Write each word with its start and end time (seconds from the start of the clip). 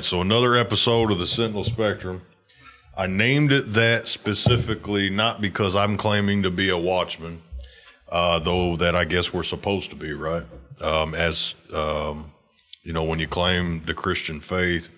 right, 0.00 0.04
so 0.06 0.22
another 0.22 0.56
episode 0.56 1.10
of 1.10 1.18
the 1.18 1.26
Sentinel 1.26 1.62
Spectrum. 1.62 2.22
I 2.96 3.06
named 3.06 3.52
it 3.52 3.74
that 3.74 4.08
specifically 4.08 5.10
not 5.10 5.42
because 5.42 5.76
I'm 5.76 5.98
claiming 5.98 6.42
to 6.44 6.50
be 6.50 6.70
a 6.70 6.78
watchman, 6.78 7.42
uh, 8.08 8.38
though 8.38 8.76
that 8.76 8.96
I 8.96 9.04
guess 9.04 9.30
we're 9.34 9.42
supposed 9.42 9.90
to 9.90 9.96
be, 9.96 10.14
right? 10.14 10.44
Um, 10.80 11.14
as 11.14 11.54
um, 11.74 12.32
you 12.82 12.94
know, 12.94 13.04
when 13.04 13.18
you 13.18 13.28
claim 13.28 13.84
the 13.84 13.92
Christian 13.92 14.40
faith, 14.40 14.88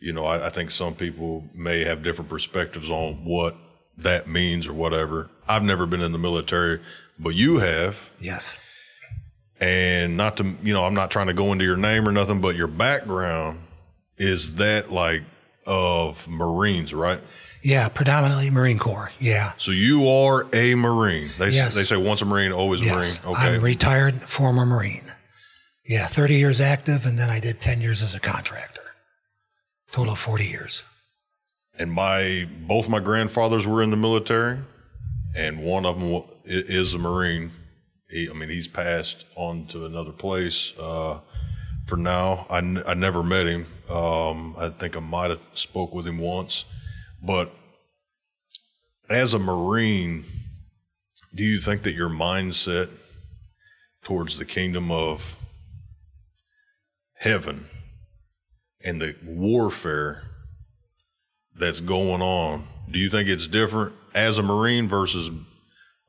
you 0.00 0.12
know, 0.12 0.24
I, 0.24 0.46
I 0.46 0.50
think 0.50 0.70
some 0.70 0.94
people 0.94 1.42
may 1.52 1.82
have 1.82 2.04
different 2.04 2.30
perspectives 2.30 2.88
on 2.88 3.14
what 3.24 3.56
that 3.98 4.28
means 4.28 4.68
or 4.68 4.74
whatever. 4.74 5.28
I've 5.48 5.64
never 5.64 5.86
been 5.86 6.02
in 6.02 6.12
the 6.12 6.18
military, 6.18 6.78
but 7.18 7.30
you 7.34 7.58
have 7.58 8.10
Yes. 8.20 8.60
and 9.60 10.16
not 10.16 10.36
to 10.36 10.44
you 10.62 10.72
know 10.74 10.82
i'm 10.84 10.92
not 10.94 11.10
trying 11.10 11.26
to 11.28 11.32
go 11.32 11.50
into 11.50 11.64
your 11.64 11.78
name 11.78 12.06
or 12.06 12.12
nothing 12.12 12.40
but 12.42 12.54
your 12.56 12.66
background 12.68 13.58
is 14.18 14.54
that 14.56 14.90
like 14.90 15.22
of 15.66 16.26
marines 16.28 16.94
right 16.94 17.20
Yeah, 17.62 17.88
predominantly 17.88 18.50
Marine 18.50 18.78
Corps. 18.78 19.10
Yeah. 19.18 19.52
so 19.56 19.72
you 19.72 20.08
are 20.08 20.46
a 20.52 20.74
marine 20.76 21.28
they, 21.38 21.48
Yes. 21.50 21.74
they 21.74 21.82
say 21.84 21.96
once 21.96 22.22
a 22.22 22.24
marine 22.24 22.52
always 22.52 22.80
a 22.80 22.84
Yes. 22.84 22.94
marine 23.24 23.34
okay 23.36 23.48
I'm 23.54 23.60
a 23.60 23.64
retired 23.64 24.16
former 24.22 24.64
Marine. 24.66 25.02
Yeah, 25.88 26.06
30 26.08 26.34
years 26.34 26.60
active, 26.60 27.06
and 27.06 27.16
then 27.16 27.30
I 27.30 27.38
did 27.38 27.60
10 27.60 27.80
years 27.80 28.02
as 28.02 28.12
a 28.16 28.18
contractor. 28.18 28.82
Total 29.92 30.14
of 30.14 30.18
40 30.18 30.44
years. 30.44 30.84
and 31.78 31.92
my 31.92 32.48
both 32.66 32.88
my 32.88 32.98
grandfathers 33.00 33.66
were 33.66 33.82
in 33.82 33.90
the 33.90 33.96
military 33.96 34.58
and 35.38 35.62
one 35.62 35.84
of 35.84 36.00
them 36.00 36.22
is 36.44 36.94
a 36.94 36.98
marine 36.98 37.50
he, 38.08 38.28
i 38.30 38.32
mean 38.32 38.48
he's 38.48 38.66
passed 38.68 39.26
on 39.36 39.66
to 39.66 39.84
another 39.84 40.12
place 40.12 40.72
uh, 40.80 41.18
for 41.86 41.96
now 41.98 42.46
I, 42.48 42.58
n- 42.58 42.82
I 42.86 42.94
never 42.94 43.22
met 43.22 43.46
him 43.46 43.66
um, 43.90 44.54
i 44.58 44.68
think 44.68 44.96
i 44.96 45.00
might 45.00 45.30
have 45.30 45.40
spoke 45.54 45.94
with 45.94 46.06
him 46.06 46.18
once 46.18 46.64
but 47.22 47.52
as 49.08 49.32
a 49.34 49.38
marine 49.38 50.24
do 51.34 51.42
you 51.42 51.60
think 51.60 51.82
that 51.82 51.94
your 51.94 52.08
mindset 52.08 52.90
towards 54.02 54.38
the 54.38 54.44
kingdom 54.44 54.90
of 54.90 55.36
heaven 57.18 57.66
and 58.84 59.00
the 59.00 59.16
warfare 59.24 60.22
that's 61.58 61.80
going 61.80 62.22
on, 62.22 62.66
do 62.90 62.98
you 62.98 63.10
think 63.10 63.28
it's 63.28 63.46
different 63.46 63.94
as 64.14 64.38
a 64.38 64.42
Marine 64.42 64.88
versus, 64.88 65.30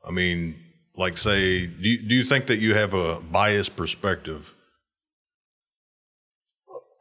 I 0.04 0.10
mean, 0.10 0.54
like 0.96 1.16
say, 1.16 1.66
do 1.66 1.88
you, 1.88 2.08
do 2.08 2.14
you 2.14 2.22
think 2.22 2.46
that 2.46 2.58
you 2.58 2.74
have 2.74 2.94
a 2.94 3.20
biased 3.20 3.76
perspective 3.76 4.54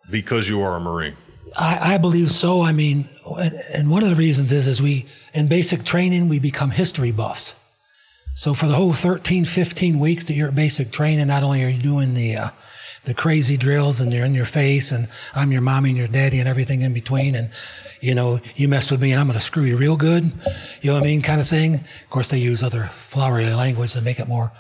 because 0.10 0.50
you 0.50 0.62
are 0.62 0.78
a 0.78 0.80
Marine? 0.80 1.16
I, 1.56 1.96
I 1.96 1.98
believe 1.98 2.32
so. 2.32 2.62
I 2.62 2.72
mean, 2.72 3.06
and- 3.74 3.90
one 3.90 4.04
of 4.04 4.10
the 4.10 4.16
reasons 4.16 4.52
is, 4.52 4.68
is 4.68 4.82
we, 4.82 5.06
in 5.34 5.48
basic 5.48 5.84
training, 5.84 6.30
we 6.30 6.40
become 6.40 6.72
history 6.72 7.12
buffs. 7.12 7.56
So 8.34 8.54
for 8.54 8.68
the 8.68 8.76
whole 8.76 8.94
13, 8.94 9.46
15 9.46 10.00
weeks 10.00 10.26
that 10.26 10.34
you're 10.34 10.50
at 10.50 10.56
basic 10.56 10.92
training, 10.92 11.28
not 11.28 11.44
only 11.44 11.64
are 11.64 11.70
you 11.70 11.82
doing 11.82 12.14
the, 12.14 12.36
uh, 12.36 12.50
the 13.06 13.16
crazy 13.16 13.58
drills 13.58 14.00
and 14.00 14.12
they're 14.12 14.26
in 14.26 14.36
your 14.36 14.46
face 14.46 14.92
and 14.92 15.08
I'm 15.34 15.52
your 15.52 15.62
mommy 15.62 15.90
and 15.90 15.98
your 15.98 16.08
daddy 16.08 16.40
and 16.40 16.48
everything 16.48 16.82
in 16.82 16.94
between. 16.94 17.34
And, 17.34 17.50
you 18.00 18.14
know, 18.14 18.40
you 18.56 18.68
mess 18.68 18.92
with 18.92 19.02
me 19.02 19.12
and 19.12 19.20
I'm 19.20 19.26
going 19.26 19.40
to 19.40 19.44
screw 19.44 19.64
you 19.64 19.78
real 19.78 19.98
good. 19.98 20.26
You 20.82 20.92
know 20.92 20.94
what 20.94 21.04
I 21.04 21.08
mean? 21.08 21.24
Kind 21.24 21.42
of 21.42 21.48
thing. 21.48 21.76
Of 21.76 22.10
course, 22.12 22.30
they 22.30 22.38
use 22.38 22.62
other 22.62 22.84
flowery 22.84 23.50
language 23.50 23.94
to 23.94 24.02
make 24.02 24.20
it 24.20 24.28
more 24.28 24.52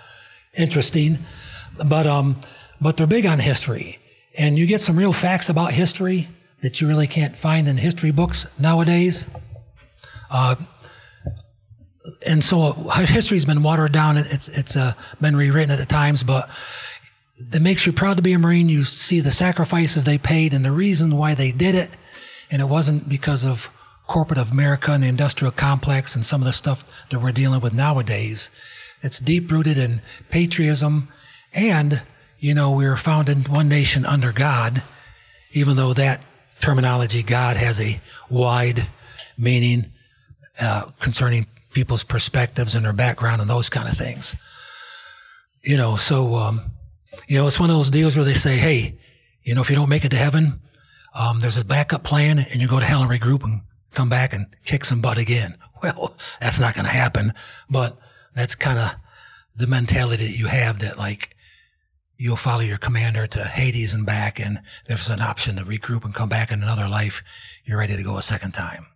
interesting. 0.57 1.19
But, 1.87 2.07
um, 2.07 2.37
but 2.81 2.97
they're 2.97 3.05
big 3.05 3.27
on 3.27 3.37
history 3.37 3.99
and 4.37 4.57
you 4.57 4.67
get 4.67 4.81
some 4.81 4.97
real 4.97 5.13
facts 5.13 5.49
about 5.49 5.71
history 5.71 6.27
that 6.61 6.81
you 6.81 6.87
really 6.87 7.07
can't 7.07 7.35
find 7.35 7.67
in 7.67 7.77
history 7.77 8.11
books 8.11 8.47
nowadays. 8.59 9.27
Uh, 10.29 10.55
and 12.25 12.43
so 12.43 12.71
history's 12.95 13.45
been 13.45 13.63
watered 13.63 13.91
down. 13.91 14.17
It's 14.17 14.47
it's 14.49 14.75
uh, 14.75 14.93
been 15.21 15.35
rewritten 15.35 15.79
at 15.79 15.89
times, 15.89 16.23
but 16.23 16.49
it 17.53 17.61
makes 17.61 17.85
you 17.85 17.91
proud 17.91 18.17
to 18.17 18.23
be 18.23 18.33
a 18.33 18.39
Marine. 18.39 18.69
You 18.69 18.83
see 18.83 19.19
the 19.19 19.31
sacrifices 19.31 20.05
they 20.05 20.17
paid 20.17 20.53
and 20.53 20.63
the 20.65 20.71
reason 20.71 21.17
why 21.17 21.35
they 21.35 21.51
did 21.51 21.75
it, 21.75 21.95
and 22.49 22.61
it 22.61 22.65
wasn't 22.65 23.09
because 23.09 23.45
of 23.45 23.69
corporate 24.07 24.39
America 24.39 24.91
and 24.91 25.03
the 25.03 25.07
industrial 25.07 25.51
complex 25.51 26.15
and 26.15 26.25
some 26.25 26.41
of 26.41 26.45
the 26.45 26.53
stuff 26.53 26.85
that 27.09 27.19
we're 27.19 27.31
dealing 27.31 27.59
with 27.59 27.73
nowadays. 27.73 28.49
It's 29.01 29.19
deep 29.19 29.51
rooted 29.51 29.77
in 29.77 30.01
patriotism, 30.29 31.09
and 31.53 32.01
you 32.39 32.53
know 32.53 32.71
we 32.71 32.87
were 32.87 32.97
founded 32.97 33.47
one 33.47 33.69
nation 33.69 34.05
under 34.05 34.31
God, 34.31 34.83
even 35.51 35.75
though 35.75 35.93
that 35.93 36.21
terminology 36.59 37.23
God 37.23 37.57
has 37.57 37.79
a 37.79 37.99
wide 38.29 38.85
meaning 39.37 39.85
uh, 40.59 40.89
concerning 40.99 41.45
people's 41.73 42.03
perspectives 42.03 42.75
and 42.75 42.85
their 42.85 42.93
background 42.93 43.41
and 43.41 43.49
those 43.49 43.69
kind 43.69 43.87
of 43.87 43.97
things. 43.97 44.35
You 45.63 45.77
know, 45.77 45.95
so 45.95 46.35
um, 46.35 46.61
you 47.27 47.37
know, 47.37 47.47
it's 47.47 47.59
one 47.59 47.69
of 47.69 47.75
those 47.75 47.91
deals 47.91 48.15
where 48.15 48.25
they 48.25 48.33
say, 48.33 48.57
"Hey, 48.57 48.97
you 49.43 49.55
know, 49.55 49.61
if 49.61 49.69
you 49.69 49.75
don't 49.75 49.89
make 49.89 50.05
it 50.05 50.09
to 50.09 50.17
heaven, 50.17 50.59
um, 51.15 51.39
there's 51.39 51.57
a 51.57 51.65
backup 51.65 52.03
plan, 52.03 52.39
and 52.39 52.61
you 52.61 52.67
go 52.67 52.79
to 52.79 52.85
hell 52.85 53.01
and 53.01 53.11
regroup 53.11 53.43
and 53.43 53.61
come 53.93 54.09
back 54.09 54.33
and 54.33 54.45
kick 54.65 54.85
some 54.85 55.01
butt 55.01 55.17
again." 55.17 55.55
Well, 55.83 56.17
that's 56.41 56.59
not 56.59 56.73
going 56.73 56.85
to 56.85 56.91
happen, 56.91 57.33
but 57.69 57.95
that's 58.33 58.55
kind 58.55 58.79
of 58.79 58.95
the 59.55 59.67
mentality 59.67 60.25
that 60.25 60.35
you 60.35 60.47
have 60.47 60.79
that 60.79 60.97
like 60.97 61.36
you'll 62.17 62.35
follow 62.35 62.61
your 62.61 62.77
commander 62.77 63.27
to 63.27 63.43
Hades 63.43 63.93
and 63.93 64.05
back, 64.05 64.39
and 64.39 64.57
if 64.57 64.87
there's 64.87 65.09
an 65.09 65.21
option 65.21 65.55
to 65.55 65.63
regroup 65.63 66.03
and 66.03 66.13
come 66.13 66.29
back 66.29 66.51
in 66.51 66.61
another 66.61 66.89
life, 66.89 67.23
you're 67.63 67.77
ready 67.77 67.95
to 67.95 68.03
go 68.03 68.17
a 68.17 68.21
second 68.21 68.53
time. 68.53 68.87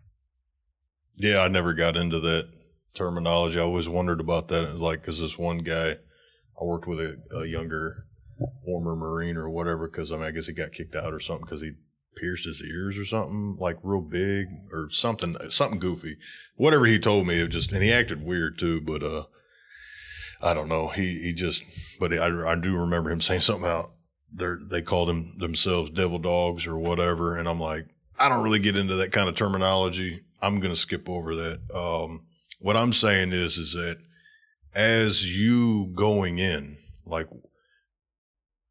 Yeah, 1.15 1.41
I 1.41 1.47
never 1.47 1.73
got 1.73 1.95
into 1.95 2.19
that 2.19 2.49
terminology. 2.93 3.59
I 3.59 3.63
always 3.63 3.87
wondered 3.87 4.19
about 4.19 4.47
that. 4.47 4.63
It 4.63 4.73
was 4.73 4.81
like, 4.81 5.01
because 5.01 5.19
this 5.19 5.37
one 5.37 5.59
guy, 5.59 5.91
I 5.91 6.63
worked 6.63 6.87
with 6.87 6.99
a, 6.99 7.21
a 7.37 7.45
younger 7.45 8.05
former 8.65 8.95
Marine 8.95 9.37
or 9.37 9.49
whatever, 9.49 9.87
because 9.87 10.11
I 10.11 10.15
mean, 10.15 10.25
I 10.25 10.31
guess 10.31 10.47
he 10.47 10.53
got 10.53 10.71
kicked 10.71 10.95
out 10.95 11.13
or 11.13 11.19
something 11.19 11.45
because 11.45 11.61
he 11.61 11.73
pierced 12.17 12.45
his 12.45 12.63
ears 12.63 12.97
or 12.97 13.05
something 13.05 13.55
like 13.59 13.77
real 13.83 14.01
big 14.01 14.47
or 14.73 14.89
something, 14.89 15.35
something 15.49 15.79
goofy. 15.79 16.17
Whatever 16.55 16.85
he 16.85 16.97
told 16.97 17.27
me, 17.27 17.39
it 17.39 17.49
just, 17.49 17.71
and 17.71 17.83
he 17.83 17.93
acted 17.93 18.25
weird 18.25 18.57
too, 18.57 18.81
but, 18.81 19.03
uh, 19.03 19.23
I 20.43 20.53
don't 20.53 20.69
know. 20.69 20.87
He, 20.87 21.21
he 21.21 21.33
just, 21.33 21.63
but 21.99 22.13
I, 22.13 22.51
I 22.51 22.55
do 22.55 22.75
remember 22.77 23.11
him 23.11 23.21
saying 23.21 23.41
something 23.41 23.63
about 23.63 23.91
they 24.33 24.45
they 24.69 24.81
called 24.81 25.09
them 25.09 25.33
themselves 25.37 25.89
devil 25.89 26.19
dogs 26.19 26.65
or 26.65 26.77
whatever. 26.77 27.37
And 27.37 27.47
I'm 27.47 27.59
like, 27.59 27.85
I 28.19 28.29
don't 28.29 28.43
really 28.43 28.59
get 28.59 28.77
into 28.77 28.95
that 28.95 29.11
kind 29.11 29.29
of 29.29 29.35
terminology. 29.35 30.21
I'm 30.41 30.59
to 30.61 30.75
skip 30.75 31.07
over 31.09 31.35
that. 31.35 31.59
Um, 31.73 32.25
what 32.59 32.77
I'm 32.77 32.93
saying 32.93 33.31
is, 33.33 33.57
is 33.57 33.73
that 33.73 33.97
as 34.73 35.37
you 35.37 35.87
going 35.93 36.39
in, 36.39 36.77
like, 37.05 37.27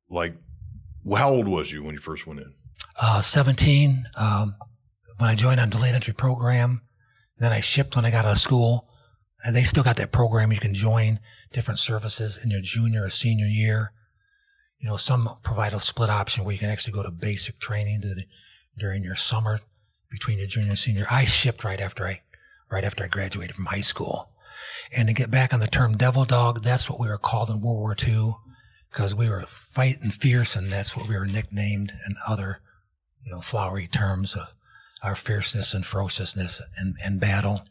like, 0.08 0.34
how 1.17 1.31
old 1.31 1.46
was 1.49 1.70
you 1.72 1.84
when 1.84 1.94
you 1.94 2.00
first 2.00 2.26
went 2.26 2.40
in? 2.40 2.55
uh, 3.00 3.20
17 3.20 4.05
um, 4.19 4.55
when 5.19 5.31
I 5.31 5.34
joined 5.34 5.61
on 5.61 5.70
delayed 5.70 5.94
entry 5.94 6.14
program. 6.14 6.82
Then 7.38 7.52
I 7.52 7.61
shipped 7.61 7.96
when 7.96 8.05
I 8.05 8.11
got 8.11 8.26
out 8.26 8.32
of 8.32 8.38
school, 8.38 8.90
and 9.45 9.55
they 9.55 9.63
still 9.63 9.83
got 9.83 9.97
that 9.97 10.13
program. 10.13 10.53
You 10.53 10.59
can 10.59 10.75
join 10.75 11.19
different 11.53 11.79
services 11.79 12.43
in 12.43 12.51
your 12.51 12.61
junior 12.61 13.05
or 13.05 13.11
senior 13.11 13.47
year. 13.47 13.93
You 14.79 14.89
know, 14.89 14.97
some 14.97 15.29
provide 15.43 15.73
a 15.73 15.81
split 15.81 16.11
option 16.11 16.45
where 16.45 16.53
you 16.53 16.59
can 16.59 16.71
actually 16.71 16.95
go 16.95 17.03
to 17.03 17.11
basic 17.11 17.59
training 17.59 18.01
the, 18.01 18.25
during 18.79 19.05
your 19.05 19.15
summer 19.15 19.61
between 20.11 20.39
your 20.39 20.47
junior 20.47 20.71
and 20.71 20.79
senior. 20.79 21.07
I 21.11 21.25
shipped 21.25 21.65
right 21.65 21.81
after 21.81 22.07
I 22.07 22.23
right 22.71 22.85
after 22.85 23.05
I 23.05 23.09
graduated 23.09 23.57
from 23.57 23.67
high 23.67 23.81
school. 23.81 24.31
And 24.97 25.09
to 25.09 25.15
get 25.15 25.31
back 25.31 25.53
on 25.53 25.61
the 25.61 25.67
term 25.67 25.97
devil 25.97 26.25
dog, 26.25 26.63
that's 26.63 26.89
what 26.89 27.01
we 27.01 27.09
were 27.09 27.19
called 27.19 27.51
in 27.51 27.61
World 27.61 27.79
War 27.79 27.97
II 28.07 28.35
because 28.91 29.15
we 29.15 29.29
were 29.29 29.43
fighting 29.47 30.11
fierce, 30.11 30.57
and 30.57 30.73
that's 30.73 30.97
what 30.97 31.09
we 31.09 31.17
were 31.17 31.27
nicknamed 31.27 31.93
and 32.05 32.17
other 32.29 32.61
you 33.25 33.31
know, 33.31 33.41
flowery 33.41 33.87
terms 33.87 34.35
of 34.35 34.55
our 35.03 35.15
fierceness 35.15 35.75
and 35.75 35.85
ferociousness 35.85 36.63
in, 36.81 36.95
in 37.07 37.19
battle. 37.19 37.63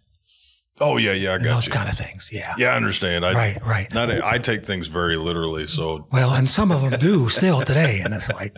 Oh 0.81 0.97
yeah, 0.97 1.13
yeah, 1.13 1.33
I 1.33 1.37
got 1.37 1.55
those 1.55 1.67
you. 1.67 1.73
kind 1.73 1.89
of 1.89 1.97
things. 1.97 2.29
Yeah. 2.31 2.53
yeah, 2.57 2.73
I 2.73 2.75
understand. 2.75 3.25
I, 3.25 3.33
Right, 3.33 3.57
right. 3.65 3.93
Not 3.93 4.09
I 4.09 4.37
take 4.37 4.65
things 4.65 4.87
very 4.87 5.17
literally, 5.17 5.67
so 5.67 6.07
Well, 6.11 6.31
and 6.33 6.47
some 6.49 6.71
of 6.71 6.81
them 6.81 6.99
do 6.99 7.27
still 7.29 7.61
today, 7.61 8.01
and 8.03 8.13
it's 8.13 8.29
like 8.29 8.55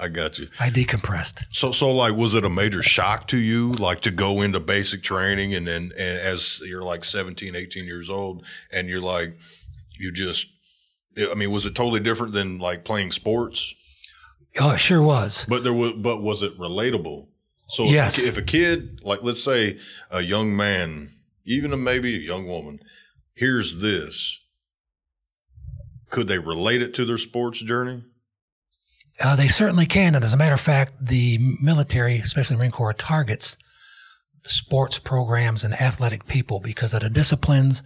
I 0.00 0.08
got 0.08 0.38
you. 0.38 0.48
I 0.58 0.70
decompressed. 0.70 1.44
So, 1.52 1.72
so 1.72 1.92
like, 1.92 2.14
was 2.14 2.34
it 2.34 2.44
a 2.44 2.50
major 2.50 2.82
shock 2.82 3.26
to 3.28 3.36
you, 3.36 3.72
like 3.72 4.00
to 4.02 4.10
go 4.10 4.40
into 4.40 4.58
basic 4.58 5.02
training 5.02 5.54
and 5.54 5.66
then, 5.66 5.92
and 5.98 6.18
as 6.18 6.60
you're 6.64 6.82
like 6.82 7.04
17, 7.04 7.54
18 7.54 7.84
years 7.84 8.08
old 8.08 8.44
and 8.72 8.88
you're 8.88 9.02
like, 9.02 9.36
you 9.98 10.10
just, 10.10 10.46
I 11.30 11.34
mean, 11.34 11.50
was 11.50 11.66
it 11.66 11.74
totally 11.74 12.00
different 12.00 12.32
than 12.32 12.58
like 12.58 12.82
playing 12.82 13.10
sports? 13.10 13.74
Oh, 14.58 14.72
it 14.72 14.78
sure 14.80 15.02
was. 15.02 15.44
But 15.46 15.64
there 15.64 15.74
was, 15.74 15.92
but 15.92 16.22
was 16.22 16.42
it 16.42 16.56
relatable? 16.58 17.28
So 17.68 17.84
Yes. 17.84 18.18
if 18.18 18.38
a 18.38 18.42
kid, 18.42 19.00
like 19.02 19.22
let's 19.22 19.44
say 19.44 19.78
a 20.10 20.22
young 20.22 20.56
man, 20.56 21.12
even 21.50 21.72
a, 21.72 21.76
maybe 21.76 22.14
a 22.14 22.20
young 22.20 22.46
woman, 22.46 22.78
hears 23.34 23.80
this, 23.80 24.38
could 26.08 26.28
they 26.28 26.38
relate 26.38 26.80
it 26.80 26.94
to 26.94 27.04
their 27.04 27.18
sports 27.18 27.60
journey? 27.60 28.02
Uh, 29.22 29.36
they 29.36 29.48
certainly 29.48 29.84
can. 29.84 30.14
And 30.14 30.24
as 30.24 30.32
a 30.32 30.36
matter 30.36 30.54
of 30.54 30.60
fact, 30.60 30.92
the 31.00 31.38
military, 31.62 32.16
especially 32.16 32.54
the 32.54 32.60
Marine 32.60 32.70
Corps, 32.70 32.92
targets 32.92 33.56
sports 34.44 34.98
programs 34.98 35.64
and 35.64 35.74
athletic 35.74 36.26
people 36.26 36.60
because 36.60 36.94
of 36.94 37.00
the 37.00 37.10
disciplines, 37.10 37.82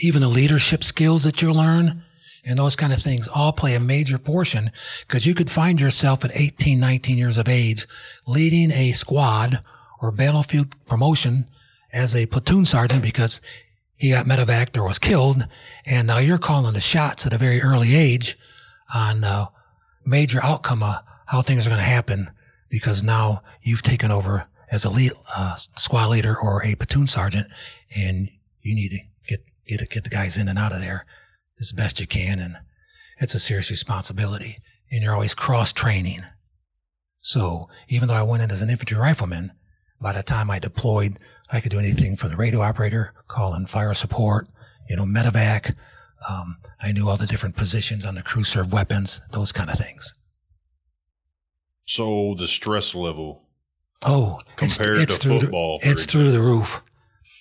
even 0.00 0.20
the 0.20 0.28
leadership 0.28 0.82
skills 0.82 1.22
that 1.22 1.40
you 1.40 1.52
learn 1.52 2.02
and 2.44 2.58
those 2.58 2.74
kind 2.74 2.92
of 2.92 3.00
things 3.00 3.28
all 3.28 3.52
play 3.52 3.74
a 3.74 3.80
major 3.80 4.18
portion 4.18 4.70
because 5.06 5.26
you 5.26 5.34
could 5.34 5.50
find 5.50 5.80
yourself 5.80 6.24
at 6.24 6.32
18, 6.34 6.80
19 6.80 7.16
years 7.16 7.38
of 7.38 7.48
age 7.48 7.86
leading 8.26 8.72
a 8.72 8.90
squad 8.90 9.62
or 10.00 10.10
battlefield 10.10 10.74
promotion 10.86 11.46
as 11.92 12.16
a 12.16 12.26
platoon 12.26 12.64
sergeant 12.64 13.02
because 13.02 13.40
he 13.96 14.10
got 14.10 14.26
medevaced 14.26 14.76
or 14.76 14.84
was 14.84 14.98
killed. 14.98 15.46
And 15.86 16.06
now 16.06 16.18
you're 16.18 16.38
calling 16.38 16.74
the 16.74 16.80
shots 16.80 17.26
at 17.26 17.32
a 17.32 17.38
very 17.38 17.60
early 17.60 17.94
age 17.94 18.36
on 18.94 19.24
uh, 19.24 19.46
major 20.04 20.42
outcome 20.42 20.82
of 20.82 20.96
how 21.26 21.42
things 21.42 21.66
are 21.66 21.70
going 21.70 21.80
to 21.80 21.86
happen 21.86 22.30
because 22.68 23.02
now 23.02 23.42
you've 23.62 23.82
taken 23.82 24.10
over 24.10 24.46
as 24.70 24.84
a 24.84 24.90
lead, 24.90 25.12
uh, 25.36 25.54
squad 25.54 26.08
leader 26.08 26.34
or 26.36 26.64
a 26.64 26.74
platoon 26.74 27.06
sergeant 27.06 27.46
and 27.96 28.28
you 28.62 28.74
need 28.74 28.90
to 28.90 28.98
get, 29.26 29.44
get, 29.66 29.88
get 29.90 30.04
the 30.04 30.10
guys 30.10 30.36
in 30.38 30.48
and 30.48 30.58
out 30.58 30.72
of 30.72 30.80
there 30.80 31.06
as 31.60 31.72
best 31.72 32.00
you 32.00 32.06
can. 32.06 32.38
And 32.38 32.54
it's 33.18 33.34
a 33.34 33.38
serious 33.38 33.70
responsibility 33.70 34.56
and 34.90 35.02
you're 35.02 35.14
always 35.14 35.34
cross 35.34 35.72
training. 35.72 36.20
So 37.20 37.68
even 37.88 38.08
though 38.08 38.14
I 38.14 38.22
went 38.22 38.42
in 38.42 38.50
as 38.50 38.62
an 38.62 38.70
infantry 38.70 38.98
rifleman, 38.98 39.52
by 40.00 40.12
the 40.12 40.22
time 40.22 40.50
I 40.50 40.58
deployed, 40.58 41.18
I 41.52 41.60
could 41.60 41.70
do 41.70 41.78
anything 41.78 42.16
from 42.16 42.30
the 42.30 42.36
radio 42.36 42.62
operator, 42.62 43.12
call 43.28 43.54
in 43.54 43.66
fire 43.66 43.92
support, 43.94 44.48
you 44.88 44.96
know, 44.96 45.04
medevac. 45.04 45.74
Um, 46.28 46.56
I 46.80 46.92
knew 46.92 47.08
all 47.08 47.16
the 47.16 47.26
different 47.26 47.56
positions 47.56 48.06
on 48.06 48.14
the 48.14 48.22
crew 48.22 48.42
serve 48.44 48.72
weapons, 48.72 49.20
those 49.32 49.52
kind 49.52 49.68
of 49.70 49.78
things. 49.78 50.14
So 51.84 52.34
the 52.38 52.46
stress 52.48 52.94
level. 52.94 53.48
Oh, 54.04 54.40
it's- 54.56 54.76
Compared 54.76 54.98
it's 55.02 55.14
to 55.18 55.20
through 55.20 55.34
the- 55.34 55.40
football, 55.42 55.78
it's 55.82 56.06
through 56.06 56.32
the 56.32 56.40
roof. 56.40 56.82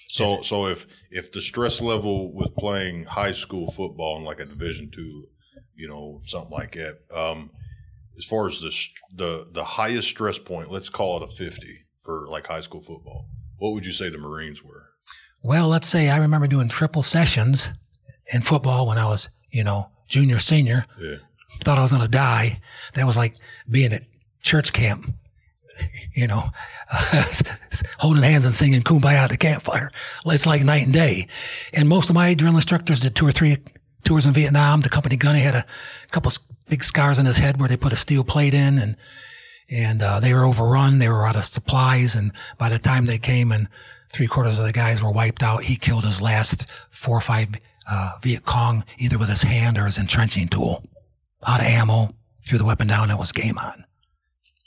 So, 0.09 0.41
so 0.41 0.65
if, 0.67 0.87
if 1.09 1.31
the 1.31 1.39
stress 1.39 1.79
level 1.79 2.33
with 2.33 2.53
playing 2.57 3.05
high 3.05 3.31
school 3.31 3.71
football 3.71 4.17
in 4.17 4.25
like 4.25 4.41
a 4.41 4.45
division 4.45 4.91
two, 4.91 5.25
you 5.73 5.87
know, 5.87 6.21
something 6.25 6.51
like 6.51 6.73
that, 6.73 6.97
um, 7.15 7.49
as 8.17 8.25
far 8.25 8.45
as 8.47 8.59
the, 8.59 8.75
the, 9.15 9.47
the 9.53 9.63
highest 9.63 10.09
stress 10.09 10.37
point, 10.37 10.69
let's 10.69 10.89
call 10.89 11.15
it 11.17 11.23
a 11.23 11.27
50 11.27 11.65
for 12.01 12.27
like 12.27 12.45
high 12.45 12.59
school 12.59 12.81
football. 12.81 13.29
What 13.61 13.73
would 13.73 13.85
you 13.85 13.91
say 13.91 14.09
the 14.09 14.17
Marines 14.17 14.63
were? 14.63 14.89
Well, 15.43 15.67
let's 15.67 15.85
say 15.85 16.09
I 16.09 16.17
remember 16.17 16.47
doing 16.47 16.67
triple 16.67 17.03
sessions 17.03 17.71
in 18.33 18.41
football 18.41 18.87
when 18.87 18.97
I 18.97 19.05
was, 19.05 19.29
you 19.51 19.63
know, 19.63 19.91
junior, 20.07 20.39
senior. 20.39 20.87
Yeah. 20.99 21.17
Thought 21.59 21.77
I 21.77 21.83
was 21.83 21.91
going 21.91 22.03
to 22.03 22.09
die. 22.09 22.59
That 22.95 23.05
was 23.05 23.15
like 23.15 23.35
being 23.69 23.93
at 23.93 24.01
church 24.41 24.73
camp, 24.73 25.13
you 26.15 26.25
know, 26.25 26.45
holding 27.99 28.23
hands 28.23 28.45
and 28.45 28.53
singing 28.55 28.81
kumbaya 28.81 29.17
at 29.17 29.29
the 29.29 29.37
campfire. 29.37 29.91
It's 30.25 30.47
like 30.47 30.63
night 30.63 30.85
and 30.85 30.93
day. 30.93 31.27
And 31.71 31.87
most 31.87 32.09
of 32.09 32.15
my 32.15 32.33
drill 32.33 32.55
instructors 32.55 33.01
did 33.01 33.15
two 33.15 33.27
or 33.27 33.31
three 33.31 33.57
tours 34.03 34.25
in 34.25 34.33
Vietnam. 34.33 34.81
The 34.81 34.89
company 34.89 35.17
gunny 35.17 35.41
had 35.41 35.53
a 35.53 35.67
couple 36.09 36.31
big 36.67 36.83
scars 36.83 37.19
on 37.19 37.25
his 37.25 37.37
head 37.37 37.59
where 37.59 37.69
they 37.69 37.77
put 37.77 37.93
a 37.93 37.95
steel 37.95 38.23
plate 38.23 38.55
in 38.55 38.79
and 38.79 38.97
and 39.71 40.03
uh, 40.03 40.19
they 40.19 40.33
were 40.33 40.43
overrun. 40.43 40.99
They 40.99 41.07
were 41.09 41.25
out 41.25 41.37
of 41.37 41.45
supplies, 41.45 42.15
and 42.15 42.31
by 42.59 42.69
the 42.69 42.79
time 42.79 43.05
they 43.05 43.17
came 43.17 43.51
and 43.51 43.67
three 44.09 44.27
quarters 44.27 44.59
of 44.59 44.65
the 44.65 44.73
guys 44.73 45.01
were 45.01 45.11
wiped 45.11 45.41
out, 45.41 45.63
he 45.63 45.77
killed 45.77 46.05
his 46.05 46.21
last 46.21 46.69
four 46.89 47.17
or 47.17 47.21
five 47.21 47.47
uh, 47.89 48.11
Viet 48.21 48.45
Cong 48.45 48.83
either 48.97 49.17
with 49.17 49.29
his 49.29 49.43
hand 49.43 49.77
or 49.77 49.85
his 49.85 49.97
entrenching 49.97 50.49
tool. 50.49 50.83
Out 51.47 51.61
of 51.61 51.65
ammo, 51.65 52.09
threw 52.45 52.57
the 52.57 52.65
weapon 52.65 52.87
down, 52.87 53.03
and 53.03 53.13
it 53.13 53.17
was 53.17 53.31
game 53.31 53.57
on. 53.57 53.85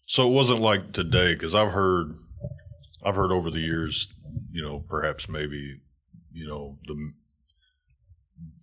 So 0.07 0.27
it 0.27 0.33
wasn't 0.33 0.61
like 0.61 0.93
today, 0.93 1.35
because 1.35 1.55
I've 1.55 1.73
heard, 1.73 2.15
I've 3.05 3.17
heard 3.17 3.33
over 3.33 3.51
the 3.51 3.61
years, 3.61 4.13
you 4.51 4.63
know, 4.63 4.81
perhaps 4.81 5.29
maybe, 5.29 5.81
you 6.33 6.49
know, 6.49 6.79
the 6.87 7.13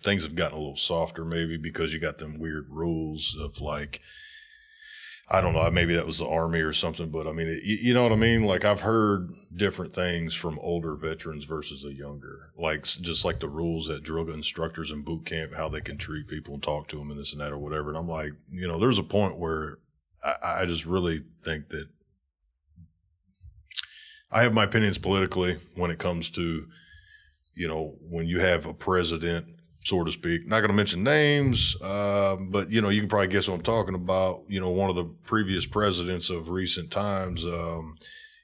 things 0.03 0.23
have 0.23 0.35
gotten 0.35 0.57
a 0.57 0.59
little 0.59 0.75
softer, 0.75 1.23
maybe 1.23 1.57
because 1.57 1.93
you 1.93 1.99
got 1.99 2.17
them 2.17 2.39
weird 2.39 2.65
rules 2.69 3.37
of 3.39 3.61
like, 3.61 4.01
I 5.33 5.39
don't 5.39 5.53
know, 5.53 5.69
maybe 5.71 5.95
that 5.95 6.05
was 6.05 6.17
the 6.17 6.27
army 6.27 6.59
or 6.59 6.73
something, 6.73 7.09
but 7.09 7.25
I 7.25 7.31
mean, 7.31 7.47
it, 7.47 7.63
you, 7.63 7.93
know 7.93 8.03
what 8.03 8.11
I 8.11 8.17
mean? 8.17 8.43
Like 8.43 8.65
I've 8.65 8.81
heard 8.81 9.31
different 9.55 9.93
things 9.93 10.35
from 10.35 10.59
older 10.59 10.95
veterans 10.97 11.45
versus 11.45 11.83
the 11.83 11.93
younger, 11.93 12.49
like 12.57 12.83
just 12.83 13.23
like 13.23 13.39
the 13.39 13.47
rules 13.47 13.87
that 13.87 14.03
drill 14.03 14.29
instructors 14.29 14.91
in 14.91 15.03
boot 15.03 15.25
camp, 15.25 15.53
how 15.55 15.69
they 15.69 15.79
can 15.79 15.97
treat 15.97 16.27
people 16.27 16.53
and 16.53 16.61
talk 16.61 16.89
to 16.89 16.97
them 16.97 17.11
and 17.11 17.17
this 17.17 17.31
and 17.31 17.39
that 17.41 17.53
or 17.53 17.57
whatever. 17.57 17.87
And 17.87 17.97
I'm 17.97 18.09
like, 18.09 18.33
you 18.49 18.67
know, 18.67 18.77
there's 18.77 18.99
a 18.99 19.03
point 19.03 19.37
where 19.37 19.77
I, 20.21 20.63
I 20.63 20.65
just 20.65 20.85
really 20.85 21.21
think 21.45 21.69
that 21.69 21.87
I 24.31 24.43
have 24.43 24.53
my 24.53 24.65
opinions 24.65 24.97
politically 24.97 25.59
when 25.75 25.91
it 25.91 25.99
comes 25.99 26.29
to, 26.31 26.67
you 27.55 27.67
know, 27.69 27.95
when 28.01 28.27
you 28.27 28.41
have 28.41 28.65
a 28.65 28.73
president, 28.73 29.45
so 29.83 30.03
to 30.03 30.11
speak. 30.11 30.47
Not 30.47 30.59
going 30.59 30.69
to 30.71 30.75
mention 30.75 31.03
names, 31.03 31.75
um, 31.83 32.49
but 32.51 32.69
you 32.69 32.81
know, 32.81 32.89
you 32.89 33.01
can 33.01 33.09
probably 33.09 33.27
guess 33.27 33.47
what 33.47 33.55
I'm 33.55 33.61
talking 33.63 33.95
about. 33.95 34.43
You 34.47 34.59
know, 34.61 34.69
one 34.69 34.89
of 34.89 34.95
the 34.95 35.05
previous 35.23 35.65
presidents 35.65 36.29
of 36.29 36.49
recent 36.49 36.91
times, 36.91 37.45
um, 37.45 37.97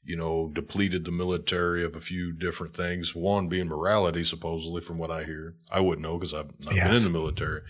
you 0.04 0.16
know, 0.16 0.50
depleted 0.54 1.06
the 1.06 1.12
military 1.12 1.84
of 1.84 1.96
a 1.96 2.00
few 2.00 2.32
different 2.32 2.76
things. 2.76 3.14
One 3.14 3.48
being 3.48 3.68
morality, 3.68 4.24
supposedly, 4.24 4.82
from 4.82 4.98
what 4.98 5.12
I 5.12 5.24
hear. 5.26 5.56
I 5.72 5.80
wouldn't 5.82 6.02
know 6.08 6.18
because 6.18 6.34
I've 6.34 6.52
not 6.64 6.74
Yes. 6.76 6.88
been 6.88 6.98
in 6.98 7.04
the 7.04 7.10
military. 7.20 7.62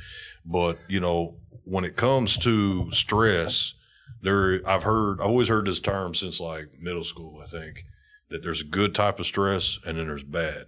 But 0.46 0.78
you 0.88 1.00
know, 1.00 1.38
when 1.66 1.84
it 1.84 1.96
comes 1.98 2.38
to 2.38 2.90
stress, 2.92 3.74
there 4.22 4.62
I've 4.68 4.84
heard 4.84 5.20
I've 5.20 5.28
always 5.28 5.50
heard 5.50 5.66
this 5.66 5.80
term 5.82 6.16
since 6.16 6.40
like 6.40 6.70
middle 6.80 7.04
school. 7.04 7.42
I 7.44 7.48
think 7.48 7.84
that 8.30 8.44
there's 8.44 8.62
a 8.62 8.66
good 8.66 8.96
type 8.96 9.20
of 9.20 9.26
stress 9.26 9.78
and 9.86 9.98
then 9.98 10.08
there's 10.08 10.24
bad. 10.24 10.66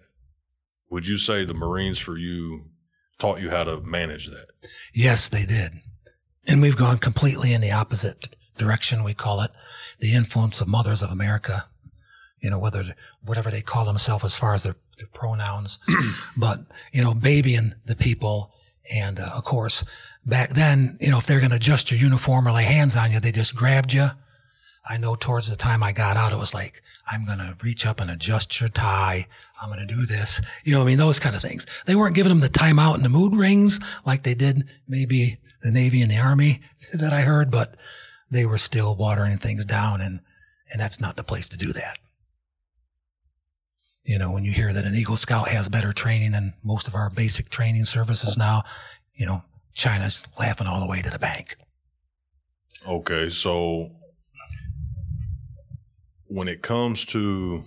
Would 0.89 1.07
you 1.07 1.17
say 1.17 1.45
the 1.45 1.53
Marines 1.53 1.99
for 1.99 2.17
you 2.17 2.65
taught 3.19 3.41
you 3.41 3.49
how 3.49 3.63
to 3.65 3.81
manage 3.81 4.27
that? 4.27 4.47
Yes, 4.93 5.29
they 5.29 5.45
did. 5.45 5.73
And 6.47 6.61
we've 6.61 6.77
gone 6.77 6.97
completely 6.97 7.53
in 7.53 7.61
the 7.61 7.71
opposite 7.71 8.35
direction. 8.57 9.03
We 9.03 9.13
call 9.13 9.41
it 9.41 9.51
the 9.99 10.13
influence 10.13 10.61
of 10.61 10.67
mothers 10.67 11.03
of 11.03 11.11
America. 11.11 11.65
You 12.39 12.49
know, 12.49 12.59
whether, 12.59 12.95
whatever 13.23 13.51
they 13.51 13.61
call 13.61 13.85
themselves 13.85 14.23
as 14.23 14.35
far 14.35 14.55
as 14.55 14.63
their, 14.63 14.75
their 14.97 15.07
pronouns, 15.13 15.77
but, 16.37 16.59
you 16.93 17.03
know, 17.03 17.13
babying 17.13 17.73
the 17.85 17.95
people. 17.95 18.53
And, 18.95 19.19
uh, 19.19 19.31
of 19.35 19.43
course, 19.43 19.83
back 20.25 20.51
then, 20.51 20.97
you 21.01 21.11
know, 21.11 21.17
if 21.17 21.27
they're 21.27 21.39
going 21.39 21.51
to 21.51 21.57
adjust 21.57 21.91
your 21.91 21.99
uniform 21.99 22.47
or 22.47 22.51
lay 22.53 22.63
hands 22.63 22.95
on 22.95 23.11
you, 23.11 23.19
they 23.19 23.31
just 23.31 23.55
grabbed 23.55 23.93
you. 23.93 24.07
I 24.89 24.97
know 24.97 25.13
towards 25.13 25.47
the 25.47 25.55
time 25.55 25.83
I 25.83 25.91
got 25.91 26.17
out, 26.17 26.31
it 26.31 26.39
was 26.39 26.55
like, 26.55 26.81
I'm 27.09 27.23
going 27.23 27.37
to 27.37 27.55
reach 27.63 27.85
up 27.85 27.99
and 27.99 28.09
adjust 28.09 28.59
your 28.59 28.69
tie. 28.69 29.27
I'm 29.61 29.69
going 29.69 29.87
to 29.87 29.93
do 29.93 30.03
this. 30.07 30.41
You 30.63 30.73
know, 30.73 30.81
I 30.81 30.85
mean, 30.85 30.97
those 30.97 31.19
kind 31.19 31.35
of 31.35 31.43
things. 31.43 31.67
They 31.85 31.93
weren't 31.93 32.15
giving 32.15 32.31
them 32.31 32.39
the 32.39 32.49
time 32.49 32.79
out 32.79 32.95
and 32.95 33.05
the 33.05 33.09
mood 33.09 33.35
rings 33.35 33.79
like 34.03 34.23
they 34.23 34.33
did 34.33 34.67
maybe 34.87 35.37
the 35.61 35.71
Navy 35.71 36.01
and 36.01 36.09
the 36.09 36.17
Army 36.17 36.61
that 36.93 37.13
I 37.13 37.21
heard, 37.21 37.51
but 37.51 37.77
they 38.31 38.47
were 38.47 38.57
still 38.57 38.95
watering 38.95 39.37
things 39.37 39.63
down 39.63 40.01
and, 40.01 40.21
and 40.71 40.81
that's 40.81 40.99
not 40.99 41.17
the 41.17 41.23
place 41.23 41.47
to 41.49 41.57
do 41.57 41.71
that. 41.71 41.97
You 44.03 44.17
know, 44.17 44.31
when 44.31 44.43
you 44.43 44.51
hear 44.51 44.73
that 44.73 44.85
an 44.85 44.95
Eagle 44.95 45.17
Scout 45.17 45.49
has 45.49 45.69
better 45.69 45.93
training 45.93 46.31
than 46.31 46.53
most 46.63 46.87
of 46.87 46.95
our 46.95 47.11
basic 47.11 47.49
training 47.49 47.85
services 47.85 48.39
now, 48.39 48.63
you 49.13 49.27
know, 49.27 49.43
China's 49.73 50.25
laughing 50.39 50.65
all 50.65 50.79
the 50.79 50.89
way 50.89 51.03
to 51.03 51.11
the 51.11 51.19
bank. 51.19 51.55
Okay, 52.87 53.29
so 53.29 53.89
when 56.29 56.47
it 56.47 56.61
comes 56.61 57.05
to 57.05 57.63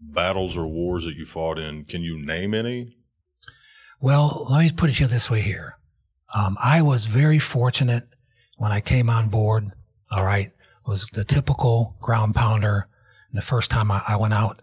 battles 0.00 0.56
or 0.56 0.66
wars 0.66 1.04
that 1.04 1.14
you 1.14 1.26
fought 1.26 1.58
in, 1.58 1.84
can 1.84 2.02
you 2.02 2.18
name 2.18 2.54
any? 2.54 2.96
Well, 4.00 4.46
let 4.50 4.64
me 4.64 4.72
put 4.72 4.90
it 4.90 4.94
to 4.94 5.02
you 5.02 5.08
this 5.08 5.30
way 5.30 5.42
here. 5.42 5.78
Um, 6.34 6.56
I 6.62 6.82
was 6.82 7.04
very 7.06 7.38
fortunate 7.38 8.04
when 8.56 8.72
I 8.72 8.80
came 8.80 9.10
on 9.10 9.28
board. 9.28 9.70
All 10.10 10.24
right. 10.24 10.48
Was 10.86 11.06
the 11.12 11.24
typical 11.24 11.96
ground 12.00 12.34
pounder. 12.34 12.88
And 13.30 13.38
the 13.38 13.46
first 13.46 13.70
time 13.70 13.90
I, 13.90 14.02
I 14.08 14.16
went 14.16 14.34
out, 14.34 14.62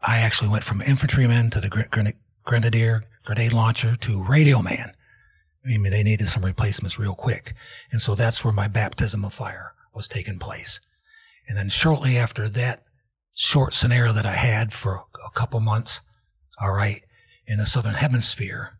I 0.00 0.18
actually 0.18 0.50
went 0.50 0.64
from 0.64 0.82
infantryman 0.82 1.50
to 1.50 1.60
the 1.60 2.14
grenadier, 2.44 3.02
grenade 3.24 3.52
launcher 3.52 3.96
to 3.96 4.24
radio 4.24 4.62
man. 4.62 4.92
I 5.64 5.68
mean, 5.68 5.90
they 5.90 6.02
needed 6.02 6.28
some 6.28 6.44
replacements 6.44 6.98
real 6.98 7.14
quick. 7.14 7.54
And 7.90 8.00
so 8.00 8.14
that's 8.14 8.44
where 8.44 8.52
my 8.52 8.68
baptism 8.68 9.24
of 9.24 9.32
fire 9.32 9.74
was 9.94 10.08
taking 10.08 10.38
place. 10.38 10.80
And 11.52 11.58
then 11.58 11.68
shortly 11.68 12.16
after 12.16 12.48
that 12.48 12.82
short 13.34 13.74
scenario 13.74 14.14
that 14.14 14.24
I 14.24 14.32
had 14.32 14.72
for 14.72 15.04
a 15.22 15.30
couple 15.34 15.60
months, 15.60 16.00
all 16.58 16.72
right, 16.72 17.02
in 17.46 17.58
the 17.58 17.66
Southern 17.66 17.92
Hemisphere, 17.92 18.78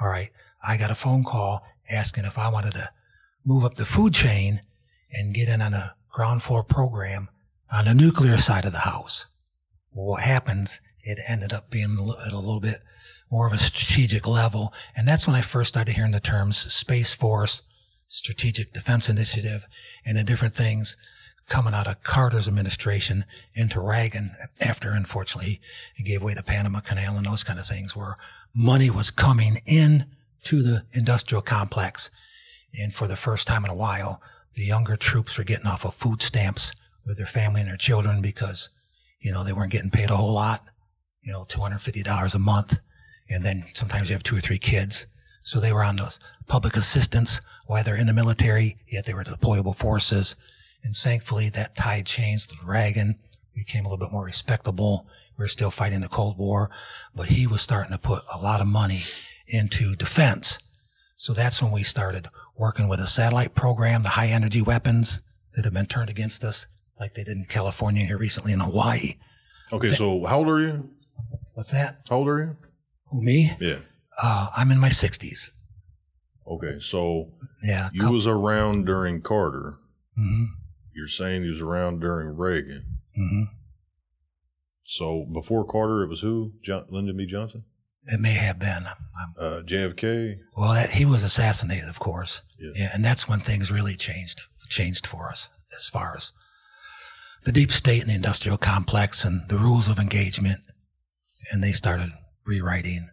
all 0.00 0.08
right, 0.08 0.30
I 0.66 0.78
got 0.78 0.90
a 0.90 0.94
phone 0.94 1.22
call 1.22 1.66
asking 1.90 2.24
if 2.24 2.38
I 2.38 2.50
wanted 2.50 2.72
to 2.72 2.88
move 3.44 3.62
up 3.62 3.74
the 3.74 3.84
food 3.84 4.14
chain 4.14 4.62
and 5.12 5.34
get 5.34 5.50
in 5.50 5.60
on 5.60 5.74
a 5.74 5.96
ground 6.10 6.42
floor 6.42 6.64
program 6.64 7.28
on 7.70 7.84
the 7.84 7.92
nuclear 7.92 8.38
side 8.38 8.64
of 8.64 8.72
the 8.72 8.78
house. 8.78 9.26
Well, 9.92 10.06
what 10.06 10.22
happens, 10.22 10.80
it 11.02 11.18
ended 11.28 11.52
up 11.52 11.68
being 11.68 12.10
at 12.26 12.32
a 12.32 12.38
little 12.38 12.58
bit 12.58 12.78
more 13.30 13.46
of 13.46 13.52
a 13.52 13.58
strategic 13.58 14.26
level. 14.26 14.72
And 14.96 15.06
that's 15.06 15.26
when 15.26 15.36
I 15.36 15.42
first 15.42 15.68
started 15.68 15.94
hearing 15.94 16.12
the 16.12 16.20
terms 16.20 16.56
Space 16.72 17.12
Force, 17.12 17.60
Strategic 18.08 18.72
Defense 18.72 19.10
Initiative, 19.10 19.66
and 20.06 20.16
the 20.16 20.24
different 20.24 20.54
things 20.54 20.96
coming 21.48 21.74
out 21.74 21.86
of 21.86 22.02
Carter's 22.02 22.48
administration 22.48 23.24
into 23.54 23.80
Reagan 23.80 24.30
after, 24.60 24.92
unfortunately, 24.92 25.60
he 25.94 26.02
gave 26.02 26.22
away 26.22 26.34
the 26.34 26.42
Panama 26.42 26.80
Canal 26.80 27.16
and 27.16 27.26
those 27.26 27.44
kind 27.44 27.58
of 27.58 27.66
things 27.66 27.94
where 27.94 28.16
money 28.54 28.90
was 28.90 29.10
coming 29.10 29.56
in 29.66 30.06
to 30.44 30.62
the 30.62 30.84
industrial 30.92 31.42
complex. 31.42 32.10
And 32.78 32.92
for 32.92 33.06
the 33.06 33.16
first 33.16 33.46
time 33.46 33.64
in 33.64 33.70
a 33.70 33.74
while, 33.74 34.20
the 34.54 34.64
younger 34.64 34.96
troops 34.96 35.36
were 35.36 35.44
getting 35.44 35.66
off 35.66 35.84
of 35.84 35.94
food 35.94 36.22
stamps 36.22 36.72
with 37.06 37.16
their 37.16 37.26
family 37.26 37.60
and 37.60 37.70
their 37.70 37.76
children 37.76 38.22
because, 38.22 38.70
you 39.20 39.32
know, 39.32 39.44
they 39.44 39.52
weren't 39.52 39.72
getting 39.72 39.90
paid 39.90 40.10
a 40.10 40.16
whole 40.16 40.32
lot, 40.32 40.62
you 41.22 41.32
know, 41.32 41.44
$250 41.44 42.34
a 42.34 42.38
month. 42.38 42.78
And 43.28 43.44
then 43.44 43.64
sometimes 43.74 44.08
you 44.08 44.14
have 44.14 44.22
two 44.22 44.36
or 44.36 44.40
three 44.40 44.58
kids. 44.58 45.06
So 45.42 45.60
they 45.60 45.72
were 45.72 45.84
on 45.84 45.96
those 45.96 46.20
public 46.46 46.76
assistance 46.76 47.40
while 47.66 47.84
they're 47.84 47.96
in 47.96 48.06
the 48.06 48.12
military, 48.12 48.78
yet 48.88 49.06
they 49.06 49.14
were 49.14 49.24
deployable 49.24 49.76
forces. 49.76 50.36
And 50.84 50.94
thankfully 50.94 51.48
that 51.50 51.76
tide 51.76 52.06
changed 52.06 52.50
The 52.50 52.56
dragon 52.64 53.18
became 53.54 53.84
a 53.84 53.88
little 53.88 54.04
bit 54.04 54.12
more 54.12 54.24
respectable. 54.24 55.08
We 55.38 55.44
are 55.44 55.48
still 55.48 55.70
fighting 55.70 56.00
the 56.00 56.08
Cold 56.08 56.36
War, 56.38 56.70
but 57.14 57.26
he 57.26 57.46
was 57.46 57.62
starting 57.62 57.92
to 57.92 57.98
put 57.98 58.22
a 58.32 58.38
lot 58.38 58.60
of 58.60 58.66
money 58.66 59.00
into 59.46 59.94
defense. 59.96 60.58
So 61.16 61.32
that's 61.32 61.62
when 61.62 61.72
we 61.72 61.82
started 61.82 62.28
working 62.56 62.88
with 62.88 63.00
a 63.00 63.06
satellite 63.06 63.54
program, 63.54 64.02
the 64.02 64.10
high 64.10 64.28
energy 64.28 64.60
weapons 64.62 65.20
that 65.54 65.64
have 65.64 65.74
been 65.74 65.86
turned 65.86 66.10
against 66.10 66.44
us 66.44 66.66
like 66.98 67.14
they 67.14 67.24
did 67.24 67.36
in 67.36 67.44
California 67.44 68.04
here 68.04 68.18
recently 68.18 68.52
in 68.52 68.60
Hawaii. 68.60 69.14
Okay, 69.72 69.90
so 69.90 70.24
how 70.24 70.38
old 70.38 70.48
are 70.48 70.60
you? 70.60 70.88
What's 71.54 71.70
that? 71.72 72.00
How 72.08 72.16
old 72.16 72.28
are 72.28 72.38
you? 72.38 72.56
Who, 73.10 73.22
me? 73.22 73.52
Yeah. 73.60 73.78
Uh, 74.22 74.48
I'm 74.56 74.70
in 74.70 74.78
my 74.78 74.88
60s. 74.90 75.50
Okay, 76.46 76.78
so 76.78 77.28
yeah, 77.62 77.88
you 77.92 78.00
couple- 78.00 78.14
was 78.14 78.26
around 78.26 78.84
during 78.86 79.22
Carter. 79.22 79.74
Mm-hmm. 80.18 80.44
You're 80.94 81.08
saying 81.08 81.42
he 81.42 81.48
was 81.48 81.62
around 81.62 82.00
during 82.00 82.36
Reagan. 82.36 82.84
Mm-hmm. 83.18 83.42
So 84.84 85.26
before 85.32 85.64
Carter, 85.64 86.02
it 86.02 86.08
was 86.08 86.20
who? 86.20 86.52
John, 86.62 86.84
Lyndon 86.88 87.16
B. 87.16 87.26
Johnson. 87.26 87.62
It 88.06 88.20
may 88.20 88.34
have 88.34 88.58
been. 88.58 88.84
Uh, 89.38 89.62
JFK. 89.64 90.38
Well, 90.56 90.74
that, 90.74 90.90
he 90.90 91.06
was 91.06 91.24
assassinated, 91.24 91.88
of 91.88 91.98
course. 91.98 92.42
Yeah. 92.58 92.70
yeah, 92.74 92.88
and 92.94 93.04
that's 93.04 93.28
when 93.28 93.40
things 93.40 93.72
really 93.72 93.96
changed 93.96 94.42
changed 94.68 95.06
for 95.06 95.28
us 95.28 95.50
as 95.76 95.88
far 95.88 96.14
as 96.16 96.32
the 97.44 97.52
deep 97.52 97.70
state 97.70 98.00
and 98.00 98.10
the 98.10 98.14
industrial 98.14 98.56
complex 98.56 99.24
and 99.24 99.48
the 99.48 99.58
rules 99.58 99.88
of 99.88 99.98
engagement. 99.98 100.58
And 101.52 101.62
they 101.62 101.72
started 101.72 102.10
rewriting 102.46 103.08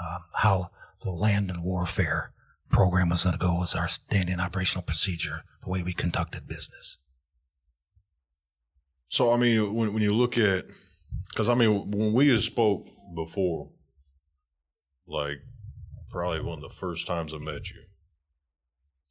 um, 0.00 0.22
how 0.36 0.70
the 1.02 1.10
land 1.10 1.50
and 1.50 1.62
warfare 1.64 2.32
program 2.70 3.10
was 3.10 3.24
going 3.24 3.34
to 3.34 3.38
go 3.38 3.62
as 3.62 3.74
our 3.74 3.88
standing 3.88 4.40
operational 4.40 4.82
procedure, 4.82 5.42
the 5.62 5.70
way 5.70 5.82
we 5.82 5.92
conducted 5.92 6.48
business. 6.48 6.98
So, 9.12 9.30
I 9.30 9.36
mean, 9.36 9.74
when, 9.74 9.92
when 9.92 10.02
you 10.02 10.14
look 10.14 10.38
at, 10.38 10.64
because 11.28 11.50
I 11.50 11.54
mean, 11.54 11.90
when 11.90 12.14
we 12.14 12.34
spoke 12.38 12.88
before, 13.14 13.68
like 15.06 15.42
probably 16.08 16.40
one 16.40 16.56
of 16.56 16.62
the 16.62 16.74
first 16.74 17.06
times 17.06 17.34
I 17.34 17.36
met 17.36 17.68
you, 17.68 17.82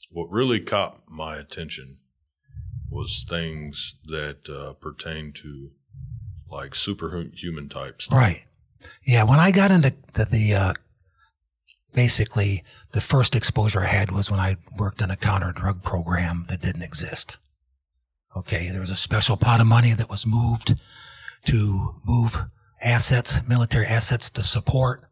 what 0.10 0.32
really 0.32 0.60
caught 0.60 1.04
my 1.08 1.36
attention 1.36 1.98
was 2.90 3.28
things 3.30 3.94
that 4.06 4.50
uh, 4.50 4.74
pertain 4.74 5.34
to 5.34 5.70
like 6.50 6.74
superhuman 6.74 7.70
types. 7.70 8.10
Right. 8.12 8.48
Yeah. 9.04 9.26
When 9.26 9.40
I 9.40 9.52
got 9.52 9.70
into 9.70 9.94
the, 10.14 10.26
the 10.26 10.54
uh, 10.56 10.74
basically 11.94 12.64
the 12.94 13.02
first 13.02 13.36
exposure 13.36 13.82
I 13.82 13.90
had 13.90 14.12
was 14.12 14.32
when 14.32 14.40
I 14.40 14.56
worked 14.80 15.04
in 15.04 15.12
a 15.12 15.16
counter 15.16 15.52
drug 15.52 15.84
program 15.84 16.46
that 16.50 16.64
didn't 16.64 16.82
exist. 16.82 17.38
Okay. 18.36 18.70
There 18.70 18.82
was 18.82 18.90
a 18.90 18.96
special 18.96 19.38
pot 19.38 19.62
of 19.62 19.68
money 19.68 19.94
that 19.94 20.10
was 20.10 20.26
moved 20.26 20.76
to 21.46 21.96
move 22.06 22.44
assets, 22.82 23.48
military 23.48 23.86
assets 23.86 24.30
to 24.32 24.44
support 24.44 25.04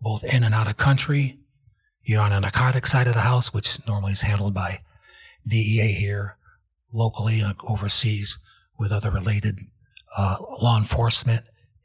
both 0.00 0.24
in 0.24 0.42
and 0.42 0.54
out 0.54 0.68
of 0.68 0.76
country. 0.76 1.38
You're 2.02 2.20
on 2.20 2.30
the 2.30 2.40
narcotic 2.40 2.86
side 2.86 3.06
of 3.06 3.14
the 3.14 3.20
house, 3.20 3.54
which 3.54 3.78
normally 3.86 4.12
is 4.12 4.22
handled 4.22 4.54
by 4.54 4.80
DEA 5.46 5.92
here 5.92 6.36
locally 6.92 7.40
and 7.40 7.54
overseas 7.68 8.36
with 8.78 8.92
other 8.92 9.10
related 9.10 9.60
uh, 10.16 10.36
law 10.62 10.76
enforcement 10.76 11.42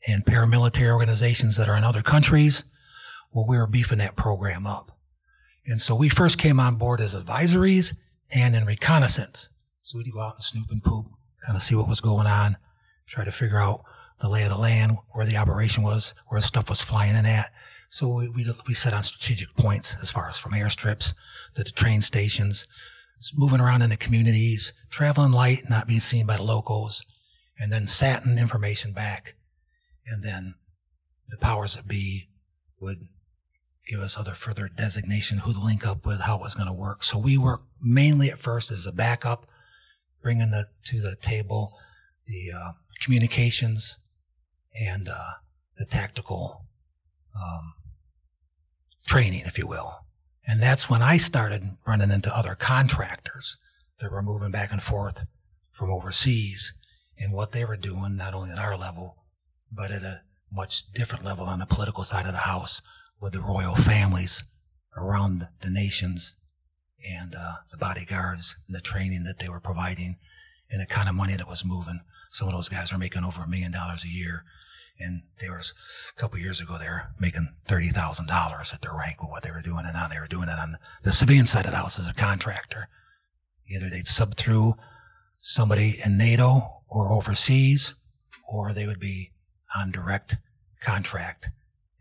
and 0.07 0.25
paramilitary 0.25 0.91
organizations 0.91 1.57
that 1.57 1.69
are 1.69 1.77
in 1.77 1.83
other 1.83 2.01
countries. 2.01 2.65
Well, 3.31 3.45
we 3.47 3.57
were 3.57 3.67
beefing 3.67 3.99
that 3.99 4.15
program 4.15 4.65
up. 4.65 4.91
And 5.65 5.81
so 5.81 5.95
we 5.95 6.09
first 6.09 6.37
came 6.37 6.59
on 6.59 6.75
board 6.75 7.01
as 7.01 7.15
advisories 7.15 7.93
and 8.33 8.55
in 8.55 8.65
reconnaissance. 8.65 9.49
So 9.87 9.97
we'd 9.97 10.11
go 10.11 10.19
out 10.19 10.33
and 10.33 10.43
snoop 10.43 10.69
and 10.69 10.83
poop, 10.83 11.05
kind 11.45 11.55
of 11.55 11.61
see 11.61 11.73
what 11.73 11.87
was 11.87 12.01
going 12.01 12.27
on, 12.27 12.57
try 13.07 13.23
to 13.23 13.31
figure 13.31 13.57
out 13.57 13.79
the 14.19 14.27
lay 14.27 14.43
of 14.43 14.49
the 14.49 14.57
land, 14.57 14.97
where 15.13 15.25
the 15.25 15.37
operation 15.37 15.81
was, 15.81 16.13
where 16.27 16.41
stuff 16.41 16.67
was 16.67 16.81
flying 16.81 17.15
in 17.15 17.25
at. 17.25 17.51
So 17.89 18.17
we, 18.17 18.43
we, 18.67 18.73
set 18.73 18.93
on 18.93 19.01
strategic 19.01 19.55
points 19.55 19.95
as 20.01 20.11
far 20.11 20.27
as 20.27 20.37
from 20.37 20.51
airstrips 20.51 21.13
to 21.55 21.63
the 21.63 21.71
train 21.71 22.01
stations, 22.01 22.67
moving 23.37 23.61
around 23.61 23.81
in 23.81 23.89
the 23.89 23.95
communities, 23.95 24.73
traveling 24.89 25.31
light, 25.31 25.59
not 25.69 25.87
being 25.87 26.01
seen 26.01 26.27
by 26.27 26.35
the 26.35 26.43
locals, 26.43 27.05
and 27.57 27.71
then 27.71 27.87
satting 27.87 28.37
information 28.37 28.91
back. 28.91 29.35
And 30.05 30.21
then 30.21 30.55
the 31.29 31.37
powers 31.37 31.77
that 31.77 31.87
be 31.87 32.27
would 32.81 32.97
give 33.87 34.01
us 34.01 34.17
other 34.17 34.33
further 34.33 34.67
designation 34.67 35.37
who 35.37 35.53
to 35.53 35.59
link 35.61 35.87
up 35.87 36.05
with, 36.05 36.19
how 36.19 36.35
it 36.35 36.41
was 36.41 36.55
going 36.55 36.67
to 36.67 36.73
work. 36.73 37.03
So 37.03 37.17
we 37.17 37.37
work 37.37 37.61
mainly 37.81 38.29
at 38.29 38.37
first 38.37 38.69
as 38.69 38.85
a 38.85 38.91
backup, 38.91 39.47
bringing 40.21 40.51
the, 40.51 40.65
to 40.85 41.01
the 41.01 41.15
table 41.21 41.73
the 42.27 42.51
uh, 42.53 42.71
communications 43.01 43.97
and 44.79 45.07
uh, 45.09 45.33
the 45.77 45.85
tactical 45.85 46.65
um, 47.35 47.73
training, 49.05 49.43
if 49.45 49.57
you 49.57 49.67
will. 49.67 50.05
And 50.45 50.61
that's 50.61 50.89
when 50.89 51.01
I 51.01 51.17
started 51.17 51.63
running 51.85 52.11
into 52.11 52.35
other 52.35 52.55
contractors 52.55 53.57
that 53.99 54.11
were 54.11 54.21
moving 54.21 54.51
back 54.51 54.71
and 54.71 54.81
forth 54.81 55.25
from 55.71 55.89
overseas 55.89 56.73
and 57.17 57.33
what 57.33 57.51
they 57.51 57.65
were 57.65 57.77
doing, 57.77 58.15
not 58.15 58.33
only 58.33 58.51
at 58.51 58.59
our 58.59 58.77
level, 58.77 59.17
but 59.71 59.91
at 59.91 60.03
a 60.03 60.21
much 60.51 60.91
different 60.93 61.25
level 61.25 61.45
on 61.45 61.59
the 61.59 61.65
political 61.65 62.03
side 62.03 62.25
of 62.25 62.31
the 62.31 62.39
house 62.39 62.81
with 63.19 63.33
the 63.33 63.41
royal 63.41 63.75
families 63.75 64.43
around 64.95 65.47
the 65.61 65.69
nations 65.69 66.36
and 67.05 67.35
uh, 67.35 67.55
the 67.71 67.77
bodyguards 67.77 68.57
and 68.67 68.75
the 68.75 68.81
training 68.81 69.23
that 69.23 69.39
they 69.39 69.49
were 69.49 69.59
providing 69.59 70.15
and 70.69 70.81
the 70.81 70.85
kind 70.85 71.07
of 71.07 71.15
money 71.15 71.35
that 71.35 71.47
was 71.47 71.65
moving. 71.65 72.01
Some 72.29 72.47
of 72.47 72.53
those 72.53 72.69
guys 72.69 72.91
were 72.91 72.99
making 72.99 73.23
over 73.23 73.43
a 73.43 73.47
million 73.47 73.71
dollars 73.71 74.03
a 74.03 74.09
year 74.09 74.43
and 74.99 75.23
there 75.39 75.51
was 75.51 75.73
a 76.15 76.19
couple 76.19 76.39
years 76.39 76.61
ago 76.61 76.77
they 76.77 76.89
were 76.89 77.09
making 77.19 77.55
thirty 77.67 77.89
thousand 77.89 78.27
dollars 78.27 78.73
at 78.73 78.81
their 78.81 78.95
rank 78.95 79.21
with 79.21 79.29
what 79.29 79.43
they 79.43 79.51
were 79.51 79.61
doing, 79.61 79.85
and 79.85 79.93
now 79.93 80.07
they 80.07 80.19
were 80.19 80.27
doing 80.27 80.49
it 80.49 80.59
on 80.59 80.77
the 81.03 81.11
civilian 81.11 81.45
side 81.45 81.65
of 81.65 81.71
the 81.71 81.77
house 81.77 81.99
as 81.99 82.09
a 82.09 82.13
contractor. 82.13 82.87
Either 83.69 83.89
they'd 83.89 84.07
sub 84.07 84.35
through 84.35 84.73
somebody 85.39 85.97
in 86.03 86.17
NATO 86.17 86.81
or 86.87 87.11
overseas, 87.11 87.93
or 88.51 88.73
they 88.73 88.87
would 88.87 88.99
be 88.99 89.31
on 89.77 89.91
direct 89.91 90.37
contract 90.81 91.49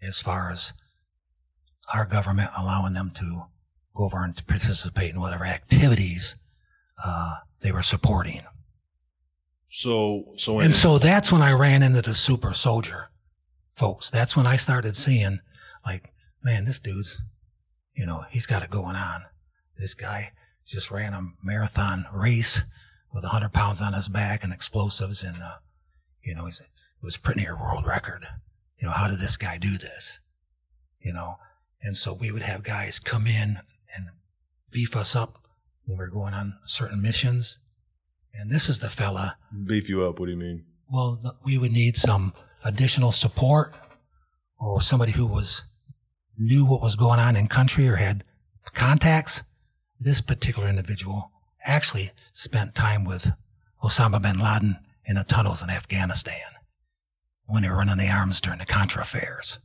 as 0.00 0.20
far 0.20 0.50
as 0.50 0.72
our 1.92 2.06
government 2.06 2.50
allowing 2.56 2.94
them 2.94 3.10
to 3.14 3.42
go 3.96 4.04
over 4.04 4.22
and 4.22 4.46
participate 4.46 5.14
in 5.14 5.20
whatever 5.20 5.44
activities 5.44 6.36
uh, 7.04 7.36
they 7.60 7.72
were 7.72 7.82
supporting. 7.82 8.40
So, 9.68 10.24
so, 10.36 10.60
and 10.60 10.74
so 10.74 10.98
that's 10.98 11.32
when 11.32 11.42
I 11.42 11.52
ran 11.52 11.82
into 11.82 12.02
the 12.02 12.14
super 12.14 12.52
soldier 12.52 13.08
folks. 13.74 14.10
That's 14.10 14.36
when 14.36 14.46
I 14.46 14.56
started 14.56 14.96
seeing 14.96 15.38
like, 15.84 16.12
man, 16.42 16.64
this 16.64 16.78
dude's, 16.78 17.22
you 17.94 18.06
know, 18.06 18.24
he's 18.30 18.46
got 18.46 18.62
it 18.62 18.70
going 18.70 18.96
on. 18.96 19.24
This 19.76 19.94
guy 19.94 20.32
just 20.66 20.90
ran 20.90 21.12
a 21.12 21.20
marathon 21.42 22.06
race 22.12 22.62
with 23.12 23.24
a 23.24 23.28
hundred 23.28 23.52
pounds 23.52 23.80
on 23.80 23.92
his 23.92 24.08
back 24.08 24.42
and 24.42 24.52
explosives 24.52 25.22
and, 25.22 25.36
uh, 25.36 25.56
you 26.22 26.34
know, 26.34 26.46
he's 26.46 26.62
was 27.02 27.16
pretty 27.16 27.42
near 27.42 27.56
world 27.56 27.86
record. 27.86 28.26
You 28.78 28.88
know, 28.88 28.92
how 28.92 29.08
did 29.08 29.20
this 29.20 29.36
guy 29.36 29.58
do 29.58 29.78
this? 29.78 30.18
You 31.00 31.12
know, 31.12 31.36
and 31.82 31.96
so 31.96 32.12
we 32.12 32.32
would 32.32 32.42
have 32.42 32.64
guys 32.64 32.98
come 32.98 33.26
in 33.26 33.58
and 33.94 34.06
beef 34.70 34.96
us 34.96 35.14
up 35.14 35.38
when 35.84 35.98
we 35.98 36.04
are 36.04 36.10
going 36.10 36.34
on 36.34 36.58
certain 36.64 37.02
missions. 37.02 37.58
And 38.34 38.50
this 38.50 38.68
is 38.68 38.80
the 38.80 38.90
fella. 38.90 39.36
Beef 39.64 39.88
you 39.88 40.02
up? 40.02 40.18
What 40.18 40.26
do 40.26 40.32
you 40.32 40.38
mean? 40.38 40.64
Well, 40.90 41.20
we 41.44 41.58
would 41.58 41.72
need 41.72 41.96
some 41.96 42.32
additional 42.64 43.12
support 43.12 43.76
or 44.58 44.80
somebody 44.80 45.12
who 45.12 45.26
was 45.26 45.64
knew 46.38 46.64
what 46.64 46.82
was 46.82 46.96
going 46.96 47.18
on 47.18 47.36
in 47.36 47.46
country 47.46 47.88
or 47.88 47.96
had 47.96 48.24
contacts. 48.74 49.42
This 49.98 50.20
particular 50.20 50.68
individual 50.68 51.30
actually 51.64 52.10
spent 52.32 52.74
time 52.74 53.04
with 53.04 53.32
Osama 53.82 54.20
bin 54.20 54.38
Laden 54.38 54.76
in 55.06 55.16
the 55.16 55.24
tunnels 55.24 55.62
in 55.62 55.70
Afghanistan 55.70 56.34
when 57.46 57.62
they 57.62 57.68
were 57.68 57.76
running 57.76 57.96
the 57.96 58.10
arms 58.10 58.40
during 58.40 58.58
the 58.58 58.66
Contra 58.66 59.02
affairs. 59.02 59.58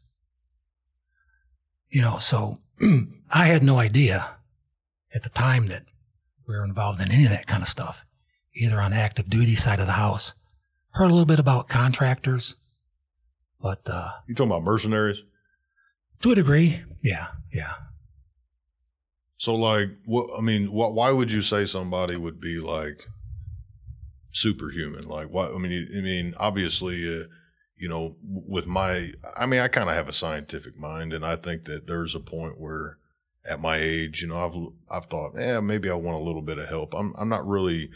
You 1.90 2.02
know, 2.02 2.20
so 2.20 2.61
I 3.34 3.48
had 3.48 3.64
no 3.64 3.78
idea 3.78 4.38
at 5.14 5.24
the 5.24 5.30
time 5.30 5.68
that 5.68 5.84
we 6.48 6.56
were 6.56 6.64
involved 6.64 7.02
in 7.02 7.12
any 7.12 7.26
of 7.26 7.32
that 7.32 7.48
kind 7.48 7.62
of 7.62 7.68
stuff, 7.68 8.06
either 8.54 8.80
on 8.82 8.92
the 8.92 8.98
active 8.98 9.30
duty 9.30 9.56
side 9.56 9.80
of 9.80 9.86
the 9.86 9.94
house. 9.94 10.34
Heard 10.92 11.06
a 11.06 11.14
little 11.14 11.26
bit 11.26 11.40
about 11.40 11.70
contractors, 11.70 12.56
but 13.62 13.82
uh, 13.90 14.10
you 14.28 14.36
talking 14.36 14.52
about 14.52 14.64
mercenaries? 14.64 15.24
To 16.22 16.32
a 16.32 16.36
degree, 16.36 16.82
yeah, 17.02 17.28
yeah. 17.52 17.74
So, 19.38 19.56
like, 19.56 19.90
what? 20.06 20.38
I 20.38 20.42
mean, 20.42 20.72
what? 20.72 20.94
Why 20.94 21.12
would 21.12 21.32
you 21.32 21.42
say 21.42 21.66
somebody 21.66 22.16
would 22.16 22.42
be 22.42 22.60
like 22.60 23.08
superhuman? 24.32 25.08
Like, 25.08 25.30
what? 25.30 25.54
I 25.54 25.58
mean, 25.58 25.88
I 25.98 26.02
mean, 26.02 26.34
obviously, 26.38 27.22
uh, 27.22 27.24
you 27.82 27.90
know, 27.90 28.16
with 28.24 28.68
my, 28.68 29.12
I 29.36 29.48
mean, 29.48 29.60
I 29.60 29.68
kind 29.68 29.90
of 29.90 29.96
have 29.96 30.08
a 30.08 30.14
scientific 30.14 30.78
mind, 30.78 31.14
and 31.14 31.26
I 31.26 31.36
think 31.36 31.64
that 31.64 31.88
there's 31.88 32.14
a 32.14 32.20
point 32.20 32.62
where, 32.62 33.00
at 33.50 33.60
my 33.60 33.78
age, 33.78 34.22
you 34.22 34.28
know, 34.28 34.46
I've 34.46 34.96
I've 34.96 35.10
thought, 35.10 35.32
yeah, 35.36 35.60
maybe 35.62 35.90
I 35.90 35.96
want 35.96 36.20
a 36.20 36.24
little 36.24 36.44
bit 36.44 36.60
of 36.60 36.70
help. 36.70 36.94
I'm 36.94 37.16
I'm 37.18 37.28
not 37.28 37.48
really 37.48 37.90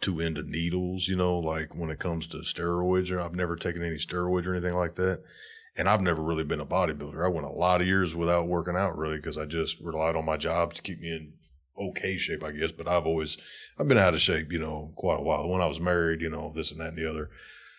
too 0.00 0.18
into 0.18 0.42
needles, 0.42 1.06
you 1.06 1.14
know, 1.14 1.38
like 1.38 1.76
when 1.76 1.90
it 1.90 2.00
comes 2.00 2.26
to 2.26 2.38
steroids, 2.38 3.12
or 3.12 3.20
I've 3.20 3.36
never 3.36 3.54
taken 3.54 3.84
any 3.84 3.98
steroids 3.98 4.46
or 4.46 4.52
anything 4.54 4.74
like 4.74 4.96
that. 4.96 5.22
And 5.78 5.88
I've 5.88 6.00
never 6.00 6.20
really 6.20 6.42
been 6.42 6.58
a 6.58 6.66
bodybuilder. 6.66 7.24
I 7.24 7.28
went 7.28 7.46
a 7.46 7.50
lot 7.50 7.80
of 7.80 7.86
years 7.86 8.16
without 8.16 8.48
working 8.48 8.74
out 8.74 8.98
really 8.98 9.18
because 9.18 9.38
I 9.38 9.46
just 9.46 9.80
relied 9.80 10.16
on 10.16 10.24
my 10.24 10.36
job 10.36 10.74
to 10.74 10.82
keep 10.82 10.98
me 10.98 11.12
in 11.12 11.34
okay 11.78 12.18
shape, 12.18 12.42
I 12.42 12.50
guess. 12.50 12.72
But 12.72 12.88
I've 12.88 13.06
always, 13.06 13.38
I've 13.78 13.86
been 13.86 13.96
out 13.96 14.14
of 14.14 14.20
shape, 14.20 14.50
you 14.50 14.58
know, 14.58 14.90
quite 14.96 15.20
a 15.20 15.22
while. 15.22 15.48
When 15.48 15.60
I 15.60 15.66
was 15.66 15.80
married, 15.80 16.20
you 16.20 16.30
know, 16.30 16.50
this 16.52 16.72
and 16.72 16.80
that 16.80 16.88
and 16.88 16.98
the 16.98 17.08
other 17.08 17.30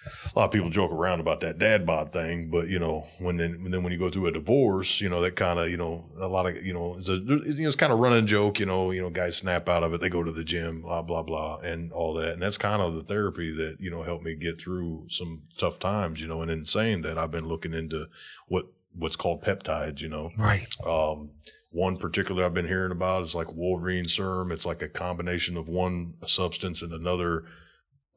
a 0.03 0.39
lot 0.39 0.45
of 0.45 0.51
people 0.51 0.69
joke 0.69 0.91
around 0.91 1.19
about 1.19 1.41
that 1.41 1.59
dad 1.59 1.85
bod 1.85 2.11
thing, 2.11 2.49
but 2.49 2.67
you 2.67 2.79
know, 2.79 3.05
when 3.19 3.37
then, 3.37 3.61
when 3.61 3.71
then 3.71 3.83
when 3.83 3.91
you 3.91 3.99
go 3.99 4.09
through 4.09 4.27
a 4.27 4.31
divorce, 4.31 4.99
you 4.99 5.09
know, 5.09 5.21
that 5.21 5.35
kind 5.35 5.59
of, 5.59 5.69
you 5.69 5.77
know, 5.77 6.05
a 6.19 6.27
lot 6.27 6.47
of, 6.47 6.63
you 6.65 6.73
know, 6.73 6.95
it's 6.97 7.09
a, 7.09 7.17
you 7.17 7.53
know, 7.53 7.67
it's 7.67 7.75
kind 7.75 7.93
of 7.93 7.99
running 7.99 8.25
joke, 8.25 8.59
you 8.59 8.65
know, 8.65 8.91
you 8.91 9.01
know, 9.01 9.09
guys 9.09 9.37
snap 9.37 9.69
out 9.69 9.83
of 9.83 9.93
it. 9.93 10.01
They 10.01 10.09
go 10.09 10.23
to 10.23 10.31
the 10.31 10.43
gym, 10.43 10.81
blah, 10.81 11.03
blah, 11.03 11.21
blah, 11.21 11.57
and 11.59 11.91
all 11.91 12.13
that. 12.15 12.33
And 12.33 12.41
that's 12.41 12.57
kind 12.57 12.81
of 12.81 12.95
the 12.95 13.03
therapy 13.03 13.51
that, 13.55 13.77
you 13.79 13.91
know, 13.91 14.01
helped 14.01 14.23
me 14.23 14.35
get 14.35 14.59
through 14.59 15.05
some 15.09 15.43
tough 15.57 15.77
times, 15.77 16.19
you 16.19 16.27
know, 16.27 16.41
and 16.41 16.49
in 16.49 16.65
saying 16.65 17.01
that 17.03 17.17
I've 17.17 17.31
been 17.31 17.47
looking 17.47 17.73
into 17.73 18.07
what, 18.47 18.65
what's 18.93 19.15
called 19.15 19.43
peptides, 19.43 20.01
you 20.01 20.09
know, 20.09 20.31
right. 20.37 20.67
Um, 20.85 21.31
one 21.71 21.95
particular 21.95 22.43
I've 22.43 22.53
been 22.53 22.67
hearing 22.67 22.91
about 22.91 23.21
is 23.21 23.33
like 23.33 23.53
Wolverine 23.53 24.05
serum. 24.05 24.51
It's 24.51 24.65
like 24.65 24.81
a 24.81 24.89
combination 24.89 25.55
of 25.55 25.69
one 25.69 26.15
substance 26.25 26.81
and 26.81 26.91
another 26.91 27.45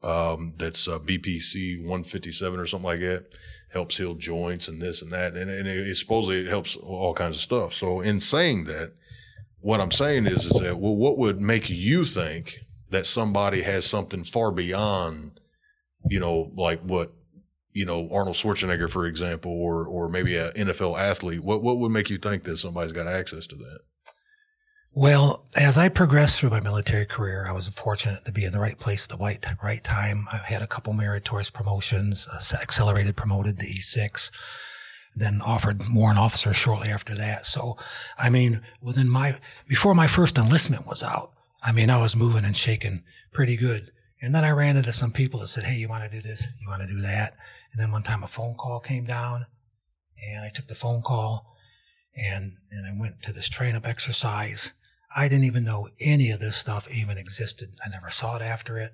um, 0.03 0.53
that's 0.57 0.87
uh, 0.87 0.99
BPC 0.99 1.79
157 1.79 2.59
or 2.59 2.65
something 2.65 2.85
like 2.85 2.99
that. 2.99 3.27
Helps 3.71 3.97
heal 3.97 4.15
joints 4.15 4.67
and 4.67 4.79
this 4.79 5.01
and 5.01 5.11
that. 5.11 5.33
And, 5.33 5.49
and 5.49 5.67
it, 5.67 5.87
it, 5.87 5.95
supposedly 5.95 6.41
it 6.41 6.47
helps 6.47 6.75
all 6.75 7.13
kinds 7.13 7.35
of 7.35 7.41
stuff. 7.41 7.73
So 7.73 8.01
in 8.01 8.19
saying 8.19 8.65
that, 8.65 8.93
what 9.59 9.81
I'm 9.81 9.91
saying 9.91 10.27
is, 10.27 10.45
is 10.45 10.61
that, 10.61 10.77
well, 10.77 10.95
what 10.95 11.17
would 11.17 11.39
make 11.39 11.69
you 11.69 12.03
think 12.05 12.59
that 12.91 13.05
somebody 13.05 13.63
has 13.63 13.85
something 13.85 14.23
far 14.23 14.51
beyond, 14.51 15.39
you 16.09 16.19
know, 16.19 16.51
like 16.55 16.81
what, 16.81 17.11
you 17.73 17.83
know, 17.83 18.07
Arnold 18.11 18.35
Schwarzenegger, 18.35 18.89
for 18.89 19.07
example, 19.07 19.51
or, 19.51 19.87
or 19.87 20.07
maybe 20.07 20.37
an 20.37 20.51
NFL 20.55 20.99
athlete? 20.99 21.43
What, 21.43 21.63
what 21.63 21.79
would 21.79 21.89
make 21.89 22.09
you 22.11 22.17
think 22.17 22.43
that 22.43 22.57
somebody's 22.57 22.91
got 22.91 23.07
access 23.07 23.47
to 23.47 23.55
that? 23.55 23.79
Well, 24.97 25.43
as 25.57 25.77
I 25.77 25.89
progressed 25.89 26.39
through 26.39 26.51
my 26.51 26.61
military 26.61 27.05
career, 27.05 27.45
I 27.45 27.51
was 27.51 27.67
fortunate 27.67 28.23
to 28.23 28.31
be 28.31 28.45
in 28.45 28.53
the 28.53 28.61
right 28.61 28.79
place 28.79 29.03
at 29.03 29.09
the 29.09 29.21
right, 29.21 29.45
right 29.61 29.83
time. 29.83 30.25
I 30.31 30.37
had 30.37 30.61
a 30.61 30.67
couple 30.67 30.93
meritorious 30.93 31.49
promotions, 31.49 32.29
accelerated 32.53 33.17
promoted 33.17 33.59
to 33.59 33.65
E6, 33.65 34.31
then 35.13 35.41
offered 35.45 35.83
more 35.89 36.11
an 36.11 36.17
officer 36.17 36.53
shortly 36.53 36.87
after 36.87 37.13
that. 37.13 37.45
So, 37.45 37.77
I 38.17 38.29
mean, 38.29 38.61
within 38.81 39.09
my, 39.09 39.37
before 39.67 39.93
my 39.93 40.07
first 40.07 40.37
enlistment 40.37 40.87
was 40.87 41.03
out, 41.03 41.33
I 41.61 41.73
mean, 41.73 41.89
I 41.89 41.99
was 41.99 42.15
moving 42.15 42.45
and 42.45 42.55
shaking 42.55 43.03
pretty 43.33 43.57
good. 43.57 43.91
And 44.21 44.33
then 44.33 44.45
I 44.45 44.51
ran 44.51 44.77
into 44.77 44.93
some 44.93 45.11
people 45.11 45.41
that 45.41 45.47
said, 45.47 45.65
Hey, 45.65 45.75
you 45.75 45.89
want 45.89 46.09
to 46.09 46.09
do 46.09 46.21
this? 46.25 46.47
You 46.61 46.69
want 46.69 46.83
to 46.83 46.87
do 46.87 47.01
that? 47.01 47.33
And 47.73 47.81
then 47.81 47.91
one 47.91 48.03
time 48.03 48.23
a 48.23 48.27
phone 48.27 48.55
call 48.55 48.79
came 48.79 49.03
down 49.03 49.45
and 50.25 50.45
I 50.45 50.49
took 50.51 50.67
the 50.67 50.73
phone 50.73 51.01
call 51.01 51.53
and, 52.15 52.53
and 52.71 52.87
I 52.87 52.97
went 52.97 53.21
to 53.23 53.33
this 53.33 53.49
train 53.49 53.75
up 53.75 53.85
exercise 53.85 54.71
I 55.15 55.29
didn't 55.29 55.45
even 55.45 55.63
know 55.63 55.87
any 55.99 56.31
of 56.31 56.39
this 56.39 56.57
stuff 56.57 56.87
even 56.93 57.17
existed. 57.17 57.69
I 57.85 57.89
never 57.89 58.09
sought 58.09 58.41
after 58.41 58.77
it. 58.77 58.91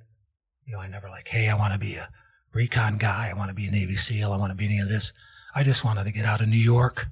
You 0.65 0.73
know, 0.73 0.81
I 0.81 0.87
never 0.87 1.09
like, 1.09 1.27
hey, 1.27 1.49
I 1.49 1.55
want 1.55 1.73
to 1.73 1.79
be 1.79 1.95
a 1.95 2.09
recon 2.53 2.97
guy. 2.97 3.31
I 3.33 3.37
want 3.37 3.49
to 3.49 3.55
be 3.55 3.65
a 3.65 3.71
Navy 3.71 3.95
SEAL. 3.95 4.31
I 4.31 4.37
want 4.37 4.51
to 4.51 4.57
be 4.57 4.65
any 4.65 4.79
of 4.79 4.87
this. 4.87 5.13
I 5.55 5.63
just 5.63 5.83
wanted 5.83 6.05
to 6.05 6.13
get 6.13 6.25
out 6.25 6.41
of 6.41 6.47
New 6.47 6.57
York 6.57 7.07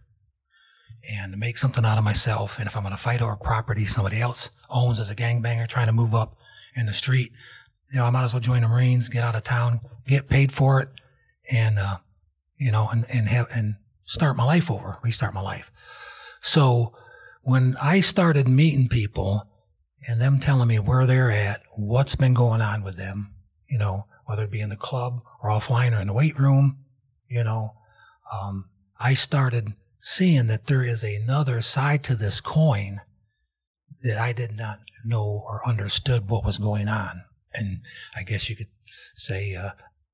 and 1.12 1.38
make 1.38 1.58
something 1.58 1.84
out 1.84 1.98
of 1.98 2.04
myself. 2.04 2.60
And 2.60 2.67
if 2.67 2.76
I'm 2.76 2.84
going 2.84 2.95
to 2.95 3.02
fight 3.02 3.22
over 3.22 3.36
property 3.36 3.86
somebody 3.86 4.22
else 4.22 4.52
owns 4.69 5.00
as 5.00 5.10
a 5.10 5.15
gangbanger 5.15 5.67
trying 5.67 5.88
to 5.88 5.93
move 5.93 6.13
up 6.13 6.38
in 6.76 6.86
the 6.86 6.93
street, 6.93 7.32
you 7.91 7.98
know, 7.98 8.06
I 8.06 8.12
might 8.12 8.24
as 8.24 8.34
well 8.34 8.39
join 8.39 8.62
the 8.62 8.67
Marines, 8.67 9.10
get 9.10 9.24
out 9.24 9.36
of 9.36 9.43
town, 9.43 9.80
get 10.06 10.30
paid 10.30 10.52
for 10.52 10.82
it, 10.82 10.89
and 11.52 11.80
uh, 11.80 11.98
you 12.58 12.72
know, 12.72 12.88
and 12.91 13.06
and 13.12 13.28
have 13.28 13.48
and 13.56 13.76
start 14.06 14.38
my 14.38 14.43
life 14.43 14.69
over, 14.69 15.00
restart 15.04 15.34
my 15.34 15.41
life. 15.41 15.72
So 16.41 16.93
when 17.50 17.76
I 17.82 18.00
started 18.02 18.48
meeting 18.48 18.88
people 18.88 19.42
and 20.08 20.22
them 20.22 20.40
telling 20.40 20.68
me 20.68 20.78
where 20.78 21.08
they're 21.08 21.32
at, 21.32 21.62
what's 21.76 22.14
been 22.16 22.36
going 22.36 22.62
on 22.62 22.84
with 22.84 22.96
them, 22.96 23.34
you 23.68 23.80
know, 23.80 24.06
whether 24.26 24.44
it 24.44 24.52
be 24.52 24.62
in 24.62 24.70
the 24.70 24.78
club 24.78 25.22
or 25.42 25.50
offline 25.50 25.98
or 25.98 26.00
in 26.00 26.08
the 26.08 26.14
weight 26.14 26.38
room, 26.38 26.78
you 27.28 27.44
know, 27.44 27.74
um, 28.32 28.66
I 29.00 29.16
started 29.16 29.74
seeing 30.00 30.46
that 30.46 30.68
there 30.68 30.84
is 30.84 31.04
another 31.04 31.62
side 31.62 32.04
to 32.04 32.16
this 32.16 32.40
coin 32.40 32.98
that 34.04 34.20
I 34.20 34.32
did 34.32 34.56
not 34.56 34.78
know 35.04 35.42
or 35.44 35.68
understood 35.68 36.30
what 36.30 36.46
was 36.46 36.60
going 36.60 36.88
on. 36.88 37.24
And 37.52 37.80
I 38.16 38.22
guess 38.22 38.48
you 38.48 38.56
could 38.56 38.70
say 39.16 39.56
uh, 39.56 39.72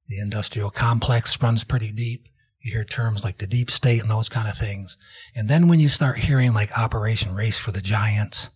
the 0.08 0.20
industrial 0.20 0.70
complex 0.70 1.42
runs 1.42 1.66
pretty 1.66 1.92
deep. 1.92 2.30
You 2.66 2.72
hear 2.72 2.84
terms 2.84 3.24
like 3.24 3.38
the 3.38 3.46
deep 3.46 3.70
state 3.70 4.02
and 4.02 4.10
those 4.10 4.28
kind 4.28 4.50
of 4.50 4.58
things. 4.58 4.98
And 5.36 5.48
then 5.48 5.68
when 5.68 5.80
you 5.80 5.88
start 5.88 6.18
hearing 6.18 6.52
like 6.52 6.76
Operation 6.76 7.36
Race 7.36 7.60
for 7.60 7.70
the 7.70 7.80
Giants, 7.80 8.50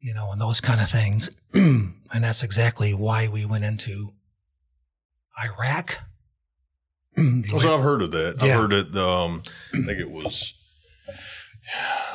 you 0.00 0.12
know, 0.12 0.32
and 0.32 0.38
those 0.38 0.60
kind 0.60 0.82
of 0.82 0.90
things, 0.90 1.30
and 1.54 1.94
that's 2.12 2.42
exactly 2.42 2.92
why 2.92 3.28
we 3.28 3.46
went 3.46 3.64
into 3.64 4.10
Iraq. 5.42 5.96
so 7.16 7.74
I've 7.74 7.82
heard 7.82 8.02
of 8.02 8.10
that. 8.10 8.36
Yeah. 8.42 8.52
I've 8.52 8.60
heard 8.60 8.72
it. 8.74 8.94
Um, 8.94 9.42
I 9.72 9.78
think 9.78 9.98
it 9.98 10.10
was 10.10 10.52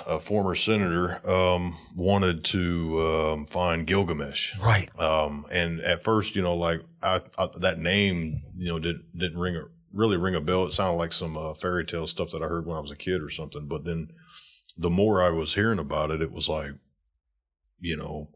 a 0.08 0.20
former 0.20 0.54
senator 0.54 1.20
um, 1.28 1.76
wanted 1.96 2.44
to 2.46 3.02
um, 3.02 3.46
find 3.48 3.88
Gilgamesh, 3.88 4.56
right? 4.60 4.88
Um, 5.00 5.48
and 5.52 5.82
at 5.82 6.04
first, 6.04 6.36
you 6.36 6.44
know, 6.44 6.56
like 6.56 6.82
I, 7.02 7.22
I, 7.40 7.48
that 7.58 7.80
name, 7.80 8.44
you 8.56 8.68
know, 8.68 8.78
didn't 8.78 9.06
didn't 9.18 9.40
ring 9.40 9.56
a 9.56 9.64
really 9.94 10.18
ring 10.18 10.36
a 10.36 10.42
bell. 10.42 10.66
It 10.66 10.72
sounded 10.72 10.98
like 10.98 11.12
some 11.12 11.38
uh, 11.38 11.54
fairy 11.54 11.86
tale 11.86 12.08
stuff 12.08 12.32
that 12.32 12.42
I 12.42 12.48
heard 12.48 12.66
when 12.66 12.78
I 12.78 12.82
was 12.82 12.92
a 12.92 12.96
kid 12.96 13.22
or 13.22 13.30
something. 13.30 13.68
But 13.68 13.86
then 13.86 14.10
the 14.78 14.90
more 14.90 15.22
I 15.22 15.30
was 15.30 15.56
hearing 15.56 15.80
about 15.80 16.12
it, 16.12 16.22
it 16.22 16.32
was 16.32 16.48
like, 16.48 16.72
you 17.80 17.98
know, 17.98 18.30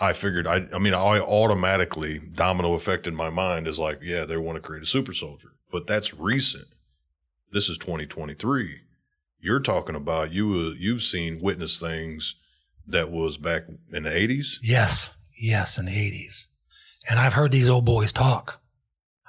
I 0.00 0.12
figured 0.14 0.46
I, 0.46 0.66
I 0.74 0.78
mean, 0.78 0.94
I 0.94 1.20
automatically 1.20 2.20
domino 2.34 2.74
effect 2.74 3.06
in 3.06 3.14
my 3.14 3.30
mind 3.30 3.66
is 3.66 3.78
like, 3.78 4.00
yeah, 4.02 4.24
they 4.24 4.36
want 4.36 4.56
to 4.56 4.62
create 4.62 4.82
a 4.82 4.86
super 4.86 5.12
soldier, 5.12 5.52
but 5.70 5.86
that's 5.86 6.14
recent. 6.14 6.66
This 7.52 7.68
is 7.68 7.78
2023. 7.78 8.80
You're 9.40 9.60
talking 9.60 9.96
about 9.96 10.32
you, 10.32 10.52
uh, 10.52 10.74
you've 10.78 11.02
seen 11.02 11.40
witness 11.42 11.78
things 11.78 12.36
that 12.86 13.10
was 13.10 13.36
back 13.36 13.62
in 13.92 14.04
the 14.04 14.10
80s. 14.10 14.58
Yes. 14.62 15.10
Yes. 15.40 15.78
In 15.78 15.86
the 15.86 15.92
80s. 15.92 16.46
And 17.08 17.18
I've 17.18 17.34
heard 17.34 17.52
these 17.52 17.68
old 17.68 17.84
boys 17.84 18.12
talk 18.12 18.60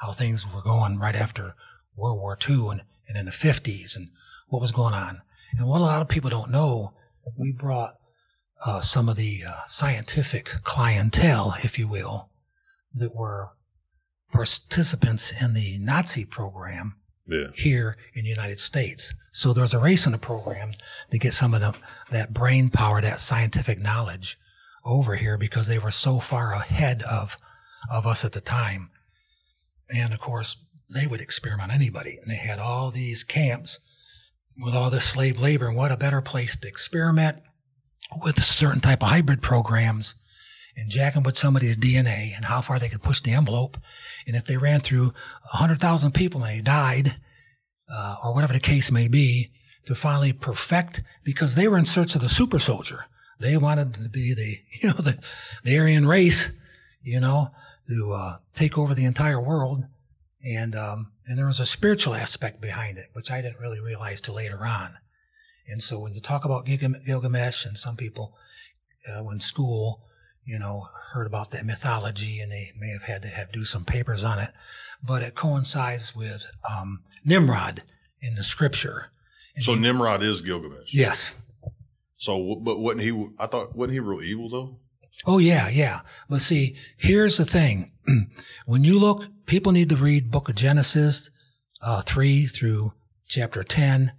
how 0.02 0.12
things 0.12 0.46
were 0.52 0.62
going 0.64 0.98
right 0.98 1.16
after 1.16 1.56
World 1.96 2.20
War 2.20 2.38
II 2.50 2.70
and, 2.72 2.82
and 3.08 3.18
in 3.18 3.26
the 3.26 3.32
50s 3.32 3.96
and 3.96 4.10
what 4.48 4.62
was 4.62 4.72
going 4.72 4.94
on. 4.94 5.22
And 5.58 5.68
what 5.68 5.80
a 5.82 5.84
lot 5.84 6.02
of 6.02 6.08
people 6.10 6.30
don't 6.30 6.52
know, 6.52 6.94
we 7.38 7.52
brought 7.52 7.94
uh, 8.66 8.80
some 8.80 9.10
of 9.10 9.16
the 9.16 9.40
uh, 9.48 9.66
scientific 9.68 10.46
clientele, 10.64 11.54
if 11.64 11.78
you 11.78 11.88
will, 11.88 12.30
that 12.96 13.16
were 13.16 13.50
participants 14.32 15.32
in 15.44 15.54
the 15.54 15.78
Nazi 15.80 16.26
program 16.26 16.96
Yeah. 17.28 17.48
here 17.56 17.98
in 18.14 18.24
the 18.24 18.30
United 18.30 18.60
States. 18.60 19.14
So 19.34 19.54
there's 19.54 19.74
a 19.74 19.80
race 19.80 20.06
in 20.06 20.12
the 20.14 20.18
program 20.18 20.72
to 21.12 21.18
get 21.18 21.34
some 21.34 21.54
of 21.54 21.62
them, 21.62 21.74
that 22.12 22.34
brain 22.34 22.70
power, 22.70 23.02
that 23.02 23.20
scientific 23.20 23.80
knowledge 23.80 24.38
over 24.86 25.16
here 25.16 25.38
because 25.38 25.68
they 25.68 25.80
were 25.80 25.92
so 25.92 26.20
far 26.20 26.54
ahead 26.54 27.04
of, 27.04 27.38
of 27.92 28.08
us 28.08 28.24
at 28.26 28.32
the 28.32 28.42
time. 28.42 28.90
And 29.96 30.14
of 30.14 30.20
course, 30.20 30.58
they 30.94 31.08
would 31.08 31.22
experiment 31.22 31.70
on 31.70 31.76
anybody. 31.76 32.18
And 32.22 32.30
they 32.30 32.36
had 32.36 32.60
all 32.60 32.92
these 32.92 33.24
camps 33.24 33.80
with 34.58 34.76
all 34.76 34.90
this 34.90 35.06
slave 35.06 35.42
labor. 35.42 35.68
And 35.68 35.78
what 35.78 35.92
a 35.92 35.98
better 35.98 36.22
place 36.22 36.58
to 36.60 36.68
experiment 36.68 37.38
with 38.24 38.44
certain 38.44 38.82
type 38.82 39.02
of 39.02 39.10
hybrid 39.10 39.42
programs 39.42 40.16
and 40.76 40.90
jacking 40.90 41.24
with 41.24 41.38
somebody's 41.38 41.78
DNA 41.78 42.36
and 42.36 42.46
how 42.46 42.62
far 42.62 42.80
they 42.80 42.90
could 42.90 43.04
push 43.04 43.22
the 43.22 43.34
envelope. 43.34 43.78
And 44.28 44.36
if 44.36 44.46
they 44.46 44.58
ran 44.58 44.80
through 44.80 45.14
100,000 45.52 46.14
people 46.14 46.44
and 46.44 46.58
they 46.58 46.62
died, 46.62 47.16
uh, 47.94 48.16
or 48.24 48.34
whatever 48.34 48.54
the 48.54 48.60
case 48.60 48.92
may 48.92 49.08
be, 49.08 49.52
to 49.86 49.96
finally 49.96 50.32
perfect, 50.32 51.04
because 51.24 51.56
they 51.56 51.68
were 51.68 51.78
in 51.78 51.86
search 51.86 52.16
of 52.16 52.22
the 52.22 52.30
super 52.30 52.60
soldier. 52.60 53.06
They 53.40 53.58
wanted 53.58 53.96
to 53.96 54.10
be 54.10 54.34
the, 54.34 54.58
you 54.82 54.90
know, 54.90 55.02
the, 55.02 55.18
the 55.64 55.78
Aryan 55.78 56.08
race, 56.08 56.52
you 57.02 57.20
know, 57.20 57.50
to 57.88 58.12
uh, 58.16 58.38
take 58.56 58.78
over 58.78 58.94
the 58.94 59.06
entire 59.06 59.42
world. 59.42 59.86
And, 60.44 60.76
um, 60.76 61.12
and 61.28 61.38
there 61.38 61.46
was 61.46 61.60
a 61.60 61.66
spiritual 61.66 62.14
aspect 62.16 62.62
behind 62.62 62.98
it, 62.98 63.06
which 63.14 63.30
I 63.32 63.42
didn't 63.42 63.60
really 63.60 63.80
realize 63.80 64.22
till 64.22 64.36
later 64.36 64.66
on. 64.66 64.96
And 65.68 65.82
so 65.82 66.00
when 66.00 66.14
you 66.14 66.22
talk 66.22 66.44
about 66.46 66.66
Gilgam- 66.66 67.06
Gilgamesh, 67.06 67.66
and 67.66 67.78
some 67.78 67.96
people, 67.96 68.36
uh, 69.08 69.24
when 69.24 69.40
school, 69.40 70.04
you 70.44 70.58
know, 70.58 70.88
heard 71.14 71.28
about 71.28 71.52
that 71.52 71.66
mythology 71.66 72.40
and 72.40 72.52
they 72.52 72.72
may 72.80 72.90
have 72.90 73.04
had 73.04 73.22
to 73.22 73.28
have 73.28 73.52
do 73.52 73.64
some 73.64 73.86
papers 73.86 74.24
on 74.24 74.40
it, 74.40 74.50
but 75.04 75.22
it 75.22 75.36
coincides 75.36 76.16
with 76.16 76.46
um, 76.70 77.04
Nimrod 77.24 77.84
in 78.22 78.36
the 78.36 78.44
scripture. 78.44 79.12
And 79.56 79.64
So 79.64 79.76
he- 79.76 79.82
Nimrod 79.82 80.24
is 80.24 80.42
Gilgamesh. 80.42 80.94
yes. 80.94 81.36
So, 82.18 82.56
but 82.56 82.80
wasn't 82.80 83.02
he? 83.02 83.30
I 83.40 83.48
thought 83.48 83.76
wasn't 83.76 83.94
he 83.94 84.00
real 84.00 84.22
evil 84.22 84.48
though? 84.50 84.80
Oh 85.26 85.38
yeah, 85.38 85.70
yeah. 85.70 86.02
But 86.30 86.42
see, 86.42 86.76
here's 86.98 87.38
the 87.38 87.46
thing: 87.46 87.92
when 88.66 88.84
you 88.84 89.00
look, 89.00 89.24
people 89.46 89.72
need 89.72 89.90
to 89.90 89.96
read 89.96 90.32
Book 90.32 90.50
of 90.50 90.56
Genesis 90.56 91.30
uh, 91.82 92.02
three 92.02 92.46
through 92.46 92.94
chapter 93.28 93.64
ten. 93.64 94.14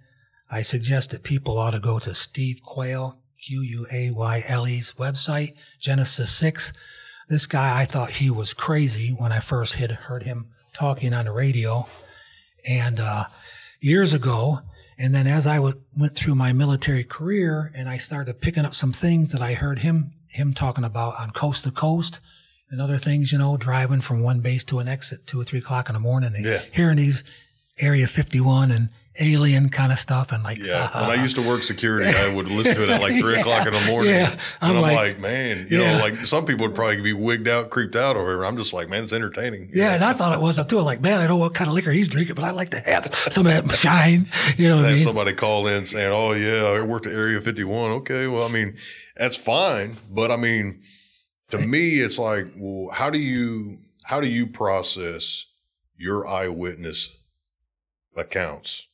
I 0.49 0.61
suggest 0.61 1.11
that 1.11 1.23
people 1.23 1.57
ought 1.57 1.71
to 1.71 1.79
go 1.79 1.99
to 1.99 2.13
Steve 2.13 2.61
Quayle, 2.63 3.19
Q 3.45 3.61
U 3.61 3.87
A 3.91 4.11
Y 4.11 4.43
L 4.47 4.67
E's 4.67 4.93
website, 4.93 5.53
Genesis 5.79 6.31
six. 6.31 6.73
This 7.29 7.45
guy, 7.47 7.81
I 7.81 7.85
thought 7.85 8.11
he 8.11 8.29
was 8.29 8.53
crazy 8.53 9.15
when 9.17 9.31
I 9.31 9.39
first 9.39 9.75
had 9.75 9.91
heard 9.91 10.23
him 10.23 10.49
talking 10.73 11.13
on 11.13 11.25
the 11.25 11.31
radio, 11.31 11.87
and 12.67 12.99
uh, 12.99 13.25
years 13.79 14.13
ago. 14.13 14.59
And 14.97 15.13
then 15.13 15.27
as 15.27 15.47
I 15.47 15.55
w- 15.55 15.81
went 15.99 16.15
through 16.15 16.35
my 16.35 16.53
military 16.53 17.03
career 17.03 17.71
and 17.75 17.89
I 17.89 17.97
started 17.97 18.41
picking 18.41 18.63
up 18.63 18.75
some 18.75 18.93
things 18.93 19.31
that 19.31 19.41
I 19.41 19.53
heard 19.53 19.79
him 19.79 20.13
him 20.33 20.53
talking 20.53 20.83
about 20.83 21.15
on 21.19 21.31
coast 21.31 21.63
to 21.63 21.71
coast 21.71 22.19
and 22.69 22.81
other 22.81 22.97
things, 22.97 23.31
you 23.31 23.37
know, 23.37 23.55
driving 23.57 24.01
from 24.01 24.23
one 24.23 24.41
base 24.41 24.63
to 24.65 24.79
an 24.79 24.87
exit 24.87 25.27
two 25.27 25.39
or 25.39 25.43
three 25.43 25.59
o'clock 25.59 25.89
in 25.89 25.93
the 25.93 25.99
morning 25.99 26.31
and 26.35 26.43
Yeah. 26.45 26.61
hearing 26.71 26.97
these 26.97 27.23
Area 27.79 28.07
51 28.07 28.71
and 28.71 28.89
alien 29.19 29.69
kind 29.69 29.91
of 29.91 29.99
stuff 29.99 30.31
and 30.31 30.43
like, 30.43 30.57
Yeah. 30.57 30.89
when 31.01 31.09
I 31.09 31.13
uh-huh. 31.13 31.21
used 31.23 31.35
to 31.35 31.47
work 31.47 31.61
security, 31.63 32.07
I 32.09 32.33
would 32.33 32.47
listen 32.49 32.75
to 32.75 32.83
it 32.83 32.89
at 32.89 33.01
like 33.01 33.13
three 33.19 33.33
Yeah. 33.33 33.39
o'clock 33.41 33.67
in 33.67 33.73
the 33.73 33.85
morning. 33.85 34.11
Yeah. 34.11 34.31
And 34.31 34.39
I'm 34.61 34.75
I'm, 34.77 34.81
like- 34.81 34.95
like, 34.95 35.19
man, 35.19 35.67
you 35.69 35.79
Yeah. 35.81 35.97
know, 35.97 36.03
like 36.03 36.15
some 36.25 36.45
people 36.45 36.65
would 36.67 36.75
probably 36.75 37.01
be 37.01 37.13
wigged 37.13 37.47
out, 37.47 37.69
creeped 37.69 37.95
out 37.95 38.15
or 38.15 38.23
whatever. 38.23 38.45
I'm 38.45 38.57
just 38.57 38.73
like, 38.73 38.89
man, 38.89 39.03
it's 39.03 39.13
entertaining. 39.13 39.69
yeah, 39.73 39.93
and 39.93 40.03
I 40.03 40.13
thought 40.13 40.33
it 40.35 40.41
was 40.41 40.57
up 40.57 40.67
too. 40.69 40.79
I'm 40.79 40.85
like, 40.85 41.01
man, 41.01 41.19
I 41.21 41.27
don't 41.27 41.37
know 41.37 41.43
what 41.43 41.53
kind 41.53 41.67
of 41.67 41.73
liquor 41.73 41.91
he's 41.91 42.09
drinking, 42.09 42.35
but 42.35 42.43
I 42.45 42.51
like 42.51 42.69
to 42.71 42.79
have 42.79 43.05
some 43.29 43.45
of 43.45 43.53
that 43.67 43.75
shine. 43.77 44.25
You 44.57 44.69
know 44.69 44.77
what 44.77 44.85
I 44.85 44.93
mean? 44.93 45.03
somebody 45.03 45.33
call 45.33 45.67
in 45.67 45.85
saying, 45.85 46.11
"Oh 46.11 46.31
yeah, 46.33 46.63
I 46.65 46.81
worked 46.81 47.05
at 47.05 47.13
Area 47.13 47.39
51." 47.39 47.91
Okay, 47.91 48.27
well, 48.27 48.47
I 48.47 48.51
mean, 48.51 48.75
that's 49.15 49.35
fine, 49.35 49.95
but 50.11 50.31
I 50.31 50.37
mean, 50.37 50.81
to 51.51 51.59
me, 51.59 51.99
it's 51.99 52.17
like, 52.17 52.47
well, 52.57 52.89
how 52.93 53.09
do 53.09 53.19
you 53.19 53.77
how 54.05 54.19
do 54.21 54.27
you 54.27 54.47
process 54.47 55.45
your 55.97 56.27
eyewitness 56.27 57.09
accounts 58.15 58.87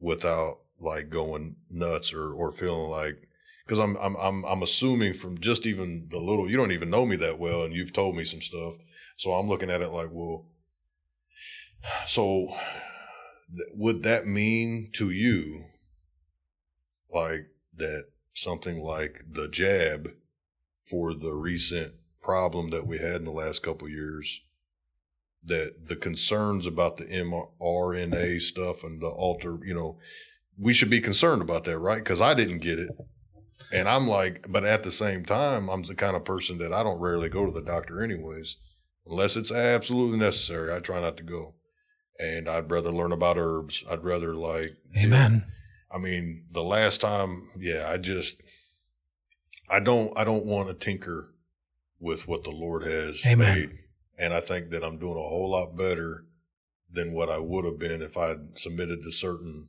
without 0.00 0.58
like 0.80 1.08
going 1.08 1.56
nuts 1.70 2.12
or 2.12 2.32
or 2.32 2.52
feeling 2.52 2.90
like 2.90 3.28
because 3.64 3.78
I'm 3.78 3.96
I'm 3.96 4.16
I'm 4.16 4.44
I'm 4.44 4.62
assuming 4.62 5.14
from 5.14 5.38
just 5.38 5.66
even 5.66 6.08
the 6.10 6.20
little 6.20 6.48
you 6.48 6.56
don't 6.56 6.72
even 6.72 6.90
know 6.90 7.06
me 7.06 7.16
that 7.16 7.38
well 7.38 7.62
and 7.62 7.74
you've 7.74 7.92
told 7.92 8.16
me 8.16 8.24
some 8.24 8.40
stuff, 8.40 8.74
so 9.16 9.32
I'm 9.32 9.48
looking 9.48 9.70
at 9.70 9.80
it 9.80 9.88
like, 9.88 10.08
well, 10.12 10.46
so 12.04 12.46
th- 13.48 13.68
would 13.74 14.02
that 14.02 14.26
mean 14.26 14.90
to 14.94 15.10
you 15.10 15.64
like 17.12 17.46
that 17.74 18.04
something 18.34 18.82
like 18.82 19.22
the 19.28 19.48
jab 19.48 20.10
for 20.82 21.14
the 21.14 21.32
recent 21.32 21.94
problem 22.20 22.70
that 22.70 22.86
we 22.86 22.98
had 22.98 23.16
in 23.16 23.24
the 23.24 23.30
last 23.30 23.62
couple 23.62 23.88
years 23.88 24.42
that 25.46 25.88
the 25.88 25.96
concerns 25.96 26.66
about 26.66 26.96
the 26.96 27.04
mRNA 27.04 28.40
stuff 28.40 28.84
and 28.84 29.00
the 29.00 29.08
alter, 29.08 29.58
you 29.64 29.74
know, 29.74 29.98
we 30.58 30.72
should 30.72 30.90
be 30.90 31.00
concerned 31.00 31.42
about 31.42 31.64
that, 31.64 31.78
right? 31.78 31.98
Because 31.98 32.20
I 32.20 32.34
didn't 32.34 32.58
get 32.62 32.78
it. 32.78 32.90
And 33.72 33.88
I'm 33.88 34.06
like, 34.06 34.46
but 34.48 34.64
at 34.64 34.82
the 34.82 34.90
same 34.90 35.24
time, 35.24 35.68
I'm 35.68 35.82
the 35.82 35.94
kind 35.94 36.16
of 36.16 36.24
person 36.24 36.58
that 36.58 36.72
I 36.72 36.82
don't 36.82 37.00
rarely 37.00 37.28
go 37.28 37.46
to 37.46 37.52
the 37.52 37.62
doctor 37.62 38.02
anyways, 38.02 38.56
unless 39.06 39.36
it's 39.36 39.52
absolutely 39.52 40.18
necessary. 40.18 40.74
I 40.74 40.80
try 40.80 41.00
not 41.00 41.16
to 41.18 41.22
go. 41.22 41.54
And 42.18 42.48
I'd 42.48 42.70
rather 42.70 42.90
learn 42.90 43.12
about 43.12 43.36
herbs. 43.38 43.84
I'd 43.90 44.04
rather 44.04 44.34
like, 44.34 44.76
Amen. 44.96 45.46
I 45.92 45.98
mean, 45.98 46.46
the 46.50 46.62
last 46.62 47.00
time, 47.00 47.48
yeah, 47.56 47.88
I 47.90 47.98
just, 47.98 48.42
I 49.70 49.80
don't, 49.80 50.16
I 50.18 50.24
don't 50.24 50.46
want 50.46 50.68
to 50.68 50.74
tinker 50.74 51.32
with 52.00 52.26
what 52.26 52.44
the 52.44 52.50
Lord 52.50 52.84
has 52.84 53.24
Amen. 53.26 53.54
made. 53.54 53.78
And 54.18 54.32
I 54.32 54.40
think 54.40 54.70
that 54.70 54.84
I'm 54.84 54.98
doing 54.98 55.16
a 55.16 55.28
whole 55.28 55.50
lot 55.50 55.76
better 55.76 56.24
than 56.90 57.12
what 57.12 57.28
I 57.28 57.38
would 57.38 57.64
have 57.64 57.78
been 57.78 58.02
if 58.02 58.16
I'd 58.16 58.58
submitted 58.58 59.02
to 59.02 59.12
certain 59.12 59.68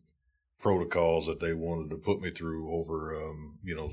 protocols 0.59 1.27
that 1.27 1.39
they 1.39 1.53
wanted 1.53 1.89
to 1.89 1.97
put 1.97 2.21
me 2.21 2.31
through 2.31 2.71
over, 2.71 3.13
um, 3.15 3.59
you 3.63 3.75
know, 3.75 3.91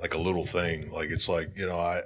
like 0.00 0.14
a 0.14 0.18
little 0.18 0.44
thing. 0.44 0.90
Like 0.90 1.10
it's 1.10 1.28
like, 1.28 1.50
you 1.56 1.66
know, 1.66 1.76
I, 1.76 2.02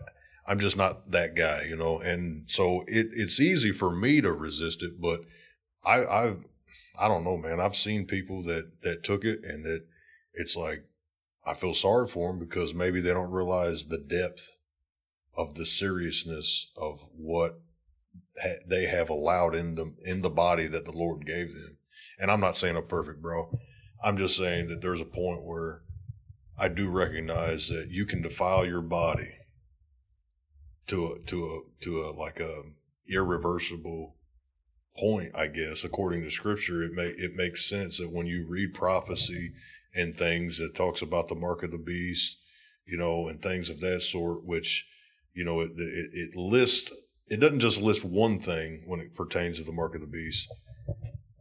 I'm 0.46 0.60
just 0.60 0.76
not 0.76 1.10
that 1.12 1.34
guy, 1.34 1.62
you 1.68 1.76
know, 1.76 1.98
and 2.00 2.48
so 2.50 2.82
it, 2.86 3.08
it's 3.12 3.40
easy 3.40 3.72
for 3.72 3.90
me 3.90 4.20
to 4.20 4.32
resist 4.32 4.82
it, 4.82 5.00
but 5.00 5.20
I, 5.84 6.04
I've, 6.04 6.44
I 7.00 7.08
don't 7.08 7.24
know, 7.24 7.36
man. 7.36 7.60
I've 7.60 7.76
seen 7.76 8.06
people 8.06 8.42
that 8.44 8.82
that 8.82 9.02
took 9.02 9.24
it, 9.24 9.44
and 9.44 9.64
that 9.64 9.84
it's 10.34 10.56
like 10.56 10.84
I 11.46 11.54
feel 11.54 11.74
sorry 11.74 12.06
for 12.06 12.30
them 12.30 12.38
because 12.38 12.74
maybe 12.74 13.00
they 13.00 13.12
don't 13.14 13.32
realize 13.32 13.86
the 13.86 13.98
depth 13.98 14.56
of 15.36 15.54
the 15.54 15.64
seriousness 15.64 16.70
of 16.76 17.00
what 17.16 17.61
ha- 18.42 18.62
they 18.66 18.86
have 18.86 19.10
allowed 19.10 19.54
in 19.54 19.74
them 19.74 19.96
in 20.04 20.22
the 20.22 20.30
body 20.30 20.66
that 20.66 20.84
the 20.84 20.92
Lord 20.92 21.26
gave 21.26 21.54
them. 21.54 21.78
And 22.18 22.30
I'm 22.30 22.40
not 22.40 22.56
saying 22.56 22.76
I'm 22.76 22.86
perfect, 22.86 23.22
bro. 23.22 23.58
I'm 24.04 24.16
just 24.16 24.36
saying 24.36 24.68
that 24.68 24.82
there's 24.82 25.00
a 25.00 25.06
point 25.06 25.44
where 25.44 25.82
I 26.58 26.68
do 26.68 26.88
recognize 26.90 27.68
that 27.68 27.88
you 27.90 28.04
can 28.04 28.22
defile 28.22 28.66
your 28.66 28.82
body 28.82 29.38
to 30.88 31.06
a 31.06 31.18
to 31.26 31.46
a 31.46 31.82
to 31.84 32.02
a 32.02 32.10
like 32.10 32.40
a 32.40 32.62
irreversible 33.08 34.16
point, 34.96 35.32
I 35.34 35.46
guess, 35.46 35.84
according 35.84 36.22
to 36.22 36.30
scripture, 36.30 36.82
it 36.82 36.92
may 36.92 37.06
it 37.06 37.34
makes 37.34 37.68
sense 37.68 37.98
that 37.98 38.12
when 38.12 38.26
you 38.26 38.46
read 38.48 38.74
prophecy 38.74 39.52
and 39.94 40.14
things 40.14 40.58
that 40.58 40.74
talks 40.74 41.02
about 41.02 41.28
the 41.28 41.34
mark 41.34 41.62
of 41.62 41.70
the 41.70 41.78
beast, 41.78 42.38
you 42.86 42.96
know, 42.96 43.28
and 43.28 43.40
things 43.40 43.70
of 43.70 43.80
that 43.80 44.00
sort, 44.02 44.44
which, 44.44 44.86
you 45.34 45.44
know, 45.44 45.60
it 45.60 45.72
it, 45.76 46.10
it 46.12 46.36
lists 46.36 46.92
it 47.32 47.40
doesn't 47.40 47.60
just 47.60 47.80
list 47.80 48.04
one 48.04 48.38
thing 48.38 48.82
when 48.86 49.00
it 49.00 49.14
pertains 49.14 49.58
to 49.58 49.64
the 49.64 49.72
mark 49.72 49.94
of 49.94 50.00
the 50.00 50.06
beast. 50.06 50.48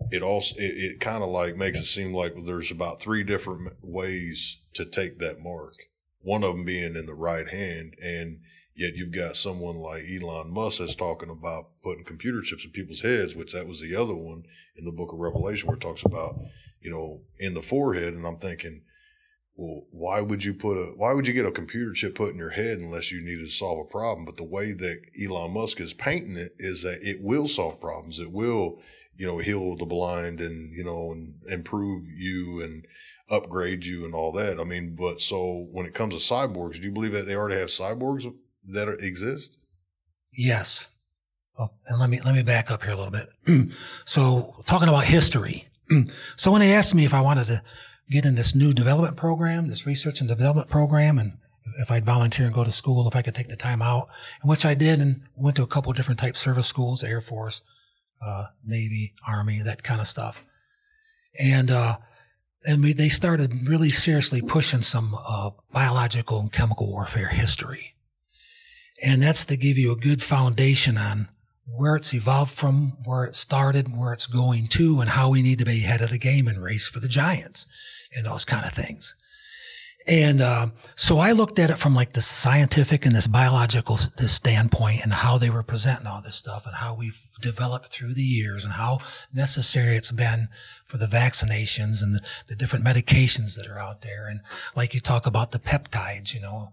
It 0.10 0.24
also 0.24 0.56
it, 0.58 0.74
it 0.78 1.00
kind 1.00 1.24
of 1.24 1.30
like 1.30 1.56
makes 1.58 1.80
it 1.80 1.86
seem 1.86 2.14
like 2.14 2.34
there's 2.46 2.72
about 2.72 3.00
three 3.00 3.24
different 3.24 3.74
ways 3.84 4.58
to 4.74 4.86
take 4.86 5.20
that 5.20 5.42
mark. 5.42 5.76
One 6.22 6.44
of 6.44 6.56
them 6.56 6.66
being 6.66 6.96
in 6.96 7.06
the 7.06 7.14
right 7.14 7.48
hand, 7.48 7.96
and 8.04 8.40
Yet 8.82 8.96
you've 8.96 9.12
got 9.12 9.36
someone 9.36 9.76
like 9.76 10.04
Elon 10.10 10.52
Musk 10.52 10.80
that's 10.80 10.96
talking 10.96 11.30
about 11.30 11.70
putting 11.84 12.04
computer 12.06 12.42
chips 12.42 12.64
in 12.64 12.72
people's 12.72 13.02
heads, 13.02 13.36
which 13.36 13.54
that 13.54 13.68
was 13.68 13.82
the 13.82 13.96
other 13.96 14.16
one 14.16 14.44
in 14.76 14.86
the 14.86 14.92
book 14.92 15.12
of 15.12 15.20
Revelation 15.20 15.68
where 15.68 15.76
it 15.76 15.82
talks 15.82 16.04
about, 16.04 16.40
you 16.80 16.90
know, 16.90 17.22
in 17.38 17.54
the 17.54 17.62
forehead. 17.62 18.14
And 18.14 18.26
I'm 18.26 18.38
thinking, 18.38 18.82
well, 19.56 19.86
why 19.92 20.22
would 20.22 20.44
you 20.44 20.54
put 20.54 20.78
a, 20.78 20.94
why 20.96 21.14
would 21.14 21.28
you 21.28 21.34
get 21.34 21.46
a 21.46 21.52
computer 21.52 21.94
chip 21.94 22.16
put 22.16 22.32
in 22.32 22.38
your 22.38 22.52
head 22.52 22.80
unless 22.80 23.12
you 23.12 23.22
needed 23.22 23.46
to 23.46 23.50
solve 23.50 23.80
a 23.80 23.90
problem? 23.90 24.26
But 24.26 24.38
the 24.38 24.44
way 24.44 24.74
that 24.74 25.02
Elon 25.24 25.54
Musk 25.54 25.80
is 25.80 25.94
painting 25.94 26.38
it 26.38 26.54
is 26.58 26.84
that 26.84 27.00
it 27.02 27.18
will 27.22 27.48
solve 27.48 27.82
problems. 27.82 28.20
It 28.20 28.32
will, 28.32 28.82
you 29.16 29.28
know, 29.28 29.40
heal 29.40 29.76
the 29.76 29.86
blind 29.86 30.42
and, 30.42 30.74
you 30.74 30.84
know, 30.84 31.12
and 31.12 31.36
improve 31.48 32.06
you 32.16 32.62
and 32.62 32.86
upgrade 33.30 33.86
you 33.86 34.06
and 34.06 34.16
all 34.16 34.32
that. 34.34 34.60
I 34.60 34.64
mean, 34.64 34.96
but 34.96 35.22
so 35.22 35.68
when 35.72 35.86
it 35.86 35.94
comes 35.94 36.16
to 36.16 36.34
cyborgs, 36.34 36.76
do 36.76 36.84
you 36.84 36.92
believe 36.92 37.14
that 37.14 37.28
they 37.28 37.36
already 37.36 37.60
have 37.60 37.70
cyborgs 37.70 38.32
that 38.70 38.88
are, 38.88 38.96
exist? 38.96 39.60
Yes. 40.34 40.88
Well, 41.58 41.74
and 41.88 42.00
let 42.00 42.10
me 42.10 42.20
let 42.24 42.34
me 42.34 42.44
back 42.44 42.72
up 42.72 42.84
here 42.84 42.94
a 42.94 42.96
little 42.96 43.12
bit. 43.12 43.72
so, 44.06 44.64
talking 44.66 44.88
about 44.88 45.04
history. 45.04 45.68
so, 46.36 46.52
when 46.52 46.62
they 46.62 46.74
asked 46.74 46.96
me 46.96 47.06
if 47.06 47.14
I 47.14 47.22
wanted 47.22 47.48
to 47.48 47.62
get 48.12 48.26
in 48.26 48.36
this 48.36 48.54
new 48.54 48.74
development 48.74 49.16
program, 49.16 49.70
this 49.70 49.88
research 49.88 50.20
and 50.20 50.30
development 50.30 50.70
program, 50.70 51.18
and 51.18 51.38
if 51.80 51.90
I'd 51.90 52.06
volunteer 52.06 52.46
and 52.46 52.54
go 52.54 52.64
to 52.64 52.72
school, 52.72 53.08
if 53.08 53.16
I 53.16 53.22
could 53.22 53.36
take 53.36 53.48
the 53.48 53.56
time 53.56 53.82
out, 53.82 54.10
which 54.44 54.66
I 54.66 54.74
did, 54.74 55.00
and 55.00 55.22
went 55.36 55.56
to 55.56 55.64
a 55.64 55.68
couple 55.68 55.94
different 55.94 56.20
type 56.20 56.36
service 56.36 56.68
schools, 56.68 57.04
Air 57.04 57.22
Force, 57.22 57.62
uh, 58.22 58.48
Navy, 58.66 59.14
Army, 59.28 59.62
that 59.64 59.82
kind 59.82 60.02
of 60.02 60.08
stuff, 60.08 60.46
and 61.42 61.72
uh, 61.72 61.98
and 62.66 62.84
we, 62.84 62.94
they 62.94 63.10
started 63.10 63.68
really 63.68 63.90
seriously 63.90 64.42
pushing 64.42 64.82
some 64.82 65.16
uh, 65.28 65.52
biological 65.72 66.40
and 66.40 66.52
chemical 66.52 66.92
warfare 66.92 67.30
history, 67.30 67.96
and 69.06 69.24
that's 69.24 69.46
to 69.46 69.56
give 69.56 69.78
you 69.78 69.94
a 69.94 69.96
good 69.96 70.22
foundation 70.22 70.98
on 70.98 71.30
where 71.66 71.96
it's 71.96 72.14
evolved 72.14 72.52
from, 72.52 72.94
where 73.06 73.24
it 73.24 73.36
started, 73.36 73.96
where 73.96 74.14
it's 74.14 74.28
going 74.28 74.68
to, 74.68 75.00
and 75.00 75.10
how 75.10 75.30
we 75.30 75.42
need 75.42 75.60
to 75.60 75.66
be 75.66 75.84
ahead 75.84 76.02
of 76.02 76.10
the 76.10 76.18
game 76.18 76.48
and 76.48 76.62
race 76.62 76.88
for 76.88 77.00
the 77.00 77.08
giants 77.08 77.68
and 78.16 78.26
those 78.26 78.46
kind 78.46 78.66
of 78.66 78.74
things. 78.74 79.16
And 80.08 80.42
uh, 80.42 80.68
so 80.96 81.20
I 81.20 81.32
looked 81.32 81.60
at 81.60 81.70
it 81.70 81.78
from 81.78 81.94
like 81.94 82.14
the 82.14 82.22
scientific 82.22 83.06
and 83.06 83.16
this 83.16 83.28
biological 83.28 84.00
this 84.18 84.32
standpoint 84.32 85.04
and 85.04 85.14
how 85.14 85.38
they 85.38 85.52
were 85.52 85.62
presenting 85.62 86.08
all 86.08 86.22
this 86.22 86.36
stuff 86.36 86.66
and 86.66 86.76
how 86.76 86.96
we've 86.96 87.30
developed 87.40 87.88
through 87.88 88.16
the 88.16 88.24
years 88.24 88.64
and 88.64 88.74
how 88.74 89.00
necessary 89.34 89.96
it's 89.96 90.12
been 90.12 90.48
for 90.86 90.98
the 90.98 91.06
vaccinations 91.06 92.02
and 92.02 92.16
the, 92.16 92.22
the 92.48 92.56
different 92.56 92.84
medications 92.84 93.56
that 93.56 93.68
are 93.68 93.78
out 93.78 94.02
there. 94.02 94.28
And 94.28 94.42
like 94.76 94.96
you 94.96 95.00
talk 95.02 95.28
about 95.28 95.52
the 95.52 95.60
peptides, 95.60 96.34
you 96.34 96.42
know, 96.42 96.72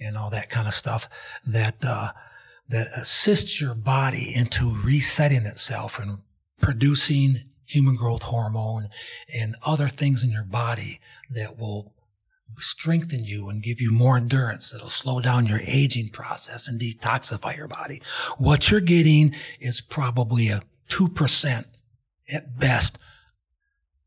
and 0.00 0.16
all 0.16 0.30
that 0.30 0.48
kind 0.48 0.66
of 0.66 0.72
stuff 0.72 1.06
that, 1.46 1.84
uh, 1.84 2.12
that 2.70 2.86
assists 2.96 3.60
your 3.60 3.74
body 3.74 4.32
into 4.34 4.74
resetting 4.84 5.44
itself 5.44 5.98
and 5.98 6.18
producing 6.60 7.36
human 7.64 7.94
growth 7.94 8.22
hormone 8.22 8.88
and 9.32 9.54
other 9.64 9.88
things 9.88 10.24
in 10.24 10.30
your 10.30 10.44
body 10.44 10.98
that 11.30 11.58
will 11.58 11.92
strengthen 12.58 13.24
you 13.24 13.48
and 13.48 13.62
give 13.62 13.80
you 13.80 13.92
more 13.92 14.16
endurance. 14.16 14.70
That'll 14.70 14.88
slow 14.88 15.20
down 15.20 15.46
your 15.46 15.60
aging 15.66 16.10
process 16.10 16.68
and 16.68 16.80
detoxify 16.80 17.56
your 17.56 17.68
body. 17.68 18.02
What 18.38 18.70
you're 18.70 18.80
getting 18.80 19.34
is 19.60 19.80
probably 19.80 20.48
a 20.48 20.62
2% 20.88 21.64
at 22.32 22.58
best 22.58 22.98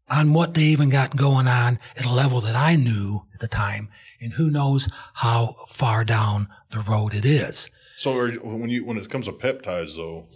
on 0.10 0.34
what 0.34 0.54
they 0.54 0.64
even 0.64 0.90
got 0.90 1.16
going 1.16 1.48
on 1.48 1.80
at 1.98 2.06
a 2.06 2.14
level 2.14 2.42
that 2.42 2.56
I 2.56 2.76
knew 2.76 3.26
at 3.34 3.40
the 3.40 3.48
time. 3.48 3.88
And 4.22 4.34
who 4.34 4.52
knows 4.52 4.90
how 5.14 5.56
far 5.68 6.04
down 6.04 6.48
the 6.70 6.82
road 6.82 7.14
it 7.14 7.26
is. 7.26 7.70
So 8.04 8.18
are, 8.18 8.32
when 8.32 8.68
you 8.70 8.84
when 8.84 8.98
it 8.98 9.10
comes 9.10 9.28
to 9.28 9.32
peptides 9.32 9.96
though, 9.96 10.28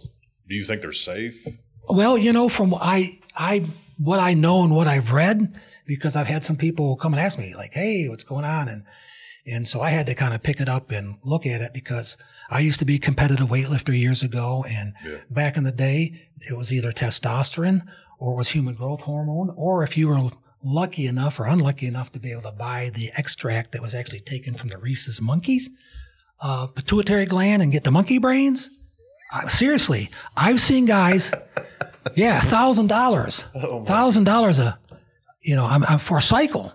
do 0.48 0.54
you 0.54 0.64
think 0.64 0.80
they're 0.80 0.94
safe? 0.94 1.46
Well, 1.90 2.16
you 2.16 2.32
know, 2.32 2.48
from 2.48 2.74
I 2.74 3.10
I 3.36 3.66
what 3.98 4.20
I 4.20 4.32
know 4.32 4.64
and 4.64 4.74
what 4.74 4.86
I've 4.86 5.12
read, 5.12 5.54
because 5.86 6.16
I've 6.16 6.28
had 6.28 6.42
some 6.42 6.56
people 6.56 6.96
come 6.96 7.12
and 7.12 7.20
ask 7.20 7.38
me 7.38 7.54
like, 7.54 7.74
"Hey, 7.74 8.08
what's 8.08 8.24
going 8.24 8.46
on?" 8.46 8.68
and 8.68 8.84
and 9.46 9.68
so 9.68 9.82
I 9.82 9.90
had 9.90 10.06
to 10.06 10.14
kind 10.14 10.32
of 10.32 10.42
pick 10.42 10.60
it 10.62 10.68
up 10.70 10.90
and 10.90 11.16
look 11.26 11.44
at 11.46 11.60
it 11.60 11.74
because 11.74 12.16
I 12.48 12.60
used 12.60 12.78
to 12.78 12.86
be 12.86 12.94
a 12.94 12.98
competitive 13.10 13.48
weightlifter 13.48 13.94
years 13.98 14.22
ago, 14.22 14.64
and 14.66 14.94
Yeah. 15.04 15.18
back 15.28 15.58
in 15.58 15.64
the 15.64 15.78
day, 15.88 16.22
it 16.48 16.56
was 16.56 16.72
either 16.72 16.90
testosterone 16.90 17.82
or 18.18 18.32
it 18.32 18.36
was 18.36 18.48
human 18.48 18.76
growth 18.76 19.02
hormone, 19.02 19.50
or 19.58 19.84
if 19.84 19.94
you 19.94 20.08
were 20.08 20.30
lucky 20.64 21.06
enough 21.06 21.38
or 21.38 21.44
unlucky 21.46 21.86
enough 21.86 22.12
to 22.12 22.18
be 22.18 22.32
able 22.32 22.42
to 22.50 22.52
buy 22.52 22.90
the 22.94 23.10
extract 23.18 23.72
that 23.72 23.82
was 23.82 23.94
actually 23.94 24.20
taken 24.20 24.54
from 24.54 24.70
the 24.70 24.78
rhesus 24.78 25.20
monkeys, 25.20 25.68
uh, 26.42 26.66
pituitary 26.74 27.26
gland, 27.26 27.62
and 27.62 27.72
get 27.72 27.84
the 27.84 27.90
monkey 27.90 28.18
brains. 28.18 28.70
Uh, 29.32 29.46
seriously, 29.46 30.10
I've 30.36 30.60
seen 30.60 30.86
guys, 30.86 31.32
yeah, 32.14 32.40
thousand 32.40 32.88
dollars, 32.88 33.44
thousand 33.84 34.24
dollars 34.24 34.58
a, 34.58 34.78
you 35.42 35.56
know, 35.56 35.66
I'm, 35.66 35.84
I'm 35.84 35.98
for 35.98 36.18
a 36.18 36.22
cycle. 36.22 36.72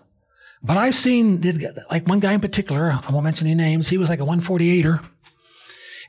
But 0.65 0.77
I've 0.77 0.95
seen 0.95 1.41
like 1.91 2.07
one 2.07 2.21
guy 2.21 2.33
in 2.33 2.39
particular. 2.39 2.91
I 2.91 3.11
won't 3.11 3.25
mention 3.25 3.47
any 3.47 3.55
names. 3.55 3.89
He 3.89 3.97
was 3.97 4.07
like 4.07 4.21
a 4.21 4.23
148er, 4.23 5.05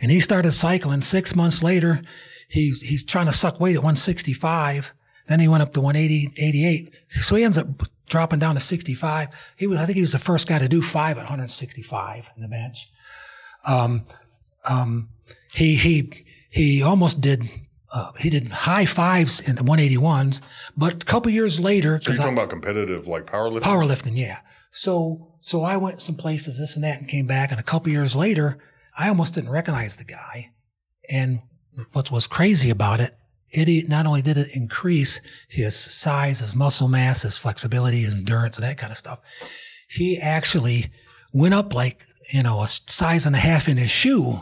and 0.01 0.11
he 0.11 0.21
started 0.21 0.53
cycling. 0.53 1.03
Six 1.03 1.35
months 1.35 1.63
later, 1.63 2.01
he's 2.49 2.81
he's 2.81 3.05
trying 3.05 3.27
to 3.27 3.33
suck 3.33 3.59
weight 3.59 3.75
at 3.75 3.83
165. 3.83 4.93
Then 5.27 5.41
he 5.41 5.49
went 5.49 5.63
up 5.63 5.73
to 5.73 5.81
180, 5.81 6.35
88. 6.41 7.01
So 7.09 7.35
he 7.35 7.45
ends 7.45 7.59
up 7.59 7.67
dropping 8.09 8.39
down 8.39 8.55
to 8.55 8.61
65. 8.61 9.29
He 9.57 9.67
was, 9.67 9.79
I 9.79 9.87
think 9.87 9.97
he 9.97 10.03
was 10.03 10.13
the 10.13 10.19
first 10.19 10.47
guy 10.47 10.59
to 10.59 10.69
do 10.69 10.83
five 10.83 11.17
at 11.17 11.25
165 11.25 12.31
in 12.37 12.43
the 12.43 12.49
bench. 12.49 12.91
Um, 13.67 14.07
um, 14.69 15.09
he, 15.53 15.77
he, 15.77 16.11
he 16.51 16.83
almost 16.83 17.21
did, 17.21 17.45
uh, 17.95 18.11
he 18.19 18.31
did 18.31 18.49
high 18.49 18.87
fives 18.87 19.41
in 19.49 19.57
the 19.57 19.63
181s, 19.63 20.41
but 20.77 20.95
a 21.03 21.07
couple 21.07 21.31
years 21.31 21.61
later, 21.61 21.99
So 22.03 22.11
you're 22.11 22.17
'cause 22.17 22.21
I- 22.21 22.23
talking 22.25 22.39
about 22.39 22.51
competitive 22.51 23.07
like 23.07 23.27
powerlifting? 23.27 23.61
powerlifting, 23.63 24.13
yeah. 24.17 24.39
So, 24.71 25.35
so 25.41 25.63
I 25.63 25.77
went 25.77 26.01
some 26.01 26.17
places, 26.17 26.59
this 26.59 26.75
and 26.77 26.85
that, 26.85 26.99
and 26.99 27.09
came 27.09 27.27
back. 27.27 27.51
And 27.53 27.61
a 27.61 27.63
couple 27.63 27.93
years 27.93 28.17
later, 28.17 28.59
I 28.99 29.09
almost 29.09 29.35
didn't 29.35 29.51
recognize 29.51 29.97
the 29.97 30.05
guy. 30.05 30.51
And 31.13 31.41
what 31.93 32.11
was 32.11 32.27
crazy 32.27 32.71
about 32.71 33.01
it, 33.01 33.15
it 33.53 33.89
not 33.89 34.07
only 34.07 34.23
did 34.23 34.37
it 34.37 34.49
increase 34.55 35.21
his 35.49 35.77
size, 35.77 36.41
his 36.41 36.57
muscle 36.57 36.89
mass, 36.89 37.23
his 37.23 37.37
flexibility, 37.37 38.01
his 38.03 38.15
endurance, 38.19 38.57
and 38.57 38.65
that 38.65 38.79
kind 38.79 38.91
of 38.91 38.97
stuff, 38.99 39.21
he 39.89 40.19
actually 40.19 40.87
went 41.35 41.53
up 41.53 41.75
like, 41.75 42.03
you 42.33 42.43
know, 42.43 42.63
a 42.63 42.67
size 42.67 43.27
and 43.27 43.37
a 43.37 43.39
half 43.39 43.69
in 43.69 43.77
his 43.77 43.91
shoe, 43.91 44.35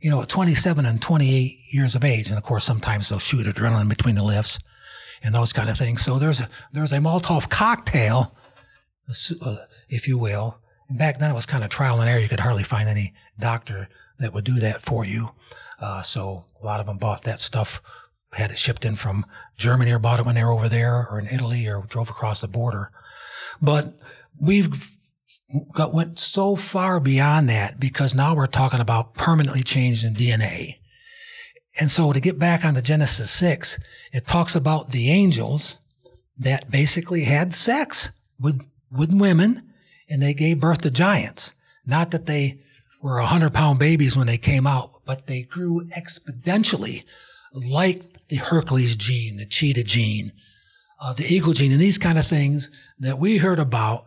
you 0.00 0.10
know, 0.10 0.20
at 0.20 0.28
27 0.28 0.84
and 0.84 1.00
28 1.00 1.56
years 1.72 1.94
of 1.94 2.04
age. 2.04 2.28
And 2.28 2.36
of 2.36 2.42
course, 2.42 2.64
sometimes 2.64 3.08
they'll 3.08 3.20
shoot 3.20 3.46
adrenaline 3.46 3.88
between 3.88 4.16
the 4.16 4.24
lifts 4.24 4.58
and 5.22 5.32
those 5.34 5.52
kind 5.52 5.70
of 5.70 5.78
things. 5.78 6.02
So 6.02 6.18
there's 6.18 6.40
a, 6.40 6.48
there's 6.72 6.92
a 6.92 6.98
Molotov 6.98 7.48
cocktail 7.48 8.36
uh, 9.44 9.56
if 9.88 10.08
you 10.08 10.18
will. 10.18 10.58
Back 10.90 11.18
then 11.18 11.30
it 11.30 11.34
was 11.34 11.46
kind 11.46 11.64
of 11.64 11.70
trial 11.70 12.00
and 12.00 12.10
error. 12.10 12.18
You 12.18 12.28
could 12.28 12.40
hardly 12.40 12.64
find 12.64 12.88
any 12.88 13.14
doctor 13.38 13.88
that 14.18 14.34
would 14.34 14.44
do 14.44 14.58
that 14.60 14.82
for 14.82 15.04
you. 15.04 15.30
Uh, 15.80 16.02
so 16.02 16.46
a 16.60 16.66
lot 16.66 16.80
of 16.80 16.86
them 16.86 16.98
bought 16.98 17.22
that 17.22 17.38
stuff, 17.38 17.80
had 18.32 18.50
it 18.50 18.58
shipped 18.58 18.84
in 18.84 18.96
from 18.96 19.24
Germany 19.56 19.92
or 19.92 19.98
bought 19.98 20.20
it 20.20 20.26
when 20.26 20.34
they 20.34 20.44
were 20.44 20.52
over 20.52 20.68
there 20.68 21.06
or 21.08 21.18
in 21.18 21.26
Italy 21.26 21.66
or 21.68 21.84
drove 21.88 22.10
across 22.10 22.40
the 22.40 22.48
border. 22.48 22.90
But 23.60 23.94
we've 24.44 24.98
got, 25.72 25.94
went 25.94 26.18
so 26.18 26.56
far 26.56 27.00
beyond 27.00 27.48
that 27.48 27.74
because 27.80 28.14
now 28.14 28.34
we're 28.34 28.46
talking 28.46 28.80
about 28.80 29.14
permanently 29.14 29.62
changing 29.62 30.14
DNA. 30.14 30.78
And 31.80 31.90
so 31.90 32.12
to 32.12 32.20
get 32.20 32.38
back 32.38 32.64
on 32.64 32.74
the 32.74 32.82
Genesis 32.82 33.30
6, 33.30 33.78
it 34.12 34.26
talks 34.26 34.54
about 34.54 34.90
the 34.90 35.10
angels 35.10 35.78
that 36.38 36.70
basically 36.70 37.24
had 37.24 37.52
sex 37.52 38.10
with, 38.38 38.66
with 38.90 39.12
women 39.12 39.72
and 40.08 40.20
they 40.20 40.34
gave 40.34 40.60
birth 40.60 40.82
to 40.82 40.90
giants. 40.90 41.54
Not 41.86 42.10
that 42.10 42.26
they 42.26 42.60
were 43.00 43.18
a 43.18 43.26
hundred 43.26 43.54
pound 43.54 43.78
babies 43.78 44.16
when 44.16 44.26
they 44.26 44.38
came 44.38 44.66
out, 44.66 44.90
but 45.04 45.26
they 45.26 45.42
grew 45.42 45.84
exponentially 45.96 47.04
like 47.52 48.28
the 48.28 48.36
Hercules 48.36 48.96
gene, 48.96 49.36
the 49.36 49.46
cheetah 49.46 49.84
gene, 49.84 50.30
uh, 51.00 51.12
the 51.14 51.24
eagle 51.24 51.52
gene, 51.52 51.72
and 51.72 51.80
these 51.80 51.98
kind 51.98 52.18
of 52.18 52.26
things 52.26 52.70
that 52.98 53.18
we 53.18 53.38
heard 53.38 53.58
about 53.58 54.06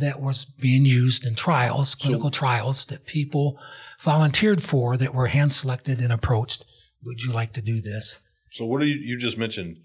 that 0.00 0.20
was 0.20 0.44
being 0.44 0.84
used 0.84 1.26
in 1.26 1.34
trials, 1.34 1.94
clinical 1.94 2.30
trials 2.30 2.86
that 2.86 3.06
people 3.06 3.58
volunteered 4.00 4.62
for 4.62 4.96
that 4.96 5.14
were 5.14 5.26
hand 5.28 5.52
selected 5.52 6.00
and 6.00 6.12
approached. 6.12 6.64
Would 7.04 7.22
you 7.22 7.32
like 7.32 7.52
to 7.54 7.62
do 7.62 7.80
this? 7.80 8.20
So 8.50 8.64
what 8.64 8.80
do 8.80 8.86
you 8.86 8.96
you 8.96 9.18
just 9.18 9.38
mentioned? 9.38 9.76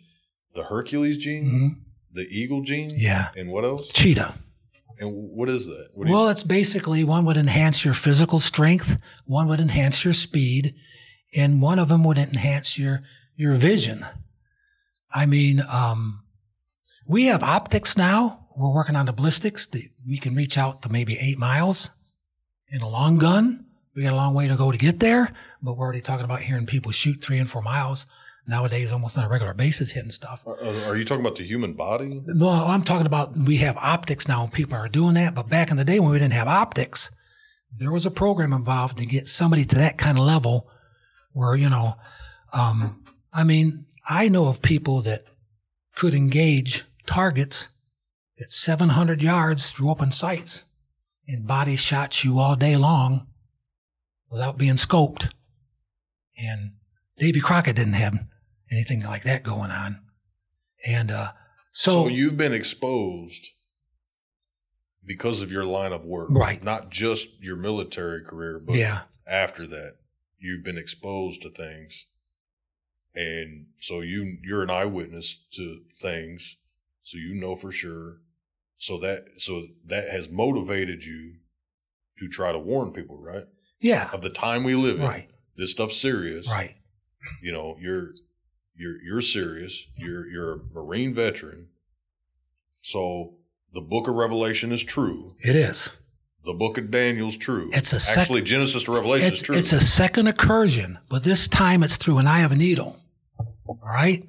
The 0.56 0.64
Hercules 0.64 1.18
gene, 1.18 1.84
the 2.12 2.24
eagle 2.30 2.62
gene, 2.62 2.90
Mm-hmm. 2.90 3.00
Yeah. 3.00 3.30
and 3.38 3.50
what 3.52 3.64
else? 3.64 3.88
Cheetah. 3.94 4.36
And 5.00 5.12
what 5.14 5.50
is 5.50 5.66
that? 5.68 5.90
What 5.94 6.06
do 6.06 6.12
you, 6.12 6.16
Well, 6.18 6.30
it's 6.30 6.44
basically 6.44 7.04
one 7.04 7.26
would 7.26 7.38
enhance 7.38 7.84
your 7.86 7.94
physical 7.94 8.40
strength, 8.40 8.98
one 9.26 9.48
would 9.48 9.60
enhance 9.62 10.04
your 10.06 10.14
speed, 10.14 10.76
and 11.36 11.62
one 11.62 11.80
of 11.80 11.90
them 11.90 12.04
would 12.04 12.18
enhance 12.18 12.78
your 12.78 13.02
your 13.36 13.54
vision. 13.54 14.06
I 15.14 15.26
mean, 15.26 15.62
um, 15.72 16.24
we 17.08 17.26
have 17.26 17.44
optics 17.44 17.98
now. 17.98 18.48
We're 18.58 18.74
working 18.74 18.96
on 18.96 19.06
the 19.06 19.14
ballistics. 19.14 19.66
that 19.68 19.82
We 20.08 20.18
can 20.18 20.36
reach 20.36 20.58
out 20.58 20.82
to 20.84 20.90
maybe 20.90 21.18
eight 21.22 21.38
miles 21.38 21.92
in 22.70 22.82
a 22.82 22.90
long 22.90 23.18
gun. 23.18 23.66
We 23.96 24.04
got 24.04 24.14
a 24.14 24.16
long 24.16 24.34
way 24.34 24.48
to 24.48 24.56
go 24.56 24.72
to 24.72 24.78
get 24.78 25.00
there, 25.00 25.34
but 25.62 25.78
we're 25.78 25.84
already 25.84 26.02
talking 26.02 26.26
about 26.26 26.40
hearing 26.42 26.66
people 26.66 26.92
shoot 26.92 27.22
three 27.22 27.40
and 27.40 27.50
four 27.50 27.62
miles 27.62 28.06
nowadays, 28.48 28.92
almost 28.92 29.18
on 29.18 29.26
a 29.26 29.30
regular 29.30 29.54
basis, 29.54 29.92
hitting 29.92 30.10
stuff. 30.10 30.46
are, 30.48 30.56
are 30.90 30.96
you 30.96 31.04
talking 31.04 31.24
about 31.24 31.36
the 31.36 31.44
human 31.44 31.74
body? 31.74 32.22
No, 32.26 32.50
I'm 32.50 32.84
talking 32.84 33.06
about 33.06 33.30
we 33.36 33.58
have 33.58 33.78
optics 33.78 34.28
now 34.28 34.44
and 34.44 34.52
people 34.52 34.76
are 34.76 34.88
doing 34.88 35.16
that. 35.16 35.36
But 35.36 35.50
back 35.50 35.72
in 35.72 35.78
the 35.78 35.86
day 35.86 36.00
when 36.00 36.12
we 36.12 36.20
didn't 36.20 36.34
have 36.34 36.48
optics, 36.48 37.12
there 37.78 37.92
was 37.92 38.06
a 38.06 38.12
program 38.12 38.54
involved 38.54 38.98
to 38.98 39.06
get 39.06 39.28
somebody 39.28 39.66
to 39.66 39.76
that 39.76 39.98
kind 39.98 40.18
of 40.18 40.24
level 40.24 40.70
where, 41.34 41.56
you 41.56 41.70
know, 41.70 41.96
um, 42.54 43.04
I 43.34 43.44
mean, 43.44 43.86
I 44.10 44.28
know 44.28 44.48
of 44.48 44.62
people 44.62 45.02
that 45.02 45.22
could 45.96 46.14
engage 46.14 46.84
targets 47.06 47.68
at 48.42 48.52
700 48.52 49.22
yards 49.22 49.70
through 49.70 49.92
open 49.92 50.12
sights 50.12 50.66
and 51.28 51.48
body 51.48 51.76
shots 51.76 52.24
you 52.24 52.40
all 52.40 52.56
day 52.56 52.76
long 52.76 53.28
without 54.30 54.58
being 54.58 54.76
scoped. 54.76 55.32
And 56.38 56.74
Davy 57.18 57.40
Crockett 57.40 57.76
didn't 57.76 57.94
have 57.94 58.26
anything 58.72 59.04
like 59.04 59.24
that 59.24 59.44
going 59.44 59.70
on. 59.70 60.02
And 60.88 61.12
uh, 61.12 61.32
so, 61.72 62.06
So 62.06 62.08
you've 62.08 62.38
been 62.38 62.54
exposed 62.54 63.50
because 65.06 65.42
of 65.42 65.52
your 65.52 65.66
line 65.66 65.94
of 65.94 66.06
work, 66.06 66.30
Right. 66.32 66.64
Not 66.64 66.90
just 66.90 67.28
your 67.40 67.56
military 67.56 68.24
career, 68.24 68.62
but 68.66 68.76
yeah, 68.76 69.02
after 69.28 69.68
that, 69.68 69.98
you've 70.40 70.64
been 70.64 70.78
exposed 70.78 71.42
to 71.44 71.50
things, 71.50 72.08
and 73.16 73.68
so 73.80 74.02
you 74.02 74.38
you're 74.44 74.64
an 74.64 74.70
eyewitness 74.70 75.38
to 75.54 75.82
things, 76.00 76.58
so 77.04 77.18
you 77.18 77.34
know 77.34 77.56
for 77.56 77.72
sure. 77.72 78.18
So 78.82 78.98
that 78.98 79.26
so 79.38 79.68
that 79.86 80.10
has 80.10 80.28
motivated 80.28 81.04
you 81.06 81.36
to 82.18 82.28
try 82.28 82.52
to 82.52 82.58
warn 82.58 82.92
people, 82.92 83.22
right? 83.22 83.44
yeah, 83.80 84.10
Of 84.12 84.24
the 84.24 84.32
time 84.32 84.64
we 84.64 84.74
live 84.74 84.96
in, 84.96 85.04
right, 85.06 85.28
this 85.56 85.70
stuff's 85.70 85.96
serious, 85.98 86.48
right, 86.50 86.72
you 87.44 87.52
know 87.52 87.78
you're 87.80 88.16
you're 88.74 89.00
you're 89.04 89.22
serious. 89.22 89.86
You're 89.98 90.26
you're 90.28 90.54
a 90.54 90.60
marine 90.74 91.14
veteran. 91.14 91.68
So 92.82 93.36
the 93.72 93.82
book 93.82 94.08
of 94.08 94.16
revelation 94.16 94.72
is 94.72 94.84
true. 94.84 95.36
It 95.42 95.56
is. 95.56 95.92
the 96.44 96.56
book 96.56 96.80
of 96.80 96.90
daniel's 96.90 97.38
true. 97.38 97.70
It's 97.74 97.94
a 97.94 98.00
sec- 98.00 98.18
actually 98.18 98.42
genesis 98.42 98.82
to 98.86 98.92
revelation 98.94 99.28
It's, 99.28 99.42
is 99.42 99.46
true. 99.46 99.56
it's 99.58 99.74
a 99.74 99.80
second 99.80 100.26
incursion, 100.28 100.98
but 101.08 101.24
this 101.24 101.48
time 101.48 101.84
it's 101.84 101.98
through 101.98 102.18
an 102.18 102.26
eye 102.26 102.42
of 102.42 102.52
a 102.52 102.56
needle. 102.56 103.00
All 103.68 103.80
right. 103.86 104.28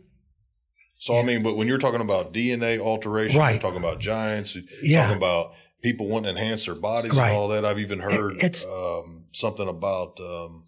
So 1.05 1.17
i 1.19 1.23
mean 1.23 1.43
but 1.43 1.57
when 1.57 1.67
you're 1.69 1.79
talking 1.87 2.01
about 2.01 2.33
dna 2.33 2.79
alteration 2.79 3.38
Right. 3.38 3.53
you're 3.55 3.62
talking 3.62 3.79
about 3.87 3.99
giants 3.99 4.55
you're 4.55 4.65
Yeah. 4.83 5.03
talking 5.07 5.17
about 5.17 5.55
people 5.83 6.07
wanting 6.09 6.35
to 6.35 6.41
enhance 6.41 6.65
their 6.67 6.77
bodies 6.77 7.12
Right. 7.12 7.29
and 7.31 7.37
all 7.37 7.49
that 7.49 7.65
i've 7.65 7.79
even 7.81 7.99
heard 8.01 8.37
it's- 8.37 8.65
um, 8.67 9.25
something 9.33 9.69
about 9.69 10.19
um, 10.21 10.65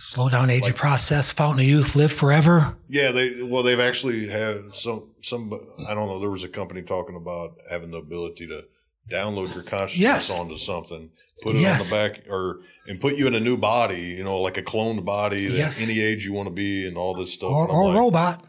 Slow 0.00 0.28
down 0.28 0.48
aging 0.50 0.64
Like- 0.64 0.76
process, 0.76 1.32
fountain 1.32 1.60
of 1.60 1.66
youth, 1.66 1.96
live 1.96 2.12
forever. 2.12 2.76
Yeah, 2.88 3.10
they 3.10 3.42
well 3.42 3.62
they've 3.64 3.80
actually 3.80 4.28
had 4.28 4.56
some 4.72 5.00
some 5.22 5.42
I 5.88 5.94
don't 5.94 6.06
know 6.08 6.20
there 6.20 6.30
was 6.30 6.44
a 6.44 6.48
company 6.48 6.82
talking 6.82 7.16
about 7.16 7.54
having 7.70 7.90
the 7.90 7.96
ability 7.98 8.46
to 8.48 8.60
download 9.10 9.52
your 9.54 9.64
consciousness 9.64 9.98
Yes. 10.28 10.30
onto 10.38 10.56
something, 10.56 11.10
put 11.42 11.56
it 11.56 11.62
Yes. 11.62 11.80
on 11.80 11.86
the 11.88 11.94
back 11.94 12.12
or 12.30 12.60
and 12.86 13.00
put 13.00 13.16
you 13.16 13.26
in 13.26 13.34
a 13.34 13.40
new 13.40 13.56
body, 13.56 14.14
you 14.18 14.22
know, 14.24 14.38
like 14.40 14.58
a 14.58 14.62
cloned 14.62 15.04
body 15.04 15.48
Yes. 15.50 15.80
any 15.80 15.98
age 16.00 16.24
you 16.24 16.32
want 16.34 16.46
to 16.48 16.54
be 16.54 16.86
and 16.86 16.96
all 16.96 17.14
this 17.14 17.32
stuff. 17.32 17.50
Or, 17.50 17.66
or 17.68 17.88
like- 17.88 17.98
robot. 17.98 18.44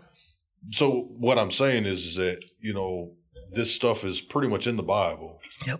So 0.71 1.09
what 1.17 1.37
I'm 1.39 1.51
saying 1.51 1.85
is, 1.85 2.05
is 2.05 2.15
that, 2.15 2.43
you 2.59 2.73
know, 2.73 3.13
this 3.51 3.73
stuff 3.73 4.03
is 4.03 4.21
pretty 4.21 4.47
much 4.47 4.67
in 4.67 4.75
the 4.77 4.83
Bible. 4.83 5.39
Yep. 5.65 5.79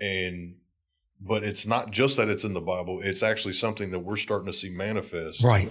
And 0.00 0.56
but 1.20 1.42
it's 1.44 1.66
not 1.66 1.90
just 1.90 2.16
that 2.18 2.28
it's 2.28 2.44
in 2.44 2.54
the 2.54 2.60
Bible, 2.60 3.00
it's 3.02 3.22
actually 3.22 3.54
something 3.54 3.90
that 3.90 4.00
we're 4.00 4.16
starting 4.16 4.46
to 4.46 4.52
see 4.52 4.68
manifest 4.70 5.42
Right. 5.42 5.70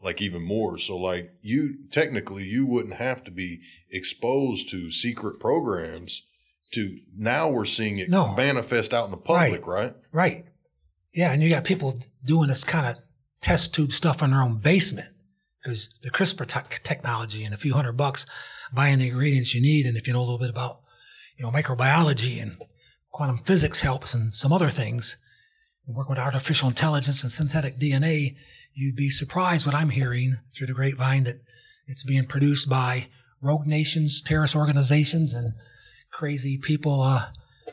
like 0.00 0.22
even 0.22 0.42
more. 0.42 0.78
So 0.78 0.96
like 0.96 1.32
you 1.42 1.76
technically 1.90 2.44
you 2.44 2.66
wouldn't 2.66 2.94
have 2.96 3.24
to 3.24 3.30
be 3.30 3.60
exposed 3.90 4.68
to 4.70 4.90
secret 4.90 5.40
programs 5.40 6.22
to 6.72 6.96
now 7.16 7.48
we're 7.48 7.64
seeing 7.64 7.98
it 7.98 8.08
No. 8.08 8.34
manifest 8.36 8.92
out 8.94 9.04
in 9.06 9.10
the 9.10 9.16
public, 9.16 9.66
right? 9.66 9.94
Right. 10.12 10.44
Yeah. 11.12 11.32
And 11.32 11.42
you 11.42 11.48
got 11.48 11.64
people 11.64 11.98
doing 12.24 12.48
this 12.48 12.64
kind 12.64 12.86
of 12.86 12.96
test 13.40 13.74
tube 13.74 13.92
stuff 13.92 14.22
in 14.22 14.30
their 14.30 14.42
own 14.42 14.58
basement 14.58 15.08
because 15.66 15.90
the 16.02 16.12
CRISPR 16.12 16.46
te- 16.46 16.78
technology 16.84 17.42
and 17.42 17.52
a 17.52 17.56
few 17.56 17.74
hundred 17.74 17.94
bucks 17.94 18.24
buying 18.72 19.00
the 19.00 19.08
ingredients 19.08 19.52
you 19.52 19.60
need. 19.60 19.84
And 19.84 19.96
if 19.96 20.06
you 20.06 20.12
know 20.12 20.20
a 20.20 20.22
little 20.22 20.38
bit 20.38 20.48
about, 20.48 20.80
you 21.36 21.44
know, 21.44 21.50
microbiology 21.50 22.40
and 22.40 22.56
quantum 23.10 23.38
physics 23.38 23.80
helps 23.80 24.14
and 24.14 24.32
some 24.32 24.52
other 24.52 24.68
things, 24.68 25.16
and 25.84 25.96
work 25.96 26.08
with 26.08 26.20
artificial 26.20 26.68
intelligence 26.68 27.24
and 27.24 27.32
synthetic 27.32 27.80
DNA, 27.80 28.36
you'd 28.74 28.94
be 28.94 29.08
surprised 29.08 29.66
what 29.66 29.74
I'm 29.74 29.88
hearing 29.88 30.34
through 30.54 30.68
the 30.68 30.72
grapevine 30.72 31.24
that 31.24 31.40
it's 31.88 32.04
being 32.04 32.26
produced 32.26 32.68
by 32.68 33.08
rogue 33.40 33.66
nations, 33.66 34.22
terrorist 34.22 34.54
organizations, 34.54 35.34
and 35.34 35.52
crazy 36.12 36.58
people, 36.58 37.02
uh, 37.02 37.30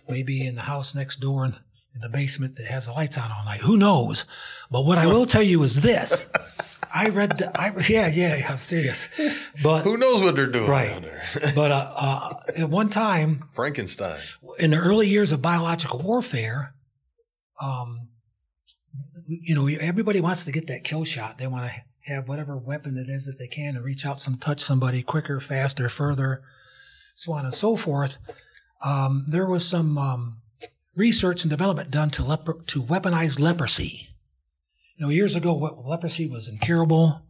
maybe 0.10 0.47
in 0.47 0.56
the 0.56 0.62
house 0.62 0.95
next 0.95 1.17
door 1.19 1.45
and 1.45 1.60
in 1.93 2.01
the 2.01 2.10
basement 2.10 2.56
that 2.56 2.65
has 2.65 2.88
the 2.88 2.91
lights 2.93 3.19
on 3.19 3.32
all 3.32 3.45
night. 3.45 3.62
Who 3.62 3.77
knows? 3.77 4.25
But 4.71 4.84
what 4.84 4.97
I 4.97 5.06
will 5.06 5.27
tell 5.27 5.43
you 5.43 5.62
is 5.62 5.82
this. 5.82 6.32
I 6.95 7.10
read, 7.10 7.32
the, 7.39 7.51
I, 7.60 7.71
yeah, 7.89 8.08
yeah, 8.08 8.47
I'm 8.49 8.58
serious. 8.60 9.10
But, 9.63 9.82
Who 9.84 9.97
knows 9.97 10.21
what 10.21 10.36
they're 10.36 10.45
doing 10.45 10.69
Right. 10.69 10.89
down 10.91 11.01
there? 11.01 11.23
but, 11.56 11.71
uh, 11.71 11.93
uh, 11.95 12.34
at 12.60 12.69
one 12.69 12.89
time, 12.89 13.45
Frankenstein. 13.51 14.19
in 14.60 14.71
the 14.71 14.77
early 14.77 15.08
years 15.08 15.32
of 15.32 15.41
biological 15.41 15.99
warfare, 15.99 16.75
um, 17.62 18.10
you 19.27 19.56
know, 19.56 19.67
everybody 19.67 20.21
wants 20.21 20.45
to 20.45 20.51
get 20.51 20.67
that 20.67 20.84
kill 20.84 21.03
shot. 21.03 21.38
They 21.38 21.47
want 21.47 21.65
to 21.65 22.12
have 22.13 22.27
whatever 22.27 22.58
weapon 22.58 22.97
it 22.97 23.10
is 23.10 23.25
that 23.25 23.39
they 23.39 23.47
can 23.47 23.75
and 23.75 23.84
reach 23.86 24.06
out 24.06 24.19
some 24.19 24.36
touch 24.36 24.60
somebody 24.62 25.01
quicker, 25.01 25.39
faster, 25.39 25.89
further, 25.89 26.43
so 27.15 27.34
on 27.34 27.45
and 27.45 27.53
so 27.53 27.75
forth. 27.75 28.17
Um, 28.86 29.25
there 29.29 29.45
was 29.45 29.65
some 29.67 29.97
um, 29.97 30.41
research 30.95 31.43
and 31.43 31.49
development 31.49 31.89
done 31.89 32.10
to 32.12 32.21
leper- 32.23 32.65
to 32.67 32.84
weaponize 32.84 33.39
leprosy. 33.39 34.10
You 35.04 35.10
know, 35.10 35.16
years 35.16 35.36
ago, 35.36 35.54
what, 35.54 35.86
leprosy 35.86 36.30
was 36.30 36.48
incurable. 36.48 37.26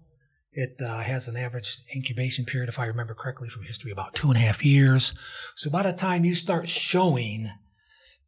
It 0.51 0.79
uh, 0.79 1.01
has 1.01 1.27
an 1.27 1.35
average 1.35 1.79
incubation 1.95 2.45
period, 2.45 2.69
if 2.69 2.77
I 2.77 2.85
remember 2.85 3.15
correctly 3.15 3.49
from 3.49 3.63
history, 3.63 3.89
about 3.89 4.13
two 4.13 4.27
and 4.27 4.37
a 4.37 4.41
half 4.41 4.63
years. 4.63 5.15
So 5.55 5.71
by 5.71 5.81
the 5.81 5.91
time 5.91 6.23
you 6.23 6.35
start 6.35 6.69
showing 6.69 7.47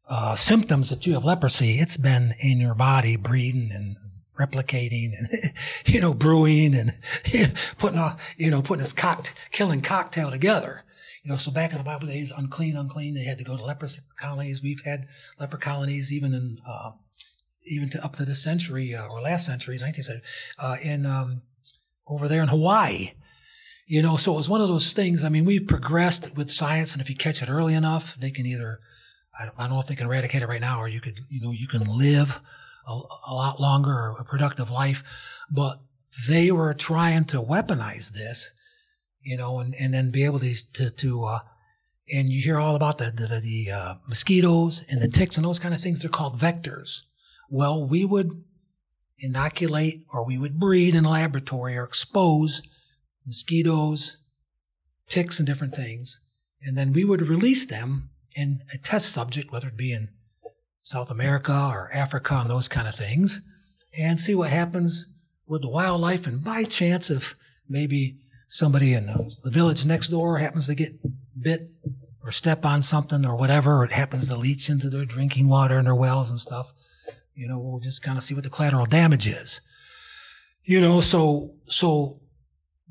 uh, 0.09 0.33
symptoms 0.33 0.89
that 0.89 1.05
you 1.05 1.13
have 1.13 1.25
leprosy, 1.25 1.73
it's 1.73 1.95
been 1.95 2.31
in 2.43 2.59
your 2.59 2.73
body 2.73 3.17
breeding 3.17 3.69
and 3.71 3.95
replicating 4.35 5.09
and, 5.15 5.53
you 5.85 6.01
know, 6.01 6.15
brewing 6.15 6.73
and 6.73 6.97
putting 7.77 7.99
a, 7.99 8.17
you 8.37 8.49
know, 8.49 8.63
putting 8.63 8.81
this 8.81 8.93
cocked, 8.93 9.35
killing 9.51 9.81
cocktail 9.81 10.31
together. 10.31 10.81
You 11.21 11.29
know, 11.29 11.37
so 11.37 11.51
back 11.51 11.71
in 11.71 11.77
the 11.77 11.83
Bible 11.83 12.07
days, 12.07 12.33
unclean, 12.35 12.75
unclean, 12.75 13.13
they 13.13 13.25
had 13.25 13.37
to 13.37 13.43
go 13.43 13.57
to 13.57 13.63
leper 13.63 13.89
colonies. 14.17 14.63
We've 14.63 14.81
had 14.83 15.05
leper 15.39 15.57
colonies 15.57 16.11
even 16.11 16.33
in, 16.33 16.57
uh, 16.67 16.93
even 17.67 17.89
to 17.89 18.03
up 18.03 18.13
to 18.13 18.25
this 18.25 18.43
century 18.43 18.93
uh, 18.93 19.07
or 19.07 19.21
last 19.21 19.45
century, 19.45 19.77
19th 19.77 20.03
century, 20.03 20.23
uh, 20.59 20.75
in, 20.83 21.05
um, 21.05 21.41
over 22.07 22.27
there 22.27 22.41
in 22.41 22.47
Hawaii. 22.47 23.11
You 23.87 24.01
know, 24.01 24.17
so 24.17 24.33
it 24.33 24.37
was 24.37 24.49
one 24.49 24.61
of 24.61 24.67
those 24.67 24.93
things. 24.93 25.23
I 25.23 25.29
mean, 25.29 25.45
we've 25.45 25.67
progressed 25.67 26.35
with 26.35 26.49
science, 26.49 26.93
and 26.93 27.01
if 27.01 27.09
you 27.09 27.15
catch 27.15 27.43
it 27.43 27.49
early 27.49 27.75
enough, 27.75 28.15
they 28.15 28.31
can 28.31 28.45
either, 28.45 28.79
I 29.39 29.45
don't, 29.45 29.59
I 29.59 29.63
don't 29.63 29.73
know 29.73 29.79
if 29.79 29.87
they 29.87 29.95
can 29.95 30.07
eradicate 30.07 30.41
it 30.41 30.47
right 30.47 30.61
now, 30.61 30.79
or 30.79 30.87
you 30.87 31.01
could, 31.01 31.19
you 31.29 31.39
know, 31.39 31.51
you 31.51 31.67
can 31.67 31.83
live 31.83 32.41
a, 32.87 32.99
a 33.27 33.33
lot 33.33 33.59
longer 33.59 33.91
or 33.91 34.15
a 34.19 34.25
productive 34.25 34.71
life. 34.71 35.03
But 35.51 35.77
they 36.27 36.51
were 36.51 36.73
trying 36.73 37.25
to 37.25 37.37
weaponize 37.37 38.11
this, 38.11 38.51
you 39.21 39.37
know, 39.37 39.59
and, 39.59 39.75
and 39.79 39.93
then 39.93 40.09
be 40.09 40.25
able 40.25 40.39
to, 40.39 40.55
to, 40.73 40.89
to 40.89 41.23
uh, 41.25 41.39
and 42.13 42.29
you 42.29 42.41
hear 42.41 42.59
all 42.59 42.75
about 42.75 42.97
the, 42.97 43.05
the, 43.05 43.41
the 43.41 43.71
uh, 43.71 43.95
mosquitoes 44.07 44.83
and 44.89 45.01
the 45.01 45.07
ticks 45.07 45.37
and 45.37 45.45
those 45.45 45.59
kind 45.59 45.73
of 45.73 45.81
things. 45.81 45.99
They're 45.99 46.09
called 46.09 46.37
vectors. 46.37 47.01
Well, 47.49 47.87
we 47.87 48.05
would 48.05 48.43
inoculate 49.19 50.03
or 50.13 50.25
we 50.25 50.37
would 50.37 50.59
breed 50.59 50.95
in 50.95 51.05
a 51.05 51.11
laboratory 51.11 51.77
or 51.77 51.83
expose 51.83 52.61
mosquitoes, 53.25 54.17
ticks, 55.07 55.39
and 55.39 55.47
different 55.47 55.75
things. 55.75 56.21
And 56.61 56.77
then 56.77 56.93
we 56.93 57.03
would 57.03 57.27
release 57.27 57.65
them 57.65 58.09
in 58.35 58.59
a 58.73 58.77
test 58.77 59.11
subject, 59.11 59.51
whether 59.51 59.69
it 59.69 59.77
be 59.77 59.93
in 59.93 60.09
South 60.81 61.09
America 61.09 61.69
or 61.71 61.89
Africa 61.93 62.35
and 62.41 62.49
those 62.49 62.67
kind 62.67 62.87
of 62.87 62.95
things, 62.95 63.41
and 63.97 64.19
see 64.19 64.35
what 64.35 64.49
happens 64.49 65.07
with 65.47 65.61
the 65.61 65.69
wildlife. 65.69 66.27
And 66.27 66.43
by 66.43 66.63
chance, 66.63 67.09
if 67.09 67.35
maybe 67.67 68.19
somebody 68.47 68.93
in 68.93 69.05
the, 69.07 69.51
village 69.51 69.85
next 69.85 70.07
door 70.09 70.37
happens 70.37 70.67
to 70.67 70.75
get 70.75 70.89
bit 71.39 71.71
or 72.23 72.31
step 72.31 72.65
on 72.65 72.83
something 72.83 73.25
or 73.25 73.35
whatever, 73.35 73.77
or 73.77 73.85
it 73.85 73.91
happens 73.91 74.27
to 74.27 74.35
leach 74.35 74.69
into 74.69 74.89
their 74.89 75.05
drinking 75.05 75.47
water 75.47 75.77
and 75.77 75.87
their 75.87 75.95
wells 75.95 76.29
and 76.29 76.39
stuff, 76.39 76.73
you 77.35 77.47
know, 77.47 77.59
we'll 77.59 77.79
just 77.79 78.01
kind 78.01 78.17
of 78.17 78.23
see 78.23 78.33
what 78.33 78.43
the 78.43 78.49
collateral 78.49 78.85
damage 78.85 79.27
is. 79.27 79.61
You 80.63 80.81
know, 80.81 81.01
so, 81.01 81.49
so, 81.65 82.13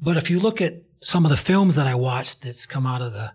but 0.00 0.16
if 0.16 0.30
you 0.30 0.38
look 0.38 0.60
at 0.60 0.74
some 1.00 1.24
of 1.24 1.30
the 1.30 1.36
films 1.36 1.74
that 1.76 1.86
I 1.86 1.94
watched 1.94 2.42
that's 2.42 2.66
come 2.66 2.86
out 2.86 3.02
of 3.02 3.12
the, 3.12 3.32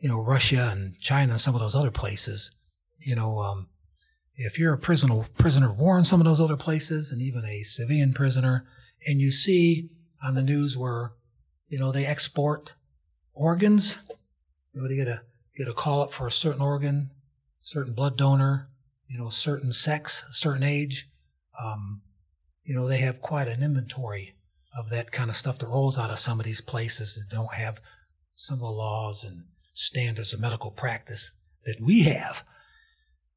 you 0.00 0.08
know, 0.08 0.22
Russia 0.22 0.70
and 0.72 0.98
China 1.00 1.32
and 1.32 1.40
some 1.40 1.54
of 1.54 1.60
those 1.60 1.74
other 1.74 1.90
places, 1.90 2.52
you 2.98 3.14
know, 3.14 3.40
um, 3.40 3.68
if 4.36 4.58
you're 4.58 4.72
a 4.72 4.78
prisoner, 4.78 5.24
prisoner 5.36 5.70
of 5.70 5.78
war 5.78 5.98
in 5.98 6.04
some 6.04 6.20
of 6.20 6.24
those 6.24 6.40
other 6.40 6.56
places 6.56 7.10
and 7.12 7.20
even 7.20 7.44
a 7.44 7.62
civilian 7.64 8.12
prisoner, 8.12 8.66
and 9.06 9.18
you 9.18 9.30
see 9.30 9.90
on 10.22 10.34
the 10.34 10.42
news 10.42 10.78
where, 10.78 11.12
you 11.68 11.78
know, 11.78 11.92
they 11.92 12.06
export 12.06 12.74
organs, 13.34 13.98
you 14.72 14.80
know, 14.80 14.88
they 14.88 14.96
get 14.96 15.08
a, 15.08 15.22
get 15.56 15.68
a 15.68 15.74
call 15.74 16.02
up 16.02 16.12
for 16.12 16.26
a 16.26 16.30
certain 16.30 16.62
organ, 16.62 17.10
certain 17.60 17.92
blood 17.92 18.16
donor, 18.16 18.68
you 19.08 19.18
know, 19.18 19.28
certain 19.28 19.72
sex, 19.72 20.24
certain 20.30 20.62
age. 20.62 21.08
Um, 21.62 22.02
you 22.64 22.74
know, 22.74 22.86
they 22.86 22.98
have 22.98 23.22
quite 23.22 23.48
an 23.48 23.62
inventory 23.62 24.36
of 24.76 24.90
that 24.90 25.10
kind 25.10 25.30
of 25.30 25.36
stuff 25.36 25.58
that 25.58 25.66
rolls 25.66 25.98
out 25.98 26.10
of 26.10 26.18
some 26.18 26.38
of 26.38 26.46
these 26.46 26.60
places 26.60 27.14
that 27.14 27.34
don't 27.34 27.54
have 27.54 27.80
some 28.34 28.56
of 28.56 28.60
the 28.60 28.66
laws 28.66 29.24
and 29.24 29.44
standards 29.72 30.32
of 30.32 30.40
medical 30.40 30.70
practice 30.70 31.32
that 31.64 31.80
we 31.80 32.02
have. 32.02 32.44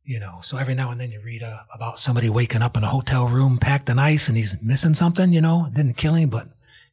You 0.04 0.20
know, 0.20 0.40
so 0.42 0.58
every 0.58 0.74
now 0.74 0.92
and 0.92 1.00
then 1.00 1.12
you 1.12 1.22
read 1.22 1.44
uh, 1.44 1.60
about 1.74 1.98
somebody 1.98 2.30
waking 2.30 2.62
up 2.62 2.76
in 2.76 2.84
a 2.84 2.88
hotel 2.88 3.28
room 3.28 3.58
packed 3.58 3.90
in 3.90 4.00
ice 4.00 4.28
and 4.28 4.36
he's 4.36 4.58
missing 4.62 4.94
something, 4.94 5.32
you 5.32 5.42
know, 5.42 5.68
didn't 5.74 5.96
kill 5.96 6.16
him, 6.16 6.30
but 6.30 6.48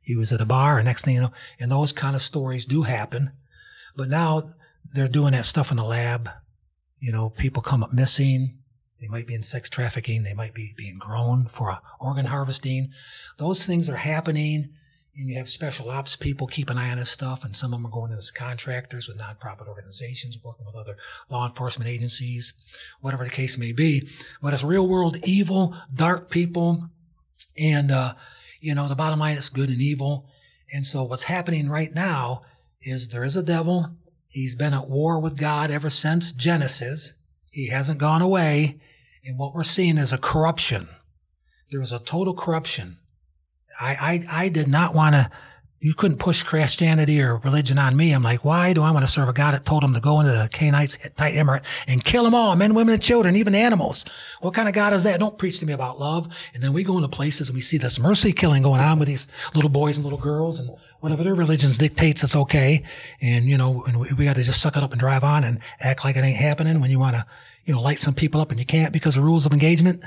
he 0.08 0.16
was 0.16 0.32
at 0.32 0.40
a 0.40 0.46
bar, 0.46 0.78
and 0.78 0.86
next 0.86 1.04
thing 1.04 1.16
you 1.16 1.20
know, 1.20 1.32
and 1.60 1.70
those 1.70 1.92
kind 1.92 2.16
of 2.16 2.22
stories 2.22 2.64
do 2.64 2.80
happen. 2.80 3.30
But 3.94 4.08
now 4.08 4.42
they're 4.94 5.06
doing 5.06 5.32
that 5.32 5.44
stuff 5.44 5.70
in 5.70 5.76
the 5.76 5.84
lab. 5.84 6.30
You 6.98 7.12
know, 7.12 7.28
people 7.28 7.60
come 7.60 7.82
up 7.82 7.92
missing. 7.92 8.58
They 9.00 9.08
might 9.08 9.26
be 9.26 9.34
in 9.34 9.42
sex 9.42 9.70
trafficking. 9.70 10.22
They 10.22 10.34
might 10.34 10.54
be 10.54 10.74
being 10.76 10.98
grown 10.98 11.46
for 11.46 11.78
organ 12.00 12.26
harvesting. 12.26 12.88
Those 13.38 13.64
things 13.64 13.88
are 13.88 13.96
happening 13.96 14.70
and 15.18 15.28
you 15.28 15.36
have 15.36 15.48
special 15.48 15.90
ops 15.90 16.14
people 16.14 16.46
keep 16.46 16.70
an 16.70 16.78
eye 16.78 16.90
on 16.90 16.98
this 16.98 17.10
stuff, 17.10 17.44
and 17.44 17.54
some 17.54 17.72
of 17.72 17.80
them 17.80 17.86
are 17.86 17.92
going 17.92 18.12
in 18.12 18.18
as 18.18 18.30
contractors 18.30 19.08
with 19.08 19.18
nonprofit 19.18 19.66
organizations, 19.66 20.38
working 20.44 20.64
with 20.64 20.76
other 20.76 20.96
law 21.28 21.44
enforcement 21.44 21.90
agencies, 21.90 22.52
whatever 23.00 23.24
the 23.24 23.30
case 23.30 23.58
may 23.58 23.72
be. 23.72 24.08
But 24.40 24.54
it's 24.54 24.62
real 24.62 24.88
world 24.88 25.16
evil, 25.24 25.74
dark 25.92 26.30
people, 26.30 26.88
and 27.58 27.90
uh, 27.90 28.14
you 28.60 28.76
know 28.76 28.88
the 28.88 28.94
bottom 28.94 29.18
line 29.18 29.36
is 29.36 29.48
good 29.48 29.70
and 29.70 29.82
evil. 29.82 30.28
And 30.72 30.86
so 30.86 31.02
what's 31.02 31.24
happening 31.24 31.68
right 31.68 31.90
now 31.92 32.42
is 32.80 33.08
there 33.08 33.24
is 33.24 33.34
a 33.34 33.42
devil. 33.42 33.86
He's 34.28 34.54
been 34.54 34.74
at 34.74 34.88
war 34.88 35.20
with 35.20 35.36
God 35.36 35.72
ever 35.72 35.90
since 35.90 36.30
Genesis. 36.30 37.14
He 37.50 37.70
hasn't 37.70 37.98
gone 37.98 38.22
away, 38.22 38.78
and 39.24 39.38
what 39.38 39.54
we're 39.54 39.62
seeing 39.62 39.98
is 39.98 40.12
a 40.12 40.18
corruption. 40.18 40.88
There 41.70 41.80
is 41.80 41.92
a 41.92 41.98
total 41.98 42.34
corruption 42.34 42.98
I, 43.80 44.22
I, 44.30 44.44
I 44.44 44.48
did 44.48 44.68
not 44.68 44.94
want 44.94 45.14
to, 45.14 45.30
you 45.80 45.94
couldn't 45.94 46.18
push 46.18 46.42
Christianity 46.42 47.22
or 47.22 47.36
religion 47.36 47.78
on 47.78 47.96
me. 47.96 48.12
I'm 48.12 48.24
like, 48.24 48.44
why 48.44 48.72
do 48.72 48.82
I 48.82 48.90
want 48.90 49.06
to 49.06 49.10
serve 49.10 49.28
a 49.28 49.32
God 49.32 49.54
that 49.54 49.64
told 49.64 49.84
him 49.84 49.94
to 49.94 50.00
go 50.00 50.18
into 50.18 50.32
the 50.32 50.48
Canaanites, 50.50 50.96
Hittite, 50.96 51.34
Amorite 51.34 51.64
and 51.86 52.04
kill 52.04 52.24
them 52.24 52.34
all, 52.34 52.56
men, 52.56 52.74
women, 52.74 52.94
and 52.94 53.02
children, 53.02 53.36
even 53.36 53.54
animals? 53.54 54.04
What 54.40 54.54
kind 54.54 54.66
of 54.66 54.74
God 54.74 54.92
is 54.92 55.04
that? 55.04 55.20
Don't 55.20 55.38
preach 55.38 55.60
to 55.60 55.66
me 55.66 55.72
about 55.72 56.00
love. 56.00 56.34
And 56.52 56.62
then 56.62 56.72
we 56.72 56.82
go 56.82 56.96
into 56.96 57.08
places 57.08 57.48
and 57.48 57.54
we 57.54 57.60
see 57.60 57.78
this 57.78 58.00
mercy 58.00 58.32
killing 58.32 58.64
going 58.64 58.80
on 58.80 58.98
with 58.98 59.06
these 59.06 59.28
little 59.54 59.70
boys 59.70 59.96
and 59.96 60.04
little 60.04 60.18
girls 60.18 60.58
and 60.58 60.68
whatever 60.98 61.22
their 61.22 61.36
religions 61.36 61.78
dictates 61.78 62.24
it's 62.24 62.34
okay. 62.34 62.82
And, 63.20 63.44
you 63.44 63.56
know, 63.56 63.84
and 63.86 64.00
we, 64.00 64.08
we 64.18 64.24
got 64.24 64.34
to 64.34 64.42
just 64.42 64.60
suck 64.60 64.76
it 64.76 64.82
up 64.82 64.90
and 64.90 64.98
drive 64.98 65.22
on 65.22 65.44
and 65.44 65.60
act 65.78 66.04
like 66.04 66.16
it 66.16 66.24
ain't 66.24 66.38
happening 66.38 66.80
when 66.80 66.90
you 66.90 66.98
want 66.98 67.14
to, 67.14 67.24
you 67.68 67.74
know, 67.74 67.82
light 67.82 67.98
some 67.98 68.14
people 68.14 68.40
up 68.40 68.50
and 68.50 68.58
you 68.58 68.64
can't 68.64 68.94
because 68.94 69.18
of 69.18 69.22
rules 69.22 69.44
of 69.44 69.52
engagement. 69.52 70.02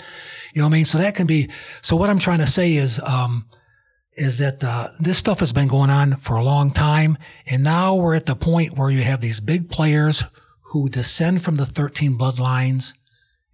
You 0.52 0.62
know 0.62 0.68
what 0.68 0.74
I 0.74 0.78
mean? 0.78 0.86
So 0.86 0.98
that 0.98 1.14
can 1.14 1.28
be, 1.28 1.52
so 1.82 1.96
what 1.96 2.10
I'm 2.10 2.18
trying 2.18 2.40
to 2.40 2.48
say 2.48 2.74
is, 2.74 3.00
um, 3.00 3.46
is 4.14 4.40
that 4.40 4.64
uh, 4.64 4.88
this 5.00 5.20
stuff 5.20 5.40
has 5.40 5.54
been 5.54 5.68
going 5.68 5.92
on 5.92 6.16
for 6.16 6.36
a 6.36 6.44
long 6.44 6.72
time, 6.72 7.20
and 7.46 7.64
now 7.64 7.96
we're 7.96 8.16
at 8.16 8.26
the 8.26 8.36
point 8.36 8.78
where 8.78 8.90
you 8.90 9.04
have 9.04 9.22
these 9.22 9.40
big 9.40 9.70
players 9.70 10.24
who 10.72 10.90
descend 10.90 11.44
from 11.44 11.56
the 11.56 11.66
13 11.66 12.18
bloodlines, 12.18 12.96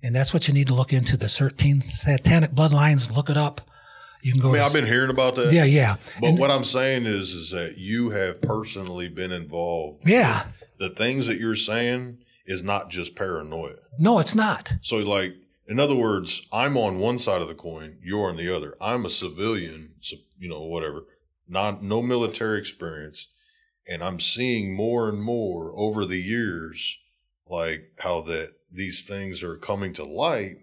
and 0.01 0.15
that's 0.15 0.33
what 0.33 0.47
you 0.47 0.53
need 0.53 0.67
to 0.67 0.73
look 0.73 0.93
into 0.93 1.17
the 1.17 1.27
13 1.27 1.81
satanic 1.81 2.51
bloodlines. 2.51 3.13
Look 3.13 3.29
it 3.29 3.37
up. 3.37 3.69
You 4.21 4.31
can 4.31 4.41
go. 4.41 4.49
I 4.49 4.53
mean, 4.53 4.61
I've 4.61 4.73
been 4.73 4.85
hearing 4.85 5.11
about 5.11 5.35
that. 5.35 5.51
Yeah, 5.51 5.65
yeah. 5.65 5.97
But 6.19 6.29
and, 6.29 6.39
what 6.39 6.49
I'm 6.49 6.63
saying 6.63 7.05
is, 7.05 7.33
is 7.33 7.51
that 7.51 7.75
you 7.77 8.09
have 8.11 8.41
personally 8.41 9.09
been 9.09 9.31
involved. 9.31 10.09
Yeah. 10.09 10.47
The 10.79 10.89
things 10.89 11.27
that 11.27 11.39
you're 11.39 11.55
saying 11.55 12.19
is 12.47 12.63
not 12.63 12.89
just 12.89 13.15
paranoia. 13.15 13.75
No, 13.99 14.19
it's 14.19 14.33
not. 14.33 14.75
So, 14.81 14.97
like, 14.97 15.35
in 15.67 15.79
other 15.79 15.95
words, 15.95 16.47
I'm 16.51 16.77
on 16.77 16.97
one 16.97 17.19
side 17.19 17.41
of 17.41 17.49
the 17.49 17.53
coin, 17.53 17.99
you're 18.01 18.29
on 18.29 18.37
the 18.37 18.55
other. 18.55 18.75
I'm 18.81 19.05
a 19.05 19.09
civilian, 19.09 19.95
you 20.39 20.47
know, 20.47 20.63
whatever, 20.63 21.05
not 21.47 21.83
no 21.83 22.01
military 22.01 22.57
experience, 22.57 23.27
and 23.87 24.01
I'm 24.01 24.19
seeing 24.19 24.73
more 24.73 25.09
and 25.09 25.21
more 25.21 25.73
over 25.77 26.05
the 26.05 26.21
years, 26.21 26.97
like 27.49 27.91
how 27.99 28.21
that 28.21 28.53
these 28.71 29.05
things 29.05 29.43
are 29.43 29.57
coming 29.57 29.91
to 29.93 30.05
light. 30.05 30.55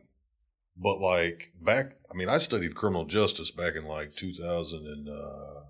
But 0.76 0.99
like 0.99 1.53
back, 1.61 1.97
I 2.11 2.16
mean, 2.16 2.28
I 2.28 2.39
studied 2.39 2.74
criminal 2.74 3.05
justice 3.05 3.51
back 3.51 3.76
in 3.76 3.85
like 3.85 4.14
2000 4.14 4.87
and 4.87 5.09
uh, 5.09 5.61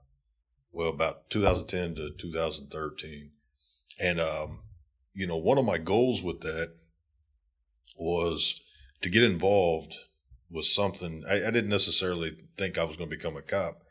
well, 0.72 0.88
about 0.88 1.28
2010 1.30 1.96
to 1.96 2.10
2013, 2.10 3.30
and 4.00 4.20
um, 4.20 4.60
you 5.14 5.26
know, 5.26 5.36
one 5.36 5.58
of 5.58 5.64
my 5.64 5.78
goals 5.78 6.22
with 6.22 6.40
that 6.40 6.74
was 7.96 8.60
to 9.00 9.08
get 9.08 9.22
involved 9.22 9.96
with 10.50 10.64
something 10.64 11.24
I, 11.28 11.46
I 11.46 11.50
didn't 11.50 11.70
necessarily 11.70 12.32
think 12.56 12.76
I 12.76 12.84
was 12.84 12.96
going 12.96 13.08
to 13.10 13.16
become 13.16 13.36
a 13.36 13.42
cop, 13.42 13.82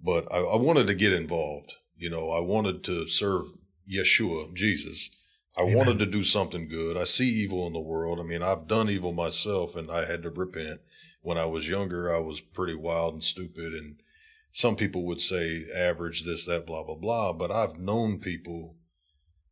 but 0.00 0.30
I, 0.32 0.38
I, 0.38 0.56
wanted 0.56 0.86
to 0.86 0.94
get 0.94 1.12
involved. 1.12 1.74
You 1.96 2.10
know, 2.10 2.30
I 2.30 2.40
wanted 2.40 2.84
to 2.84 3.08
serve 3.08 3.46
Yeshua, 3.90 4.54
Jesus. 4.54 5.10
I 5.56 5.62
Amen. 5.62 5.76
wanted 5.76 5.98
to 6.00 6.06
do 6.06 6.22
something 6.22 6.68
good. 6.68 6.96
I 6.96 7.04
see 7.04 7.28
evil 7.28 7.66
in 7.66 7.72
the 7.72 7.80
world. 7.80 8.20
I 8.20 8.24
mean, 8.24 8.42
I've 8.42 8.68
done 8.68 8.90
evil 8.90 9.12
myself 9.12 9.74
and 9.76 9.90
I 9.90 10.04
had 10.04 10.22
to 10.24 10.30
repent. 10.30 10.80
When 11.22 11.38
I 11.38 11.46
was 11.46 11.68
younger, 11.68 12.14
I 12.14 12.20
was 12.20 12.40
pretty 12.40 12.74
wild 12.74 13.14
and 13.14 13.24
stupid. 13.24 13.72
And 13.72 13.96
some 14.52 14.76
people 14.76 15.04
would 15.06 15.20
say 15.20 15.64
average, 15.74 16.24
this, 16.24 16.46
that, 16.46 16.66
blah, 16.66 16.84
blah, 16.84 16.96
blah. 16.96 17.32
But 17.32 17.50
I've 17.50 17.78
known 17.78 18.18
people 18.18 18.76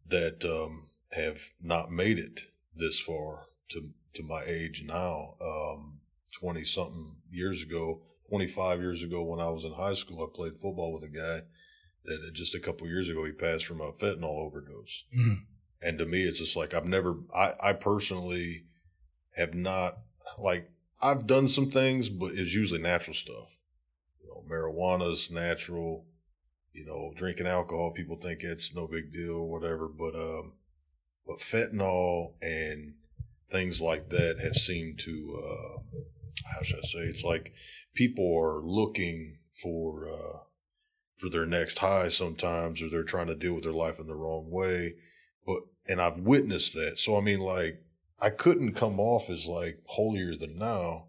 that 0.06 0.44
um, 0.44 0.90
have 1.16 1.50
not 1.62 1.90
made 1.90 2.18
it 2.18 2.42
this 2.74 3.00
far 3.00 3.46
to 3.70 3.90
to 4.14 4.22
my 4.22 4.42
age 4.46 4.84
now, 4.86 5.34
um, 5.40 6.00
20 6.38 6.64
something 6.64 7.16
years 7.30 7.62
ago, 7.62 8.00
25 8.28 8.80
years 8.80 9.02
ago 9.02 9.22
when 9.22 9.40
I 9.40 9.50
was 9.50 9.64
in 9.64 9.72
high 9.72 9.94
school, 9.94 10.22
I 10.22 10.34
played 10.34 10.56
football 10.56 10.92
with 10.92 11.02
a 11.02 11.08
guy 11.08 11.46
that 12.04 12.32
just 12.32 12.54
a 12.54 12.60
couple 12.60 12.86
years 12.86 13.08
ago, 13.08 13.24
he 13.24 13.32
passed 13.32 13.66
from 13.66 13.80
a 13.80 13.92
fentanyl 13.92 14.38
overdose. 14.38 15.04
Mm. 15.16 15.36
And 15.82 15.98
to 15.98 16.06
me, 16.06 16.22
it's 16.22 16.38
just 16.38 16.56
like, 16.56 16.74
I've 16.74 16.86
never, 16.86 17.16
I, 17.34 17.52
I 17.62 17.72
personally 17.72 18.64
have 19.36 19.54
not, 19.54 19.98
like, 20.38 20.70
I've 21.00 21.26
done 21.26 21.48
some 21.48 21.70
things, 21.70 22.08
but 22.08 22.32
it's 22.34 22.54
usually 22.54 22.80
natural 22.80 23.14
stuff. 23.14 23.56
You 24.20 24.28
know, 24.28 24.54
marijuana's 24.54 25.30
natural, 25.30 26.06
you 26.72 26.86
know, 26.86 27.12
drinking 27.14 27.46
alcohol, 27.46 27.92
people 27.92 28.16
think 28.16 28.42
it's 28.42 28.74
no 28.74 28.86
big 28.86 29.12
deal 29.12 29.36
or 29.36 29.50
whatever, 29.50 29.88
but, 29.88 30.14
um, 30.14 30.54
but 31.26 31.38
fentanyl 31.38 32.34
and 32.42 32.94
things 33.50 33.80
like 33.80 34.10
that 34.10 34.40
have 34.42 34.56
seemed 34.56 34.98
to, 35.00 35.38
uh, 35.38 35.98
how 36.54 36.62
should 36.62 36.78
I 36.78 36.82
say? 36.82 36.98
It's 37.00 37.24
like 37.24 37.52
people 37.94 38.36
are 38.36 38.60
looking 38.60 39.38
for 39.54 40.08
uh, 40.08 40.38
for 41.16 41.28
their 41.28 41.46
next 41.46 41.78
high 41.78 42.08
sometimes, 42.08 42.82
or 42.82 42.88
they're 42.88 43.04
trying 43.04 43.28
to 43.28 43.34
deal 43.34 43.54
with 43.54 43.64
their 43.64 43.72
life 43.72 43.98
in 43.98 44.06
the 44.06 44.16
wrong 44.16 44.50
way. 44.50 44.94
But 45.46 45.60
and 45.86 46.00
I've 46.00 46.18
witnessed 46.18 46.74
that. 46.74 46.98
So 46.98 47.16
I 47.16 47.20
mean, 47.20 47.40
like 47.40 47.82
I 48.20 48.30
couldn't 48.30 48.74
come 48.74 48.98
off 48.98 49.30
as 49.30 49.46
like 49.46 49.80
holier 49.86 50.34
than 50.36 50.58
now 50.58 51.06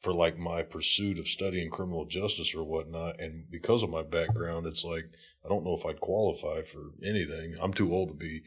for 0.00 0.12
like 0.12 0.38
my 0.38 0.62
pursuit 0.62 1.18
of 1.18 1.28
studying 1.28 1.70
criminal 1.70 2.06
justice 2.06 2.54
or 2.54 2.64
whatnot. 2.64 3.20
And 3.20 3.50
because 3.50 3.82
of 3.82 3.90
my 3.90 4.02
background, 4.02 4.66
it's 4.66 4.84
like 4.84 5.10
I 5.44 5.48
don't 5.48 5.64
know 5.64 5.74
if 5.74 5.86
I'd 5.86 6.00
qualify 6.00 6.62
for 6.62 6.92
anything. 7.04 7.54
I'm 7.62 7.72
too 7.72 7.92
old 7.92 8.08
to 8.08 8.14
be 8.14 8.42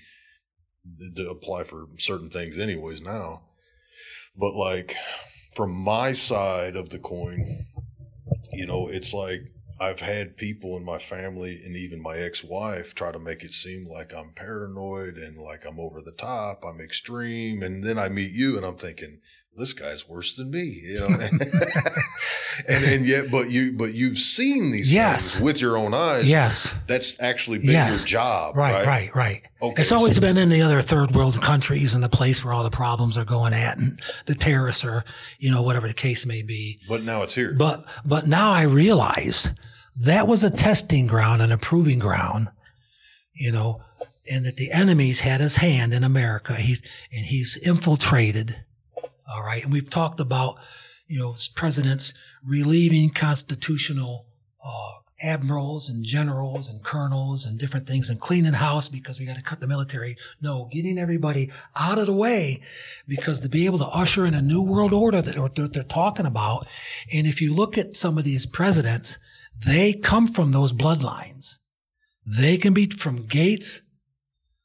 to 1.15 1.29
apply 1.29 1.63
for 1.63 1.85
certain 1.97 2.29
things 2.29 2.57
anyways 2.57 3.01
now. 3.01 3.43
But 4.35 4.53
like 4.53 4.95
from 5.55 5.71
my 5.71 6.13
side 6.13 6.75
of 6.75 6.89
the 6.89 6.99
coin, 6.99 7.65
you 8.51 8.65
know, 8.65 8.87
it's 8.87 9.13
like 9.13 9.51
I've 9.79 10.01
had 10.01 10.37
people 10.37 10.77
in 10.77 10.85
my 10.85 10.99
family 10.99 11.59
and 11.65 11.75
even 11.75 12.01
my 12.01 12.15
ex-wife 12.15 12.93
try 12.93 13.11
to 13.11 13.19
make 13.19 13.43
it 13.43 13.51
seem 13.51 13.87
like 13.87 14.13
I'm 14.15 14.31
paranoid 14.35 15.17
and 15.17 15.37
like 15.37 15.65
I'm 15.65 15.79
over 15.79 16.01
the 16.01 16.11
top, 16.11 16.63
I'm 16.63 16.79
extreme. 16.79 17.63
And 17.63 17.83
then 17.83 17.97
I 17.97 18.07
meet 18.07 18.31
you 18.31 18.57
and 18.57 18.65
I'm 18.65 18.75
thinking, 18.75 19.19
this 19.57 19.73
guy's 19.73 20.07
worse 20.07 20.35
than 20.35 20.49
me, 20.49 20.79
you 20.83 20.99
know. 20.99 21.07
and 22.67 22.85
and 22.85 23.05
yet, 23.05 23.25
but 23.29 23.51
you 23.51 23.73
but 23.73 23.93
you've 23.93 24.17
seen 24.17 24.71
these 24.71 24.91
yes. 24.91 25.33
things 25.33 25.43
with 25.43 25.61
your 25.61 25.77
own 25.77 25.93
eyes. 25.93 26.29
Yes, 26.29 26.73
that's 26.87 27.21
actually 27.21 27.59
been 27.59 27.71
yes. 27.71 27.97
your 27.97 28.07
job. 28.07 28.55
Right, 28.55 28.73
right, 28.73 28.87
right, 28.87 29.15
right. 29.15 29.41
Okay, 29.61 29.81
it's 29.81 29.91
always 29.91 30.19
been 30.19 30.37
in 30.37 30.49
the 30.49 30.61
other 30.61 30.81
third 30.81 31.11
world 31.11 31.41
countries 31.41 31.93
and 31.93 32.03
the 32.03 32.09
place 32.09 32.43
where 32.43 32.53
all 32.53 32.63
the 32.63 32.69
problems 32.69 33.17
are 33.17 33.25
going 33.25 33.53
at, 33.53 33.77
and 33.77 33.99
the 34.25 34.35
terrorists 34.35 34.85
are, 34.85 35.03
you 35.39 35.51
know, 35.51 35.61
whatever 35.63 35.87
the 35.87 35.93
case 35.93 36.25
may 36.25 36.43
be. 36.43 36.79
But 36.87 37.03
now 37.03 37.23
it's 37.23 37.35
here. 37.35 37.53
But 37.57 37.85
but 38.05 38.27
now 38.27 38.51
I 38.51 38.63
realized 38.63 39.51
that 39.97 40.27
was 40.27 40.43
a 40.43 40.49
testing 40.49 41.07
ground 41.07 41.41
and 41.41 41.51
a 41.51 41.57
proving 41.57 41.99
ground, 41.99 42.47
you 43.33 43.51
know, 43.51 43.81
and 44.31 44.45
that 44.45 44.55
the 44.55 44.71
enemy's 44.71 45.19
had 45.19 45.41
his 45.41 45.57
hand 45.57 45.93
in 45.93 46.05
America. 46.05 46.55
He's 46.55 46.81
and 47.11 47.25
he's 47.25 47.57
infiltrated 47.57 48.63
all 49.33 49.43
right. 49.43 49.63
And 49.63 49.71
we've 49.71 49.89
talked 49.89 50.19
about, 50.19 50.59
you 51.07 51.19
know, 51.19 51.35
presidents 51.55 52.13
relieving 52.43 53.09
constitutional 53.09 54.27
uh, 54.63 54.91
admirals 55.23 55.89
and 55.89 56.03
generals 56.03 56.69
and 56.69 56.83
colonels 56.83 57.45
and 57.45 57.59
different 57.59 57.87
things 57.87 58.09
and 58.09 58.19
cleaning 58.19 58.53
house 58.53 58.89
because 58.89 59.19
we 59.19 59.25
got 59.25 59.37
to 59.37 59.43
cut 59.43 59.59
the 59.59 59.67
military. 59.67 60.17
No, 60.41 60.67
getting 60.71 60.97
everybody 60.97 61.51
out 61.75 61.99
of 61.99 62.07
the 62.07 62.13
way 62.13 62.61
because 63.07 63.39
to 63.41 63.49
be 63.49 63.65
able 63.65 63.77
to 63.79 63.87
usher 63.87 64.25
in 64.25 64.33
a 64.33 64.41
new 64.41 64.61
world 64.61 64.93
order 64.93 65.21
that, 65.21 65.35
that 65.55 65.73
they're 65.73 65.83
talking 65.83 66.25
about. 66.25 66.67
And 67.13 67.27
if 67.27 67.41
you 67.41 67.53
look 67.53 67.77
at 67.77 67.95
some 67.95 68.17
of 68.17 68.23
these 68.23 68.45
presidents, 68.45 69.17
they 69.65 69.93
come 69.93 70.27
from 70.27 70.51
those 70.51 70.73
bloodlines. 70.73 71.57
They 72.25 72.57
can 72.57 72.73
be 72.73 72.87
from 72.87 73.27
Gates 73.27 73.81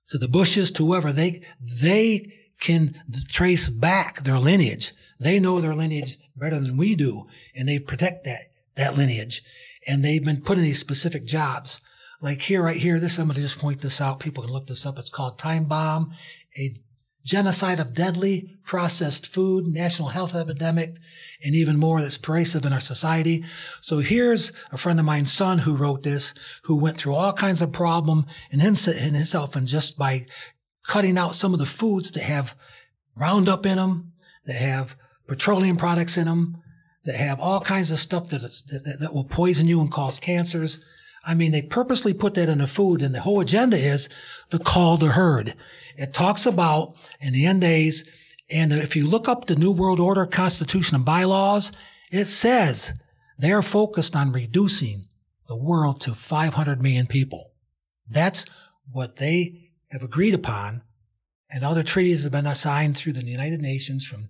to 0.09 0.19
the 0.19 0.29
Bushes 0.29 0.71
to 0.73 0.87
whoever 0.87 1.13
they, 1.13 1.43
they 1.61 2.33
can 2.61 2.95
trace 3.29 3.69
back 3.69 4.23
their 4.23 4.39
lineage. 4.39 4.93
They 5.21 5.39
know 5.39 5.61
their 5.61 5.75
lineage 5.75 6.17
better 6.37 6.59
than 6.59 6.77
we 6.77 6.95
do, 6.95 7.27
and 7.55 7.69
they 7.69 7.79
protect 7.79 8.25
that, 8.25 8.41
that 8.77 8.97
lineage. 8.97 9.43
and 9.87 10.05
they've 10.05 10.25
been 10.25 10.41
put 10.41 10.59
in 10.59 10.65
these 10.65 10.81
specific 10.81 11.25
jobs. 11.25 11.81
Like 12.21 12.43
here, 12.43 12.63
right 12.63 12.77
here, 12.77 12.99
this, 12.99 13.19
I'm 13.19 13.27
going 13.27 13.37
to 13.37 13.43
just 13.43 13.59
point 13.59 13.81
this 13.81 14.01
out. 14.01 14.21
People 14.21 14.43
can 14.43 14.53
look 14.53 14.67
this 14.67 14.87
up. 14.87 14.99
It's 14.99 15.11
called 15.11 15.39
Time 15.39 15.65
Bomb, 15.65 16.13
a 16.59 16.75
genocide 17.25 17.81
of 17.81 17.95
deadly 17.95 18.51
processed 18.65 19.27
food, 19.27 19.67
national 19.67 20.09
health 20.09 20.35
epidemic, 20.35 20.97
and 21.45 21.55
even 21.55 21.77
more 21.77 22.01
that's 22.01 22.17
pervasive 22.17 22.65
in 22.65 22.73
our 22.73 22.81
society. 22.81 23.45
So 23.81 23.99
here's 23.99 24.53
a 24.73 24.79
friend 24.79 24.99
of 24.99 25.05
mine's 25.05 25.33
son 25.33 25.59
who 25.59 25.77
wrote 25.77 26.05
this, 26.05 26.35
who 26.65 26.81
went 26.81 26.97
through 26.97 27.15
all 27.15 27.33
kinds 27.33 27.61
of 27.63 27.73
problem 27.73 28.27
in 28.51 28.61
himself 28.61 29.57
and 29.57 29.67
just 29.67 29.99
by 29.99 30.27
cutting 30.87 31.19
out 31.19 31.35
some 31.35 31.53
of 31.53 31.59
the 31.59 31.67
foods 31.67 32.11
that 32.13 32.23
have 32.23 32.55
Roundup 33.17 33.65
in 33.65 33.77
them, 33.77 34.13
that 34.45 34.57
have 34.57 34.95
petroleum 35.27 35.77
products 35.77 36.17
in 36.17 36.27
them, 36.27 36.63
that 37.05 37.17
have 37.17 37.41
all 37.41 37.61
kinds 37.61 37.91
of 37.91 37.99
stuff 37.99 38.29
that, 38.29 38.41
that, 38.41 38.99
that 39.01 39.15
will 39.15 39.25
poison 39.25 39.67
you 39.67 39.81
and 39.81 39.91
cause 39.91 40.21
cancers. 40.21 40.85
I 41.25 41.35
mean, 41.35 41.51
they 41.51 41.63
purposely 41.63 42.13
put 42.13 42.35
that 42.35 42.49
in 42.49 42.59
the 42.59 42.67
food 42.67 43.03
and 43.03 43.15
the 43.15 43.21
whole 43.21 43.41
agenda 43.41 43.77
is 43.77 44.09
the 44.51 44.59
call 44.59 44.99
to 44.99 45.13
herd. 45.13 45.55
It 45.97 46.13
talks 46.13 46.45
about 46.45 46.95
in 47.21 47.33
the 47.33 47.47
end 47.47 47.63
days, 47.63 48.11
and 48.51 48.73
if 48.73 48.95
you 48.95 49.09
look 49.09 49.29
up 49.29 49.47
the 49.47 49.57
New 49.57 49.73
World 49.73 49.99
Order 49.99 50.27
Constitution 50.27 50.95
and 50.95 51.05
bylaws, 51.05 51.73
it 52.13 52.27
says 52.27 52.93
they're 53.39 53.63
focused 53.63 54.15
on 54.15 54.33
reducing 54.33 55.05
the 55.49 55.57
world 55.57 56.01
to 56.03 56.15
500 56.15 56.83
million 56.83 57.07
people. 57.07 57.53
That's 58.09 58.47
what 58.93 59.17
they 59.17 59.66
have 59.97 60.09
agreed 60.09 60.35
upon. 60.35 60.83
And 61.51 61.65
other 61.65 61.83
treaties 61.83 62.25
have 62.25 62.33
been 62.33 62.47
assigned 62.47 62.97
through 62.97 63.13
the 63.13 63.25
United 63.25 63.61
Nations 63.63 64.07
from 64.07 64.29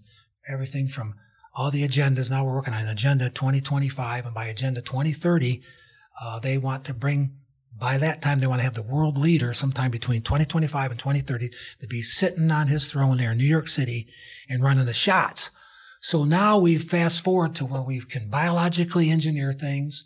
everything 0.49 0.89
from 0.89 1.15
all 1.55 1.71
the 1.71 1.87
agendas. 1.87 2.31
Now 2.31 2.45
we're 2.45 2.55
working 2.55 2.75
on 2.75 2.87
Agenda 2.87 3.31
2025 3.31 4.27
and 4.27 4.35
by 4.35 4.47
Agenda 4.47 4.81
2030, 4.81 5.63
uh, 6.23 6.39
they 6.39 6.59
want 6.59 6.85
to 6.85 6.95
bring, 6.95 7.39
by 7.79 7.99
that 7.99 8.23
time, 8.23 8.39
they 8.39 8.47
want 8.47 8.61
to 8.61 8.65
have 8.65 8.75
the 8.75 8.83
world 8.83 9.19
leader 9.19 9.53
sometime 9.53 9.91
between 9.91 10.23
2025 10.23 10.91
and 10.91 11.01
2030 11.01 11.51
to 11.81 11.87
be 11.87 12.03
sitting 12.03 12.51
on 12.51 12.69
his 12.69 12.91
throne 12.91 13.17
there 13.17 13.33
in 13.33 13.39
New 13.39 13.45
York 13.45 13.69
City 13.69 14.07
and 14.49 14.63
running 14.63 14.87
the 14.87 14.93
shots. 14.93 15.51
So 16.01 16.25
now 16.25 16.59
we 16.59 16.77
fast 16.77 17.25
forward 17.25 17.55
to 17.57 17.65
where 17.65 17.83
we 17.83 18.01
can 18.01 18.29
biologically 18.29 19.11
engineer 19.11 19.53
things. 19.53 20.05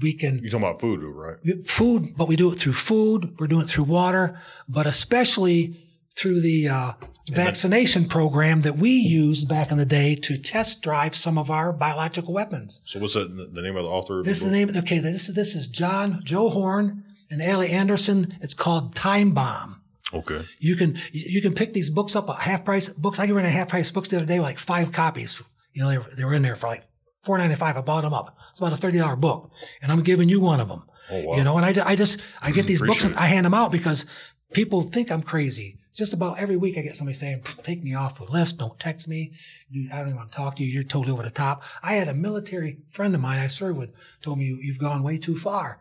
We 0.00 0.12
can. 0.12 0.38
You're 0.38 0.50
talking 0.50 0.66
about 0.66 0.80
food, 0.80 1.00
right? 1.02 1.36
Food, 1.68 2.08
but 2.16 2.28
we 2.28 2.36
do 2.36 2.50
it 2.52 2.58
through 2.58 2.74
food. 2.74 3.38
We're 3.38 3.48
doing 3.48 3.62
it 3.62 3.68
through 3.68 3.84
water, 3.84 4.38
but 4.68 4.86
especially 4.86 5.76
through 6.14 6.40
the 6.40 6.68
uh, 6.68 6.92
vaccination 7.30 8.06
program 8.06 8.62
that 8.62 8.76
we 8.76 8.90
used 8.90 9.48
back 9.48 9.70
in 9.70 9.78
the 9.78 9.86
day 9.86 10.14
to 10.14 10.38
test 10.38 10.82
drive 10.82 11.14
some 11.14 11.38
of 11.38 11.50
our 11.50 11.72
biological 11.72 12.34
weapons. 12.34 12.80
So 12.84 13.00
what's 13.00 13.14
that, 13.14 13.28
the 13.28 13.62
name 13.62 13.76
of 13.76 13.84
the 13.84 13.88
author? 13.88 14.20
Of 14.20 14.24
this 14.26 14.40
the 14.40 14.46
is 14.46 14.50
the 14.50 14.56
name. 14.56 14.68
Okay, 14.76 14.98
this 14.98 15.28
is 15.28 15.34
this 15.34 15.54
is 15.54 15.68
John 15.68 16.20
Joe 16.24 16.48
Horn 16.48 17.04
and 17.30 17.40
Ellie 17.40 17.70
Anderson. 17.70 18.26
It's 18.40 18.54
called 18.54 18.94
Time 18.94 19.32
Bomb. 19.32 19.80
Okay. 20.12 20.40
You 20.58 20.76
can 20.76 20.98
you 21.12 21.40
can 21.40 21.54
pick 21.54 21.72
these 21.72 21.90
books 21.90 22.16
up 22.16 22.28
at 22.28 22.36
half 22.36 22.64
price 22.64 22.88
books. 22.88 23.20
I 23.20 23.26
ran 23.30 23.44
a 23.44 23.48
half 23.48 23.68
price 23.68 23.90
books 23.90 24.08
the 24.08 24.16
other 24.16 24.26
day, 24.26 24.40
like 24.40 24.58
five 24.58 24.92
copies. 24.92 25.40
You 25.72 25.84
know, 25.84 25.90
they 25.90 25.98
were, 25.98 26.06
they 26.16 26.24
were 26.24 26.34
in 26.34 26.42
there 26.42 26.56
for 26.56 26.66
like 26.66 26.84
four 27.22 27.38
ninety 27.38 27.54
five. 27.56 27.76
I 27.76 27.80
bought 27.82 28.02
them 28.02 28.14
up. 28.14 28.36
It's 28.50 28.60
about 28.60 28.72
a 28.72 28.76
thirty 28.76 28.98
dollar 28.98 29.16
book, 29.16 29.50
and 29.82 29.90
I'm 29.92 30.02
giving 30.02 30.28
you 30.28 30.40
one 30.40 30.60
of 30.60 30.68
them. 30.68 30.82
Oh, 31.12 31.20
wow. 31.22 31.36
You 31.36 31.44
know, 31.44 31.56
and 31.56 31.66
I, 31.66 31.90
I 31.90 31.96
just 31.96 32.20
I 32.42 32.52
get 32.52 32.66
these 32.66 32.80
books 32.80 33.04
and 33.04 33.14
I 33.16 33.26
hand 33.26 33.44
them 33.46 33.54
out 33.54 33.72
because 33.72 34.06
people 34.52 34.82
think 34.82 35.10
I'm 35.10 35.22
crazy. 35.22 35.78
Just 35.92 36.14
about 36.14 36.38
every 36.38 36.56
week 36.56 36.78
I 36.78 36.82
get 36.82 36.94
somebody 36.94 37.14
saying, 37.14 37.42
take 37.64 37.82
me 37.82 37.94
off 37.94 38.18
the 38.18 38.24
list. 38.30 38.58
Don't 38.58 38.78
text 38.78 39.08
me. 39.08 39.32
Dude, 39.72 39.90
I 39.90 39.96
don't 39.98 40.06
even 40.06 40.16
want 40.18 40.30
to 40.30 40.36
talk 40.38 40.54
to 40.56 40.62
you. 40.62 40.70
You're 40.70 40.84
totally 40.84 41.12
over 41.12 41.24
the 41.24 41.30
top. 41.30 41.64
I 41.82 41.94
had 41.94 42.06
a 42.06 42.14
military 42.14 42.78
friend 42.90 43.12
of 43.14 43.20
mine 43.20 43.40
I 43.40 43.48
served 43.48 43.76
with 43.76 43.92
told 44.22 44.38
me 44.38 44.56
you've 44.62 44.78
gone 44.78 45.02
way 45.02 45.18
too 45.18 45.36
far. 45.36 45.80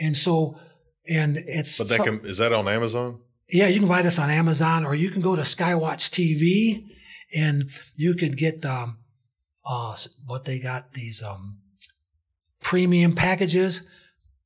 And 0.00 0.16
so, 0.16 0.56
and 1.10 1.36
it's, 1.36 1.78
But 1.78 1.88
that 1.88 1.96
so- 1.98 2.04
can, 2.04 2.20
is 2.24 2.38
that 2.38 2.52
on 2.52 2.68
Amazon? 2.68 3.18
yeah, 3.50 3.66
you 3.66 3.80
can 3.80 3.88
buy 3.88 4.02
this 4.02 4.20
on 4.20 4.30
Amazon 4.30 4.84
or 4.84 4.94
you 4.94 5.10
can 5.10 5.20
go 5.20 5.34
to 5.34 5.42
Skywatch 5.42 6.10
TV 6.10 6.86
and 7.36 7.70
you 7.96 8.14
could 8.14 8.36
get, 8.36 8.64
um, 8.64 8.98
uh, 9.66 9.96
what 10.26 10.44
they 10.44 10.58
got 10.58 10.92
these, 10.92 11.22
um, 11.22 11.58
premium 12.60 13.14
packages. 13.14 13.88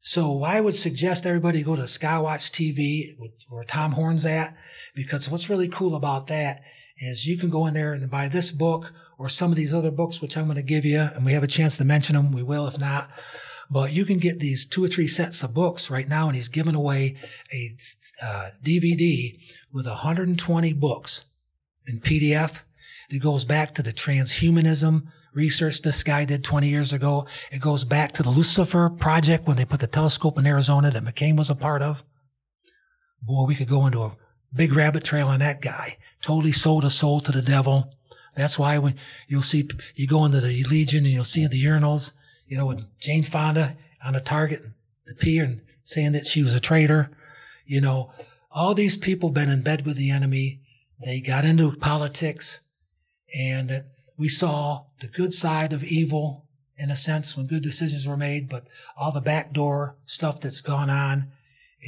So 0.00 0.42
I 0.42 0.60
would 0.60 0.74
suggest 0.74 1.26
everybody 1.26 1.62
go 1.62 1.76
to 1.76 1.82
Skywatch 1.82 2.50
TV 2.50 3.18
with, 3.18 3.32
where 3.48 3.64
Tom 3.64 3.92
Horn's 3.92 4.26
at, 4.26 4.54
because 4.94 5.30
what's 5.30 5.50
really 5.50 5.68
cool 5.68 5.94
about 5.94 6.26
that 6.26 6.60
is 6.98 7.26
you 7.26 7.38
can 7.38 7.50
go 7.50 7.66
in 7.66 7.74
there 7.74 7.92
and 7.92 8.10
buy 8.10 8.28
this 8.28 8.50
book 8.50 8.92
or 9.18 9.28
some 9.28 9.50
of 9.50 9.56
these 9.56 9.74
other 9.74 9.90
books, 9.90 10.20
which 10.20 10.36
I'm 10.36 10.44
going 10.44 10.56
to 10.56 10.62
give 10.62 10.84
you, 10.84 11.00
and 11.00 11.24
we 11.24 11.32
have 11.32 11.42
a 11.42 11.48
chance 11.48 11.76
to 11.76 11.84
mention 11.84 12.16
them. 12.16 12.32
We 12.32 12.42
will 12.42 12.66
if 12.66 12.78
not. 12.78 13.10
But 13.70 13.92
you 13.92 14.04
can 14.04 14.18
get 14.18 14.38
these 14.38 14.66
two 14.66 14.82
or 14.82 14.88
three 14.88 15.06
sets 15.06 15.42
of 15.42 15.54
books 15.54 15.90
right 15.90 16.08
now, 16.08 16.26
and 16.26 16.36
he's 16.36 16.48
giving 16.48 16.74
away 16.74 17.16
a 17.52 17.68
uh, 18.24 18.48
DVD 18.64 19.38
with 19.72 19.86
120 19.86 20.72
books 20.74 21.26
in 21.86 22.00
PDF. 22.00 22.62
It 23.11 23.22
goes 23.22 23.44
back 23.44 23.74
to 23.74 23.82
the 23.82 23.92
transhumanism 23.92 25.06
research 25.38 25.82
this 25.82 26.02
guy 26.02 26.24
did 26.24 26.42
20 26.42 26.68
years 26.68 26.92
ago. 26.92 27.26
It 27.52 27.61
goes 27.61 27.84
back 27.84 28.12
to 28.12 28.22
the 28.22 28.30
Lucifer 28.30 28.90
project 28.90 29.46
when 29.46 29.56
they 29.56 29.64
put 29.64 29.80
the 29.80 29.86
telescope 29.86 30.38
in 30.38 30.46
Arizona 30.46 30.90
that 30.90 31.04
McCain 31.04 31.36
was 31.36 31.48
a 31.48 31.54
part 31.54 31.80
of. 31.80 32.02
Boy, 33.22 33.44
we 33.46 33.54
could 33.54 33.68
go 33.68 33.86
into 33.86 34.00
a 34.00 34.16
big 34.52 34.72
rabbit 34.72 35.04
trail 35.04 35.28
on 35.28 35.38
that 35.40 35.61
guy. 35.62 35.96
Totally 36.22 36.52
sold 36.52 36.84
a 36.84 36.90
soul 36.90 37.20
to 37.20 37.32
the 37.32 37.42
devil. 37.42 37.94
That's 38.34 38.59
why 38.59 38.78
when 38.78 38.94
you'll 39.26 39.42
see, 39.42 39.68
you 39.94 40.06
go 40.06 40.24
into 40.24 40.40
the 40.40 40.64
Legion 40.64 41.04
and 41.04 41.12
you'll 41.12 41.24
see 41.24 41.46
the 41.46 41.62
urinals, 41.62 42.12
you 42.46 42.56
know, 42.56 42.66
with 42.66 42.84
Jane 42.98 43.24
Fonda 43.24 43.76
on 44.04 44.14
a 44.14 44.20
target, 44.20 44.61
the 45.06 45.14
pier 45.14 45.44
and 45.44 45.61
saying 45.82 46.12
that 46.12 46.26
she 46.26 46.42
was 46.42 46.54
a 46.54 46.61
traitor. 46.61 47.11
You 47.64 47.80
know, 47.80 48.12
all 48.50 48.74
these 48.74 48.96
people 48.96 49.30
been 49.30 49.50
in 49.50 49.62
bed 49.62 49.86
with 49.86 49.96
the 49.96 50.11
enemy. 50.11 50.61
They 51.04 51.20
got 51.20 51.44
into 51.44 51.70
politics 51.72 52.61
and 53.37 53.68
that 53.68 53.83
we 54.16 54.29
saw 54.29 54.85
the 55.01 55.07
good 55.09 55.33
side 55.35 55.72
of 55.72 55.85
evil 55.85 56.47
in 56.76 56.91
a 56.91 56.97
sense 56.97 57.37
when 57.37 57.47
good 57.47 57.62
decisions 57.62 58.07
were 58.07 58.16
made, 58.16 58.49
but 58.49 58.68
all 58.97 59.12
the 59.12 59.20
backdoor 59.20 59.97
stuff 60.05 60.41
that's 60.41 60.61
gone 60.61 60.91
on 60.91 61.29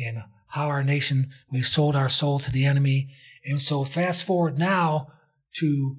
and 0.04 0.24
how 0.48 0.66
our 0.66 0.82
nation, 0.82 1.30
we've 1.50 1.66
sold 1.66 1.94
our 1.94 2.08
soul 2.08 2.38
to 2.40 2.50
the 2.50 2.66
enemy. 2.66 3.08
And 3.44 3.60
so 3.60 3.84
fast 3.84 4.24
forward 4.24 4.58
now 4.58 5.08
to 5.58 5.96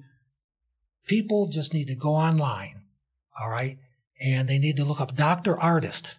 people 1.06 1.48
just 1.48 1.72
need 1.74 1.88
to 1.88 1.94
go 1.96 2.14
online. 2.14 2.84
All 3.40 3.48
right. 3.50 3.78
And 4.24 4.48
they 4.48 4.58
need 4.58 4.76
to 4.76 4.84
look 4.84 5.00
up 5.00 5.16
Dr. 5.16 5.56
Ardis. 5.56 6.14